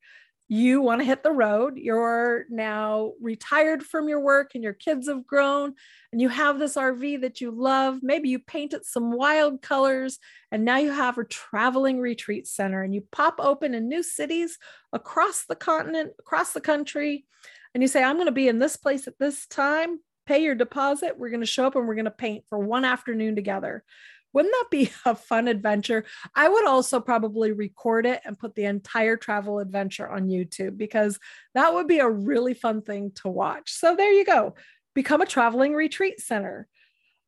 You 0.53 0.83
want 0.83 1.01
to 1.01 1.05
hit 1.05 1.23
the 1.23 1.31
road. 1.31 1.79
You're 1.79 2.45
now 2.51 3.13
retired 3.21 3.85
from 3.85 4.09
your 4.09 4.19
work 4.19 4.51
and 4.57 4.65
your 4.65 4.73
kids 4.73 5.07
have 5.07 5.25
grown, 5.25 5.75
and 6.11 6.21
you 6.21 6.29
have 6.29 6.59
this 6.59 6.75
RV 6.75 7.21
that 7.21 7.41
you 7.41 7.53
love. 7.53 8.01
Maybe 8.03 8.31
you 8.31 8.41
painted 8.41 8.85
some 8.85 9.13
wild 9.13 9.63
colors, 9.63 10.19
and 10.51 10.65
now 10.65 10.79
you 10.79 10.91
have 10.91 11.19
a 11.19 11.25
traveling 11.25 12.01
retreat 12.01 12.49
center, 12.49 12.83
and 12.83 12.93
you 12.93 13.07
pop 13.13 13.37
open 13.39 13.75
in 13.75 13.89
new 13.89 14.03
cities 14.03 14.59
across 14.93 15.45
the 15.45 15.55
continent, 15.55 16.15
across 16.19 16.53
the 16.53 16.61
country, 16.61 17.27
and 17.73 17.81
you 17.81 17.87
say, 17.87 18.03
I'm 18.03 18.17
going 18.17 18.27
to 18.27 18.33
be 18.33 18.49
in 18.49 18.59
this 18.59 18.77
place 18.77 19.07
at 19.07 19.21
this 19.21 19.47
time. 19.47 20.01
Pay 20.27 20.43
your 20.43 20.57
deposit. 20.57 21.17
We're 21.17 21.31
going 21.31 21.41
to 21.43 21.47
show 21.47 21.69
up 21.69 21.77
and 21.77 21.87
we're 21.87 21.95
going 21.95 22.07
to 22.07 22.11
paint 22.11 22.43
for 22.49 22.59
one 22.59 22.85
afternoon 22.85 23.37
together. 23.37 23.85
Wouldn't 24.33 24.55
that 24.55 24.71
be 24.71 24.91
a 25.05 25.15
fun 25.15 25.49
adventure? 25.49 26.05
I 26.35 26.49
would 26.49 26.67
also 26.67 27.01
probably 27.01 27.53
record 27.53 28.07
it 28.07 28.21
and 28.25 28.39
put 28.39 28.55
the 28.55 28.65
entire 28.65 29.17
travel 29.17 29.59
adventure 29.59 30.09
on 30.09 30.29
YouTube 30.29 30.77
because 30.77 31.19
that 31.55 31.75
would 31.75 31.87
be 31.87 31.99
a 31.99 32.09
really 32.09 32.55
fun 32.55 32.83
thing 32.83 33.13
to 33.17 33.29
watch. 33.29 33.73
So 33.73 33.97
there 33.97 34.13
you 34.13 34.25
go. 34.25 34.55
Become 34.95 35.21
a 35.21 35.27
traveling 35.27 35.75
retreat 35.75 36.21
center. 36.21 36.69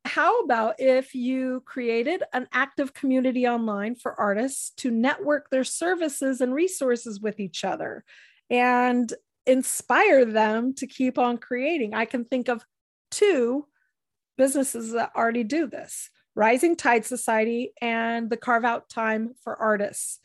How 0.05 0.41
about 0.41 0.75
if 0.79 1.15
you 1.15 1.63
created 1.65 2.23
an 2.33 2.47
active 2.51 2.93
community 2.93 3.47
online 3.47 3.95
for 3.95 4.19
artists 4.19 4.71
to 4.77 4.91
network 4.91 5.49
their 5.49 5.63
services 5.63 6.41
and 6.41 6.53
resources 6.53 7.21
with 7.21 7.39
each 7.39 7.63
other 7.63 8.03
and 8.49 9.11
inspire 9.45 10.25
them 10.25 10.73
to 10.75 10.87
keep 10.87 11.17
on 11.17 11.37
creating? 11.37 11.93
I 11.93 12.03
can 12.03 12.25
think 12.25 12.49
of 12.49 12.65
two 13.11 13.65
businesses 14.37 14.91
that 14.91 15.11
already 15.15 15.45
do 15.45 15.67
this. 15.67 16.09
Rising 16.35 16.75
Tide 16.75 17.05
Society 17.05 17.73
and 17.81 18.29
the 18.29 18.37
Carve 18.37 18.65
Out 18.65 18.89
Time 18.89 19.33
for 19.43 19.55
Artists. 19.55 20.19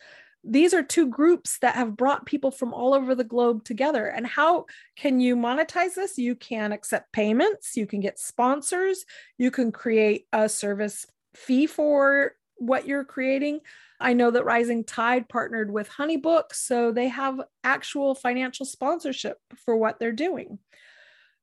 These 0.44 0.72
are 0.72 0.82
two 0.82 1.08
groups 1.08 1.58
that 1.58 1.74
have 1.74 1.96
brought 1.96 2.24
people 2.24 2.50
from 2.50 2.72
all 2.72 2.94
over 2.94 3.14
the 3.14 3.24
globe 3.24 3.64
together. 3.64 4.06
And 4.06 4.26
how 4.26 4.66
can 4.96 5.20
you 5.20 5.36
monetize 5.36 5.94
this? 5.94 6.16
You 6.16 6.34
can 6.36 6.72
accept 6.72 7.12
payments, 7.12 7.76
you 7.76 7.86
can 7.86 8.00
get 8.00 8.18
sponsors, 8.18 9.04
you 9.36 9.50
can 9.50 9.72
create 9.72 10.26
a 10.32 10.48
service 10.48 11.06
fee 11.34 11.66
for 11.66 12.32
what 12.56 12.86
you're 12.86 13.04
creating. 13.04 13.60
I 14.00 14.12
know 14.12 14.30
that 14.30 14.44
Rising 14.44 14.84
Tide 14.84 15.28
partnered 15.28 15.72
with 15.72 15.90
Honeybook, 15.90 16.52
so 16.52 16.92
they 16.92 17.08
have 17.08 17.40
actual 17.64 18.14
financial 18.14 18.64
sponsorship 18.64 19.38
for 19.64 19.76
what 19.76 19.98
they're 19.98 20.12
doing. 20.12 20.58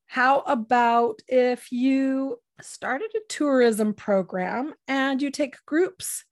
How 0.07 0.39
about 0.41 1.21
if 1.27 1.71
you 1.71 2.39
started 2.61 3.11
a 3.15 3.19
tourism 3.27 3.93
program 3.93 4.73
and 4.87 5.21
you 5.21 5.31
take 5.31 5.65
groups 5.65 6.23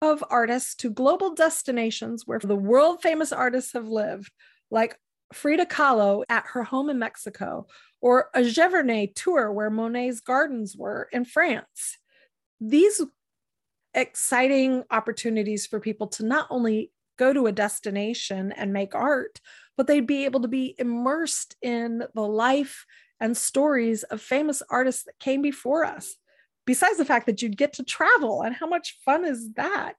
of 0.00 0.24
artists 0.30 0.74
to 0.76 0.90
global 0.90 1.34
destinations 1.34 2.26
where 2.26 2.38
the 2.38 2.56
world 2.56 3.02
famous 3.02 3.32
artists 3.32 3.72
have 3.72 3.86
lived, 3.86 4.32
like 4.70 4.96
Frida 5.32 5.66
Kahlo 5.66 6.24
at 6.28 6.44
her 6.52 6.64
home 6.64 6.90
in 6.90 6.98
Mexico, 6.98 7.66
or 8.00 8.28
a 8.34 8.40
Giverny 8.40 9.14
tour 9.14 9.52
where 9.52 9.70
Monet's 9.70 10.20
gardens 10.20 10.76
were 10.76 11.08
in 11.12 11.24
France. 11.24 11.98
These 12.60 13.02
exciting 13.94 14.84
opportunities 14.90 15.66
for 15.66 15.80
people 15.80 16.08
to 16.08 16.24
not 16.24 16.46
only 16.50 16.90
go 17.18 17.32
to 17.32 17.46
a 17.46 17.52
destination 17.52 18.52
and 18.52 18.72
make 18.72 18.94
art, 18.94 19.40
but 19.76 19.86
they'd 19.86 20.06
be 20.06 20.24
able 20.24 20.40
to 20.40 20.48
be 20.48 20.74
immersed 20.78 21.56
in 21.62 22.02
the 22.14 22.22
life 22.22 22.84
and 23.22 23.36
stories 23.36 24.02
of 24.02 24.20
famous 24.20 24.62
artists 24.68 25.04
that 25.04 25.18
came 25.20 25.40
before 25.40 25.84
us, 25.84 26.16
besides 26.66 26.98
the 26.98 27.04
fact 27.04 27.26
that 27.26 27.40
you'd 27.40 27.56
get 27.56 27.74
to 27.74 27.84
travel. 27.84 28.42
And 28.42 28.52
how 28.54 28.66
much 28.66 28.98
fun 29.04 29.24
is 29.24 29.52
that? 29.52 29.94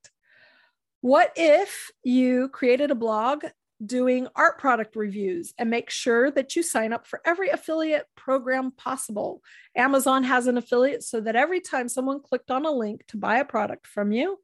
What 1.00 1.32
if 1.38 1.90
you 2.04 2.50
created 2.50 2.92
a 2.92 2.96
blog 2.96 3.46
doing 3.84 4.28
art 4.36 4.60
product 4.60 4.98
reviews 4.98 5.54
and 5.58 5.70
make 5.70 5.90
sure 5.90 6.32
that 6.32 6.56
you 6.58 6.64
sign 6.64 6.92
up 6.92 7.08
for 7.08 7.22
every 7.26 7.50
affiliate 7.50 8.08
program 8.16 8.72
possible? 8.72 9.42
Amazon 9.74 10.26
has 10.26 10.48
an 10.48 10.58
affiliate 10.58 11.04
so 11.04 11.22
that 11.22 11.38
every 11.38 11.62
time 11.62 11.88
someone 11.88 12.22
clicked 12.22 12.52
on 12.52 12.66
a 12.66 12.72
link 12.72 13.08
to 13.08 13.18
buy 13.18 13.38
a 13.38 13.46
product 13.46 13.88
from 13.88 14.12
you, 14.12 14.38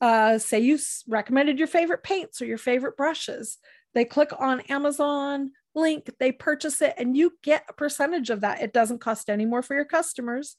uh, 0.00 0.38
say 0.38 0.60
you 0.60 0.78
recommended 1.08 1.58
your 1.58 1.68
favorite 1.68 2.04
paints 2.04 2.40
or 2.40 2.46
your 2.46 2.58
favorite 2.58 2.96
brushes, 2.96 3.58
they 3.92 4.04
click 4.04 4.30
on 4.38 4.60
Amazon 4.62 5.50
link, 5.80 6.10
they 6.18 6.32
purchase 6.32 6.82
it, 6.82 6.94
and 6.98 7.16
you 7.16 7.32
get 7.42 7.64
a 7.68 7.72
percentage 7.72 8.30
of 8.30 8.42
that. 8.42 8.62
It 8.62 8.72
doesn't 8.72 9.00
cost 9.00 9.30
any 9.30 9.46
more 9.46 9.62
for 9.62 9.74
your 9.74 9.84
customers. 9.84 10.56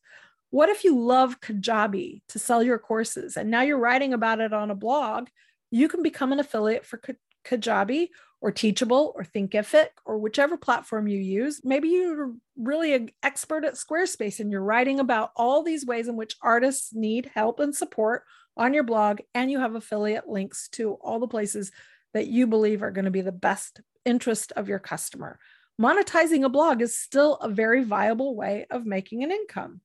What 0.49 0.69
if 0.69 0.83
you 0.83 0.99
love 0.99 1.39
Kajabi 1.39 2.21
to 2.29 2.39
sell 2.39 2.61
your 2.61 2.77
courses 2.77 3.37
and 3.37 3.49
now 3.49 3.61
you're 3.61 3.77
writing 3.77 4.13
about 4.13 4.41
it 4.41 4.51
on 4.51 4.69
a 4.69 4.75
blog? 4.75 5.29
You 5.71 5.87
can 5.87 6.03
become 6.03 6.33
an 6.33 6.41
affiliate 6.41 6.85
for 6.85 7.01
Kajabi 7.45 8.09
or 8.41 8.51
Teachable 8.51 9.13
or 9.15 9.23
Thinkific 9.23 9.87
or 10.03 10.17
whichever 10.17 10.57
platform 10.57 11.07
you 11.07 11.19
use. 11.19 11.61
Maybe 11.63 11.87
you're 11.89 12.33
really 12.57 12.93
an 12.93 13.11
expert 13.23 13.63
at 13.63 13.75
Squarespace 13.75 14.41
and 14.41 14.51
you're 14.51 14.61
writing 14.61 14.99
about 14.99 15.31
all 15.37 15.63
these 15.63 15.85
ways 15.85 16.09
in 16.09 16.17
which 16.17 16.35
artists 16.41 16.93
need 16.93 17.31
help 17.33 17.61
and 17.61 17.73
support 17.73 18.23
on 18.57 18.73
your 18.73 18.83
blog, 18.83 19.21
and 19.33 19.49
you 19.49 19.59
have 19.59 19.75
affiliate 19.75 20.27
links 20.27 20.67
to 20.73 20.95
all 20.95 21.19
the 21.19 21.27
places 21.27 21.71
that 22.13 22.27
you 22.27 22.45
believe 22.45 22.83
are 22.83 22.91
going 22.91 23.05
to 23.05 23.11
be 23.11 23.21
the 23.21 23.31
best 23.31 23.79
interest 24.05 24.51
of 24.55 24.67
your 24.67 24.79
customer. 24.79 25.39
Monetizing 25.79 26.43
a 26.43 26.49
blog 26.49 26.81
is 26.81 26.97
still 26.97 27.35
a 27.35 27.49
very 27.49 27.83
viable 27.83 28.35
way 28.35 28.65
of 28.69 28.85
making 28.85 29.23
an 29.23 29.31
income. 29.31 29.81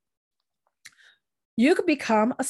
You 1.56 1.74
could 1.74 1.86
become 1.86 2.34
a 2.38 2.44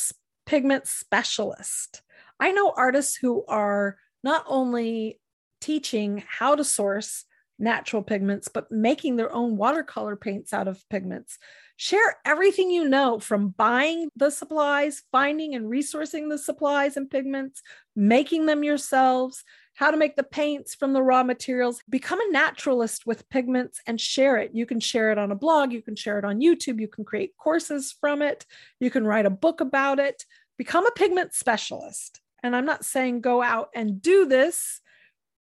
pigment 0.46 0.86
specialist. 0.86 2.02
I 2.40 2.52
know 2.52 2.72
artists 2.76 3.16
who 3.16 3.44
are 3.46 3.96
not 4.24 4.44
only 4.48 5.20
teaching 5.60 6.24
how 6.26 6.56
to 6.56 6.64
source 6.64 7.24
natural 7.58 8.02
pigments, 8.02 8.48
but 8.48 8.70
making 8.70 9.16
their 9.16 9.32
own 9.32 9.56
watercolor 9.56 10.16
paints 10.16 10.52
out 10.52 10.68
of 10.68 10.86
pigments. 10.90 11.38
Share 11.76 12.16
everything 12.24 12.70
you 12.70 12.88
know 12.88 13.18
from 13.18 13.48
buying 13.50 14.10
the 14.16 14.30
supplies, 14.30 15.02
finding 15.12 15.54
and 15.54 15.66
resourcing 15.66 16.28
the 16.28 16.38
supplies 16.38 16.96
and 16.96 17.10
pigments, 17.10 17.62
making 17.94 18.46
them 18.46 18.62
yourselves, 18.62 19.44
how 19.76 19.90
to 19.90 19.96
make 19.96 20.16
the 20.16 20.22
paints 20.22 20.74
from 20.74 20.94
the 20.94 21.02
raw 21.02 21.22
materials. 21.22 21.82
Become 21.88 22.18
a 22.20 22.32
naturalist 22.32 23.06
with 23.06 23.28
pigments 23.28 23.80
and 23.86 24.00
share 24.00 24.38
it. 24.38 24.52
You 24.54 24.64
can 24.64 24.80
share 24.80 25.12
it 25.12 25.18
on 25.18 25.30
a 25.30 25.36
blog, 25.36 25.70
you 25.70 25.82
can 25.82 25.94
share 25.94 26.18
it 26.18 26.24
on 26.24 26.40
YouTube, 26.40 26.80
you 26.80 26.88
can 26.88 27.04
create 27.04 27.36
courses 27.36 27.94
from 28.00 28.22
it, 28.22 28.46
you 28.80 28.90
can 28.90 29.06
write 29.06 29.26
a 29.26 29.30
book 29.30 29.60
about 29.60 29.98
it. 30.00 30.24
Become 30.56 30.86
a 30.86 30.92
pigment 30.92 31.34
specialist. 31.34 32.20
And 32.42 32.56
I'm 32.56 32.64
not 32.64 32.86
saying 32.86 33.20
go 33.20 33.42
out 33.42 33.68
and 33.74 34.00
do 34.00 34.26
this 34.26 34.80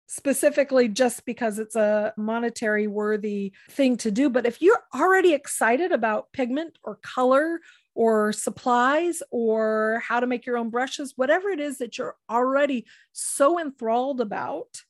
specifically 0.06 0.88
just 0.88 1.24
because 1.26 1.58
it's 1.58 1.76
a 1.76 2.14
monetary 2.16 2.86
worthy 2.86 3.52
thing 3.70 3.98
to 3.98 4.10
do. 4.10 4.30
But 4.30 4.46
if 4.46 4.62
you're 4.62 4.82
already 4.94 5.34
excited 5.34 5.92
about 5.92 6.32
pigment 6.32 6.78
or 6.82 6.96
color 7.02 7.60
or 7.94 8.32
supplies 8.32 9.22
or 9.30 10.02
how 10.06 10.20
to 10.20 10.26
make 10.26 10.46
your 10.46 10.56
own 10.56 10.70
brushes, 10.70 11.14
whatever 11.16 11.50
it 11.50 11.60
is 11.60 11.78
that 11.78 11.98
you're 11.98 12.16
already 12.30 12.86
so 13.12 13.60
enthralled 13.60 14.20
about, 14.20 14.82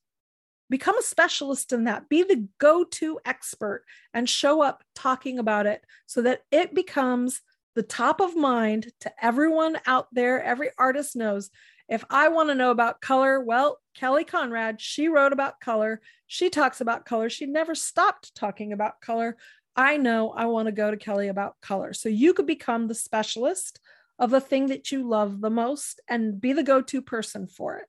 become 0.70 0.96
a 0.96 1.02
specialist 1.02 1.72
in 1.72 1.84
that. 1.84 2.08
Be 2.08 2.22
the 2.22 2.48
go 2.58 2.84
to 2.84 3.20
expert 3.24 3.84
and 4.14 4.28
show 4.28 4.62
up 4.62 4.82
talking 4.94 5.38
about 5.38 5.66
it 5.66 5.84
so 6.06 6.22
that 6.22 6.42
it 6.50 6.74
becomes 6.74 7.40
the 7.74 7.82
top 7.82 8.20
of 8.20 8.36
mind 8.36 8.88
to 9.00 9.12
everyone 9.22 9.78
out 9.86 10.08
there. 10.12 10.42
Every 10.42 10.70
artist 10.78 11.16
knows 11.16 11.50
if 11.88 12.04
I 12.08 12.28
want 12.28 12.48
to 12.48 12.54
know 12.54 12.70
about 12.70 13.00
color, 13.00 13.40
well, 13.40 13.78
Kellee 13.94 14.24
Conrad, 14.24 14.80
she 14.80 15.08
wrote 15.08 15.32
about 15.32 15.60
color. 15.60 16.00
She 16.26 16.48
talks 16.48 16.80
about 16.80 17.04
color. 17.04 17.28
She 17.28 17.44
never 17.44 17.74
stopped 17.74 18.34
talking 18.34 18.72
about 18.72 19.00
color. 19.02 19.36
I 19.76 19.96
know 19.96 20.30
I 20.30 20.46
want 20.46 20.66
to 20.66 20.72
go 20.72 20.90
to 20.90 20.96
Kellee 20.96 21.28
about 21.28 21.60
color. 21.60 21.92
So 21.92 22.08
you 22.08 22.34
could 22.34 22.46
become 22.46 22.88
the 22.88 22.94
specialist 22.94 23.80
of 24.18 24.30
the 24.30 24.40
thing 24.40 24.66
that 24.68 24.92
you 24.92 25.08
love 25.08 25.40
the 25.40 25.50
most 25.50 26.00
and 26.08 26.40
be 26.40 26.52
the 26.52 26.62
go 26.62 26.82
to 26.82 27.02
person 27.02 27.46
for 27.46 27.78
it. 27.78 27.86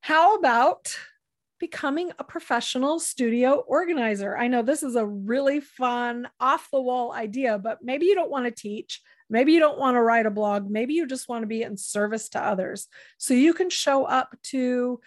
How 0.00 0.36
about 0.36 0.96
becoming 1.58 2.12
a 2.18 2.24
professional 2.24 3.00
studio 3.00 3.56
organizer? 3.66 4.36
I 4.36 4.46
know 4.46 4.62
this 4.62 4.82
is 4.82 4.94
a 4.94 5.04
really 5.04 5.60
fun, 5.60 6.28
off 6.38 6.68
the 6.72 6.80
wall 6.80 7.12
idea, 7.12 7.58
but 7.58 7.78
maybe 7.82 8.06
you 8.06 8.14
don't 8.14 8.30
want 8.30 8.44
to 8.44 8.50
teach. 8.52 9.02
Maybe 9.28 9.52
you 9.52 9.60
don't 9.60 9.78
want 9.78 9.96
to 9.96 10.00
write 10.00 10.26
a 10.26 10.30
blog. 10.30 10.70
Maybe 10.70 10.94
you 10.94 11.06
just 11.06 11.28
want 11.28 11.42
to 11.42 11.48
be 11.48 11.62
in 11.62 11.76
service 11.76 12.28
to 12.30 12.42
others. 12.42 12.86
So 13.18 13.34
you 13.34 13.52
can 13.52 13.68
show 13.68 14.04
up 14.04 14.34
to 14.44 15.00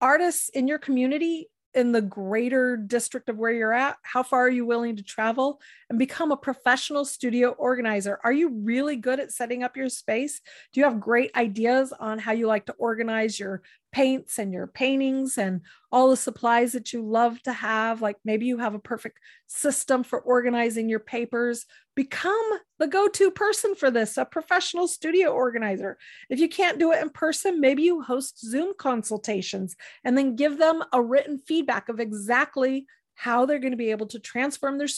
artists 0.00 0.48
in 0.48 0.66
your 0.68 0.78
community 0.78 1.48
in 1.74 1.92
the 1.92 2.02
greater 2.02 2.76
district 2.76 3.28
of 3.28 3.38
where 3.38 3.52
you're 3.52 3.72
at? 3.72 3.96
How 4.02 4.22
far 4.22 4.46
are 4.46 4.50
you 4.50 4.66
willing 4.66 4.96
to 4.96 5.02
travel 5.02 5.60
and 5.90 5.98
become 5.98 6.32
a 6.32 6.36
professional 6.36 7.04
studio 7.04 7.50
organizer? 7.50 8.18
Are 8.24 8.32
you 8.32 8.48
really 8.50 8.96
good 8.96 9.20
at 9.20 9.32
setting 9.32 9.62
up 9.62 9.76
your 9.76 9.88
space? 9.88 10.40
Do 10.72 10.80
you 10.80 10.84
have 10.84 11.00
great 11.00 11.34
ideas 11.36 11.92
on 11.92 12.18
how 12.18 12.32
you 12.32 12.46
like 12.46 12.66
to 12.66 12.74
organize 12.74 13.38
your 13.38 13.62
paints 13.92 14.38
and 14.38 14.52
your 14.52 14.66
paintings 14.66 15.38
and 15.38 15.60
all 15.92 16.10
the 16.10 16.16
supplies 16.16 16.72
that 16.72 16.92
you 16.92 17.06
love 17.06 17.40
to 17.42 17.52
have. 17.52 18.02
Like 18.02 18.16
maybe 18.24 18.46
you 18.46 18.58
have 18.58 18.74
a 18.74 18.80
perfect 18.80 19.18
system 19.46 20.02
for 20.02 20.20
organizing 20.20 20.88
your 20.88 20.98
papers. 20.98 21.66
Become 21.94 22.42
the 22.78 22.86
go 22.88 23.06
to 23.08 23.30
person 23.30 23.74
for 23.74 23.90
this, 23.90 24.16
a 24.16 24.24
professional 24.24 24.88
studio 24.88 25.30
organizer. 25.30 25.98
If 26.30 26.40
you 26.40 26.48
can't 26.48 26.78
do 26.78 26.92
it 26.92 27.02
in 27.02 27.10
person, 27.10 27.60
maybe 27.60 27.82
you 27.82 28.02
host 28.02 28.40
Zoom 28.40 28.72
consultations 28.78 29.76
and 30.04 30.16
then 30.16 30.36
give 30.36 30.58
them 30.58 30.82
a 30.92 31.02
written 31.02 31.38
feedback 31.38 31.88
of 31.88 32.00
exactly 32.00 32.86
how 33.14 33.44
they're 33.44 33.58
going 33.58 33.72
to 33.72 33.76
be 33.76 33.90
able 33.90 34.06
to 34.06 34.18
transform 34.18 34.78
their 34.78 34.88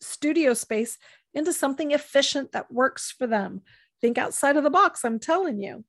studio 0.00 0.54
space 0.54 0.96
into 1.34 1.52
something 1.52 1.90
efficient 1.90 2.52
that 2.52 2.72
works 2.72 3.10
for 3.10 3.26
them. 3.26 3.62
Think 4.00 4.16
outside 4.16 4.56
of 4.56 4.62
the 4.62 4.70
box, 4.70 5.04
I'm 5.04 5.18
telling 5.18 5.60
you. 5.60 5.84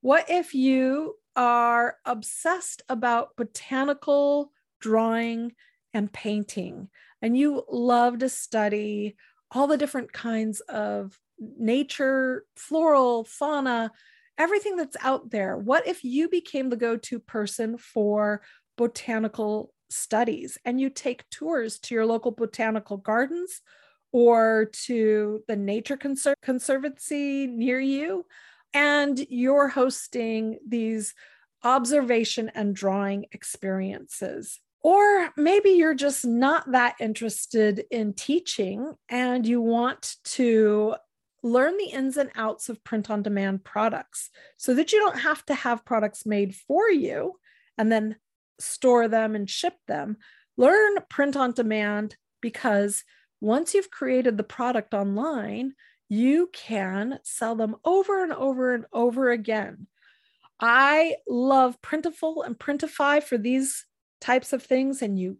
What 0.00 0.26
if 0.28 0.54
you 0.54 1.16
are 1.36 1.96
obsessed 2.04 2.82
about 2.88 3.36
botanical 3.36 4.52
drawing 4.80 5.52
and 5.94 6.12
painting, 6.12 6.88
and 7.22 7.36
you 7.36 7.64
love 7.70 8.18
to 8.18 8.28
study 8.28 9.16
all 9.50 9.66
the 9.66 9.78
different 9.78 10.12
kinds 10.12 10.60
of 10.60 11.18
nature, 11.38 12.44
floral, 12.56 13.24
fauna, 13.24 13.90
everything 14.36 14.76
that's 14.76 14.96
out 15.00 15.30
there. 15.30 15.56
What 15.56 15.86
if 15.86 16.04
you 16.04 16.28
became 16.28 16.68
the 16.68 16.76
go 16.76 16.96
to 16.96 17.18
person 17.18 17.78
for 17.78 18.42
botanical 18.76 19.72
studies 19.90 20.58
and 20.64 20.80
you 20.80 20.90
take 20.90 21.28
tours 21.30 21.78
to 21.80 21.94
your 21.94 22.06
local 22.06 22.30
botanical 22.30 22.98
gardens 22.98 23.62
or 24.12 24.70
to 24.72 25.42
the 25.48 25.56
Nature 25.56 25.96
Conser- 25.96 26.34
Conservancy 26.42 27.46
near 27.46 27.80
you? 27.80 28.24
And 28.74 29.18
you're 29.28 29.68
hosting 29.68 30.58
these 30.66 31.14
observation 31.64 32.50
and 32.54 32.74
drawing 32.74 33.26
experiences. 33.32 34.60
Or 34.80 35.30
maybe 35.36 35.70
you're 35.70 35.94
just 35.94 36.24
not 36.24 36.70
that 36.72 36.94
interested 37.00 37.84
in 37.90 38.14
teaching 38.14 38.94
and 39.08 39.46
you 39.46 39.60
want 39.60 40.16
to 40.24 40.94
learn 41.42 41.76
the 41.76 41.86
ins 41.86 42.16
and 42.16 42.30
outs 42.36 42.68
of 42.68 42.82
print 42.84 43.10
on 43.10 43.22
demand 43.22 43.64
products 43.64 44.30
so 44.56 44.74
that 44.74 44.92
you 44.92 44.98
don't 44.98 45.20
have 45.20 45.44
to 45.46 45.54
have 45.54 45.84
products 45.84 46.26
made 46.26 46.54
for 46.54 46.88
you 46.90 47.34
and 47.76 47.90
then 47.90 48.16
store 48.60 49.08
them 49.08 49.34
and 49.34 49.48
ship 49.48 49.74
them. 49.86 50.16
Learn 50.56 50.96
print 51.08 51.36
on 51.36 51.52
demand 51.52 52.16
because 52.40 53.04
once 53.40 53.74
you've 53.74 53.90
created 53.90 54.36
the 54.36 54.42
product 54.44 54.94
online, 54.94 55.74
you 56.08 56.50
can 56.52 57.18
sell 57.22 57.54
them 57.54 57.76
over 57.84 58.22
and 58.22 58.32
over 58.32 58.74
and 58.74 58.86
over 58.92 59.30
again. 59.30 59.86
I 60.60 61.16
love 61.28 61.80
Printful 61.82 62.44
and 62.44 62.58
Printify 62.58 63.22
for 63.22 63.38
these 63.38 63.86
types 64.20 64.52
of 64.52 64.62
things, 64.62 65.02
and 65.02 65.18
you 65.18 65.38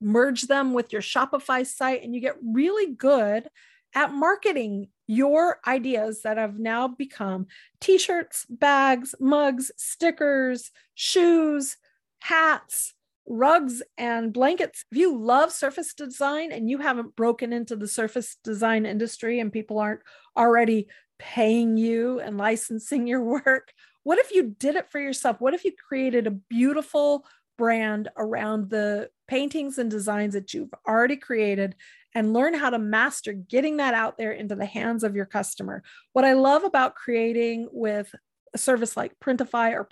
merge 0.00 0.42
them 0.42 0.72
with 0.72 0.92
your 0.92 1.02
Shopify 1.02 1.66
site, 1.66 2.02
and 2.02 2.14
you 2.14 2.20
get 2.20 2.36
really 2.42 2.94
good 2.94 3.48
at 3.94 4.12
marketing 4.12 4.88
your 5.06 5.60
ideas 5.66 6.22
that 6.22 6.38
have 6.38 6.58
now 6.58 6.88
become 6.88 7.46
t 7.80 7.98
shirts, 7.98 8.46
bags, 8.48 9.14
mugs, 9.20 9.70
stickers, 9.76 10.70
shoes, 10.94 11.76
hats, 12.20 12.94
rugs 13.26 13.82
and 13.96 14.32
blankets. 14.32 14.84
If 14.90 14.98
you 14.98 15.16
love 15.16 15.52
surface 15.52 15.94
design 15.94 16.52
and 16.52 16.68
you 16.68 16.78
haven't 16.78 17.16
broken 17.16 17.52
into 17.52 17.76
the 17.76 17.88
surface 17.88 18.36
design 18.44 18.86
industry 18.86 19.40
and 19.40 19.52
people 19.52 19.78
aren't 19.78 20.02
already 20.36 20.88
paying 21.18 21.76
you 21.76 22.20
and 22.20 22.36
licensing 22.36 23.06
your 23.06 23.22
work, 23.44 23.72
what 24.02 24.18
if 24.18 24.32
you 24.32 24.54
did 24.58 24.76
it 24.76 24.90
for 24.90 25.00
yourself? 25.00 25.40
What 25.40 25.54
if 25.54 25.64
you 25.64 25.72
created 25.88 26.26
a 26.26 26.30
beautiful 26.30 27.24
brand 27.56 28.08
around 28.16 28.68
the 28.68 29.10
paintings 29.28 29.78
and 29.78 29.90
designs 29.90 30.34
that 30.34 30.52
you've 30.52 30.74
already 30.86 31.16
created 31.16 31.76
and 32.14 32.32
learn 32.32 32.54
how 32.54 32.70
to 32.70 32.78
master 32.78 33.32
getting 33.32 33.78
that 33.78 33.94
out 33.94 34.18
there 34.18 34.32
into 34.32 34.54
the 34.54 34.66
hands 34.66 35.02
of 35.04 35.16
your 35.16 35.24
customer? 35.24 35.82
What 36.12 36.24
I 36.24 36.34
love 36.34 36.64
about 36.64 36.94
creating 36.94 37.68
with 37.72 38.14
a 38.52 38.58
service 38.58 38.96
like 38.96 39.18
Printify 39.18 39.72
or 39.72 39.88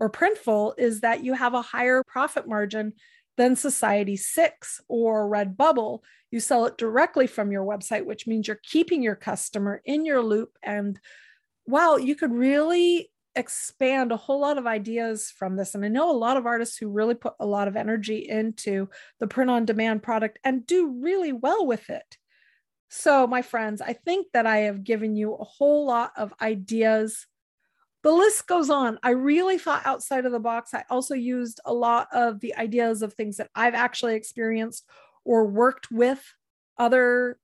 or 0.00 0.10
Printful 0.10 0.74
is 0.78 1.00
that 1.00 1.24
you 1.24 1.34
have 1.34 1.54
a 1.54 1.62
higher 1.62 2.02
profit 2.02 2.48
margin 2.48 2.92
than 3.36 3.54
Society6 3.54 4.80
or 4.88 5.28
Redbubble. 5.28 6.00
You 6.30 6.40
sell 6.40 6.66
it 6.66 6.78
directly 6.78 7.26
from 7.26 7.52
your 7.52 7.64
website, 7.64 8.04
which 8.04 8.26
means 8.26 8.46
you're 8.46 8.60
keeping 8.62 9.02
your 9.02 9.16
customer 9.16 9.80
in 9.84 10.04
your 10.04 10.22
loop. 10.22 10.56
And 10.62 10.98
wow, 11.66 11.96
you 11.96 12.14
could 12.14 12.32
really 12.32 13.10
expand 13.34 14.12
a 14.12 14.16
whole 14.16 14.40
lot 14.40 14.58
of 14.58 14.66
ideas 14.66 15.32
from 15.36 15.56
this. 15.56 15.74
And 15.74 15.84
I 15.84 15.88
know 15.88 16.10
a 16.10 16.12
lot 16.12 16.36
of 16.36 16.46
artists 16.46 16.76
who 16.76 16.90
really 16.90 17.14
put 17.14 17.34
a 17.40 17.46
lot 17.46 17.68
of 17.68 17.76
energy 17.76 18.26
into 18.28 18.88
the 19.20 19.26
print 19.26 19.50
on 19.50 19.64
demand 19.64 20.02
product 20.02 20.38
and 20.44 20.66
do 20.66 20.98
really 21.00 21.32
well 21.32 21.66
with 21.66 21.88
it. 21.88 22.16
So, 22.90 23.26
my 23.26 23.40
friends, 23.40 23.80
I 23.80 23.94
think 23.94 24.26
that 24.34 24.46
I 24.46 24.58
have 24.58 24.84
given 24.84 25.16
you 25.16 25.34
a 25.34 25.44
whole 25.44 25.86
lot 25.86 26.12
of 26.16 26.34
ideas 26.42 27.26
the 28.02 28.12
list 28.12 28.46
goes 28.46 28.68
on. 28.68 28.98
I 29.02 29.10
really 29.10 29.58
thought 29.58 29.86
outside 29.86 30.26
of 30.26 30.32
the 30.32 30.40
box. 30.40 30.74
I 30.74 30.84
also 30.90 31.14
used 31.14 31.60
a 31.64 31.72
lot 31.72 32.08
of 32.12 32.40
the 32.40 32.54
ideas 32.56 33.02
of 33.02 33.14
things 33.14 33.36
that 33.36 33.50
I've 33.54 33.74
actually 33.74 34.14
experienced 34.14 34.84
or 35.24 35.46
worked 35.46 35.90
with 35.90 36.20
other 36.78 37.38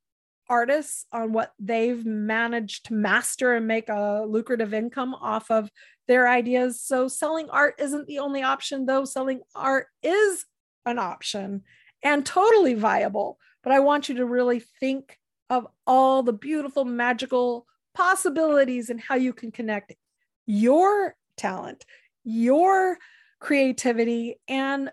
artists 0.49 1.05
on 1.13 1.33
what 1.33 1.53
they've 1.59 2.05
managed 2.05 2.87
to 2.87 2.95
master 2.95 3.55
and 3.55 3.67
make 3.67 3.89
a 3.89 4.25
lucrative 4.27 4.75
income 4.75 5.15
off 5.15 5.51
of 5.51 5.71
their 6.09 6.29
ideas. 6.29 6.81
So, 6.81 7.07
selling 7.07 7.51
art 7.51 7.75
isn't 7.79 8.07
the 8.07 8.19
only 8.19 8.43
option, 8.43 8.87
though. 8.87 9.05
Selling 9.05 9.43
art 9.55 9.87
is 10.03 10.45
an 10.87 10.99
option 10.99 11.63
and 12.03 12.25
totally 12.25 12.75
viable. 12.75 13.39
But 13.63 13.73
I 13.73 13.81
want 13.81 14.09
you 14.09 14.17
to 14.17 14.25
really 14.25 14.61
think 14.81 15.19
of 15.51 15.67
all 15.87 16.23
the 16.23 16.33
beautiful, 16.33 16.85
magical 16.85 17.67
possibilities 17.95 18.91
and 18.91 19.01
how 19.01 19.17
you 19.17 19.33
can 19.33 19.51
connect 19.51 19.93
your 20.49 21.14
talent, 21.36 21.84
your 22.24 22.99
creativity, 23.38 24.40
and 24.49 24.90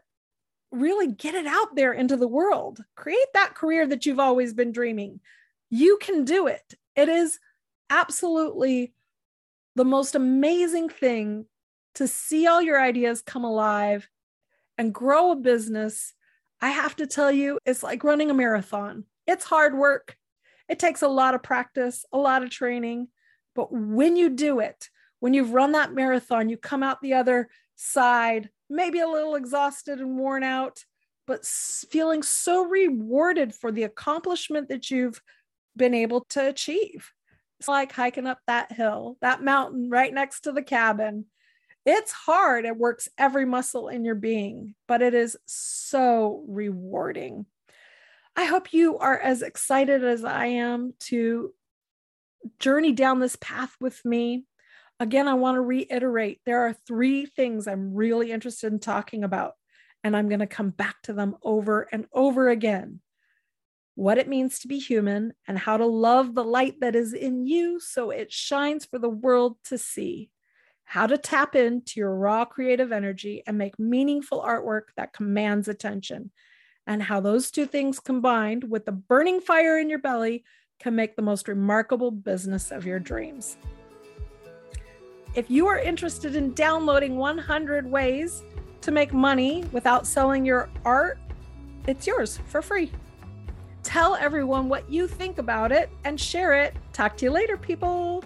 really 0.69 1.07
get 1.07 1.33
it 1.33 1.47
out 1.47 1.75
there 1.75 1.93
into 1.93 2.17
the 2.17 2.27
world. 2.27 2.83
Create 2.95 3.33
that 3.33 3.55
career 3.55 3.87
that 3.87 4.05
you've 4.05 4.19
always 4.19 4.53
been 4.53 4.73
dreaming. 4.73 5.21
You 5.69 5.97
can 6.01 6.25
do 6.25 6.47
it. 6.47 6.75
It 6.95 7.07
is 7.07 7.39
absolutely 7.89 8.93
the 9.75 9.85
most 9.85 10.13
amazing 10.13 10.89
thing 10.89 11.45
to 11.95 12.07
see 12.07 12.47
all 12.47 12.61
your 12.61 12.79
ideas 12.79 13.21
come 13.21 13.45
alive 13.45 14.09
and 14.77 14.93
grow 14.93 15.31
a 15.31 15.37
business. 15.37 16.13
I 16.61 16.69
have 16.69 16.97
to 16.97 17.07
tell 17.07 17.31
you, 17.31 17.59
it's 17.65 17.81
like 17.81 18.03
running 18.03 18.29
a 18.29 18.33
marathon. 18.33 19.05
It's 19.25 19.45
hard 19.45 19.77
work. 19.77 20.17
It 20.67 20.79
takes 20.79 21.01
a 21.01 21.07
lot 21.07 21.33
of 21.33 21.43
practice, 21.43 22.05
a 22.11 22.17
lot 22.17 22.43
of 22.43 22.49
training. 22.49 23.07
But 23.55 23.71
when 23.71 24.17
you 24.17 24.29
do 24.29 24.59
it, 24.59 24.89
when 25.25 25.33
you've 25.33 25.55
run 25.55 25.71
that 25.71 25.91
marathon, 25.91 26.49
you 26.49 26.55
come 26.55 26.83
out 26.83 27.01
the 27.01 27.15
other 27.15 27.49
side, 27.75 28.47
maybe 28.69 28.99
a 28.99 29.07
little 29.07 29.33
exhausted 29.33 29.99
and 29.99 30.19
worn 30.19 30.43
out, 30.43 30.85
but 31.25 31.43
feeling 31.43 32.21
so 32.21 32.63
rewarded 32.63 33.51
for 33.51 33.71
the 33.71 33.81
accomplishment 33.81 34.69
that 34.69 34.91
you've 34.91 35.19
been 35.75 35.95
able 35.95 36.27
to 36.29 36.47
achieve. 36.47 37.11
It's 37.59 37.67
like 37.67 37.91
hiking 37.91 38.27
up 38.27 38.37
that 38.45 38.71
hill, 38.71 39.17
that 39.21 39.43
mountain 39.43 39.89
right 39.89 40.13
next 40.13 40.41
to 40.41 40.51
the 40.51 40.61
cabin. 40.61 41.25
It's 41.87 42.11
hard. 42.11 42.65
It 42.65 42.77
works 42.77 43.09
every 43.17 43.45
muscle 43.45 43.87
in 43.87 44.05
your 44.05 44.13
being, 44.13 44.75
but 44.87 45.01
it 45.01 45.15
is 45.15 45.35
so 45.47 46.45
rewarding. 46.47 47.47
I 48.35 48.45
hope 48.45 48.73
you 48.73 48.99
are 48.99 49.17
as 49.17 49.41
excited 49.41 50.03
as 50.03 50.23
I 50.23 50.45
am 50.45 50.93
to 51.05 51.51
journey 52.59 52.91
down 52.91 53.19
this 53.19 53.37
path 53.37 53.75
with 53.81 54.05
me. 54.05 54.45
Again, 54.99 55.27
I 55.27 55.33
want 55.33 55.55
to 55.55 55.61
reiterate 55.61 56.39
there 56.45 56.61
are 56.61 56.75
three 56.87 57.25
things 57.25 57.67
I'm 57.67 57.93
really 57.93 58.31
interested 58.31 58.71
in 58.71 58.79
talking 58.79 59.25
about, 59.25 59.55
and 60.05 60.15
I'm 60.15 60.29
going 60.29 60.39
to 60.39 60.47
come 60.47 60.69
back 60.69 61.01
to 61.03 61.13
them 61.13 61.35
over 61.43 61.87
and 61.91 62.05
over 62.13 62.47
again. 62.47 63.01
What 63.95 64.17
it 64.17 64.29
means 64.29 64.59
to 64.59 64.69
be 64.69 64.79
human, 64.79 65.33
and 65.47 65.59
how 65.59 65.75
to 65.75 65.85
love 65.85 66.33
the 66.33 66.45
light 66.45 66.79
that 66.79 66.95
is 66.95 67.13
in 67.13 67.45
you 67.45 67.79
so 67.81 68.09
it 68.09 68.31
shines 68.31 68.85
for 68.85 68.97
the 68.97 69.09
world 69.09 69.57
to 69.65 69.77
see. 69.77 70.29
How 70.85 71.07
to 71.07 71.17
tap 71.17 71.55
into 71.55 71.99
your 71.99 72.15
raw 72.15 72.45
creative 72.45 72.93
energy 72.93 73.43
and 73.45 73.57
make 73.57 73.77
meaningful 73.77 74.41
artwork 74.41 74.93
that 74.95 75.11
commands 75.11 75.67
attention. 75.67 76.31
And 76.87 77.03
how 77.03 77.19
those 77.19 77.51
two 77.51 77.65
things 77.65 77.99
combined 77.99 78.65
with 78.65 78.85
the 78.85 78.91
burning 78.93 79.41
fire 79.41 79.77
in 79.77 79.89
your 79.89 79.99
belly 79.99 80.45
can 80.79 80.95
make 80.95 81.15
the 81.15 81.21
most 81.21 81.47
remarkable 81.49 82.11
business 82.11 82.71
of 82.71 82.85
your 82.85 82.99
dreams. 82.99 83.57
If 85.35 85.51
you 85.51 85.67
are 85.67 85.77
interested 85.77 86.37
in 86.37 86.53
downloading 86.53 87.17
100 87.17 87.85
ways 87.85 88.41
to 88.79 88.89
make 88.89 89.11
money 89.11 89.65
without 89.73 90.07
selling 90.07 90.45
your 90.45 90.69
art, 90.85 91.19
it's 91.87 92.07
yours 92.07 92.39
for 92.47 92.61
free. 92.61 92.89
Tell 93.83 94.15
everyone 94.15 94.69
what 94.69 94.89
you 94.89 95.09
think 95.09 95.37
about 95.37 95.73
it 95.73 95.89
and 96.05 96.17
share 96.17 96.53
it. 96.53 96.73
Talk 96.93 97.17
to 97.17 97.25
you 97.25 97.31
later, 97.31 97.57
people. 97.57 98.23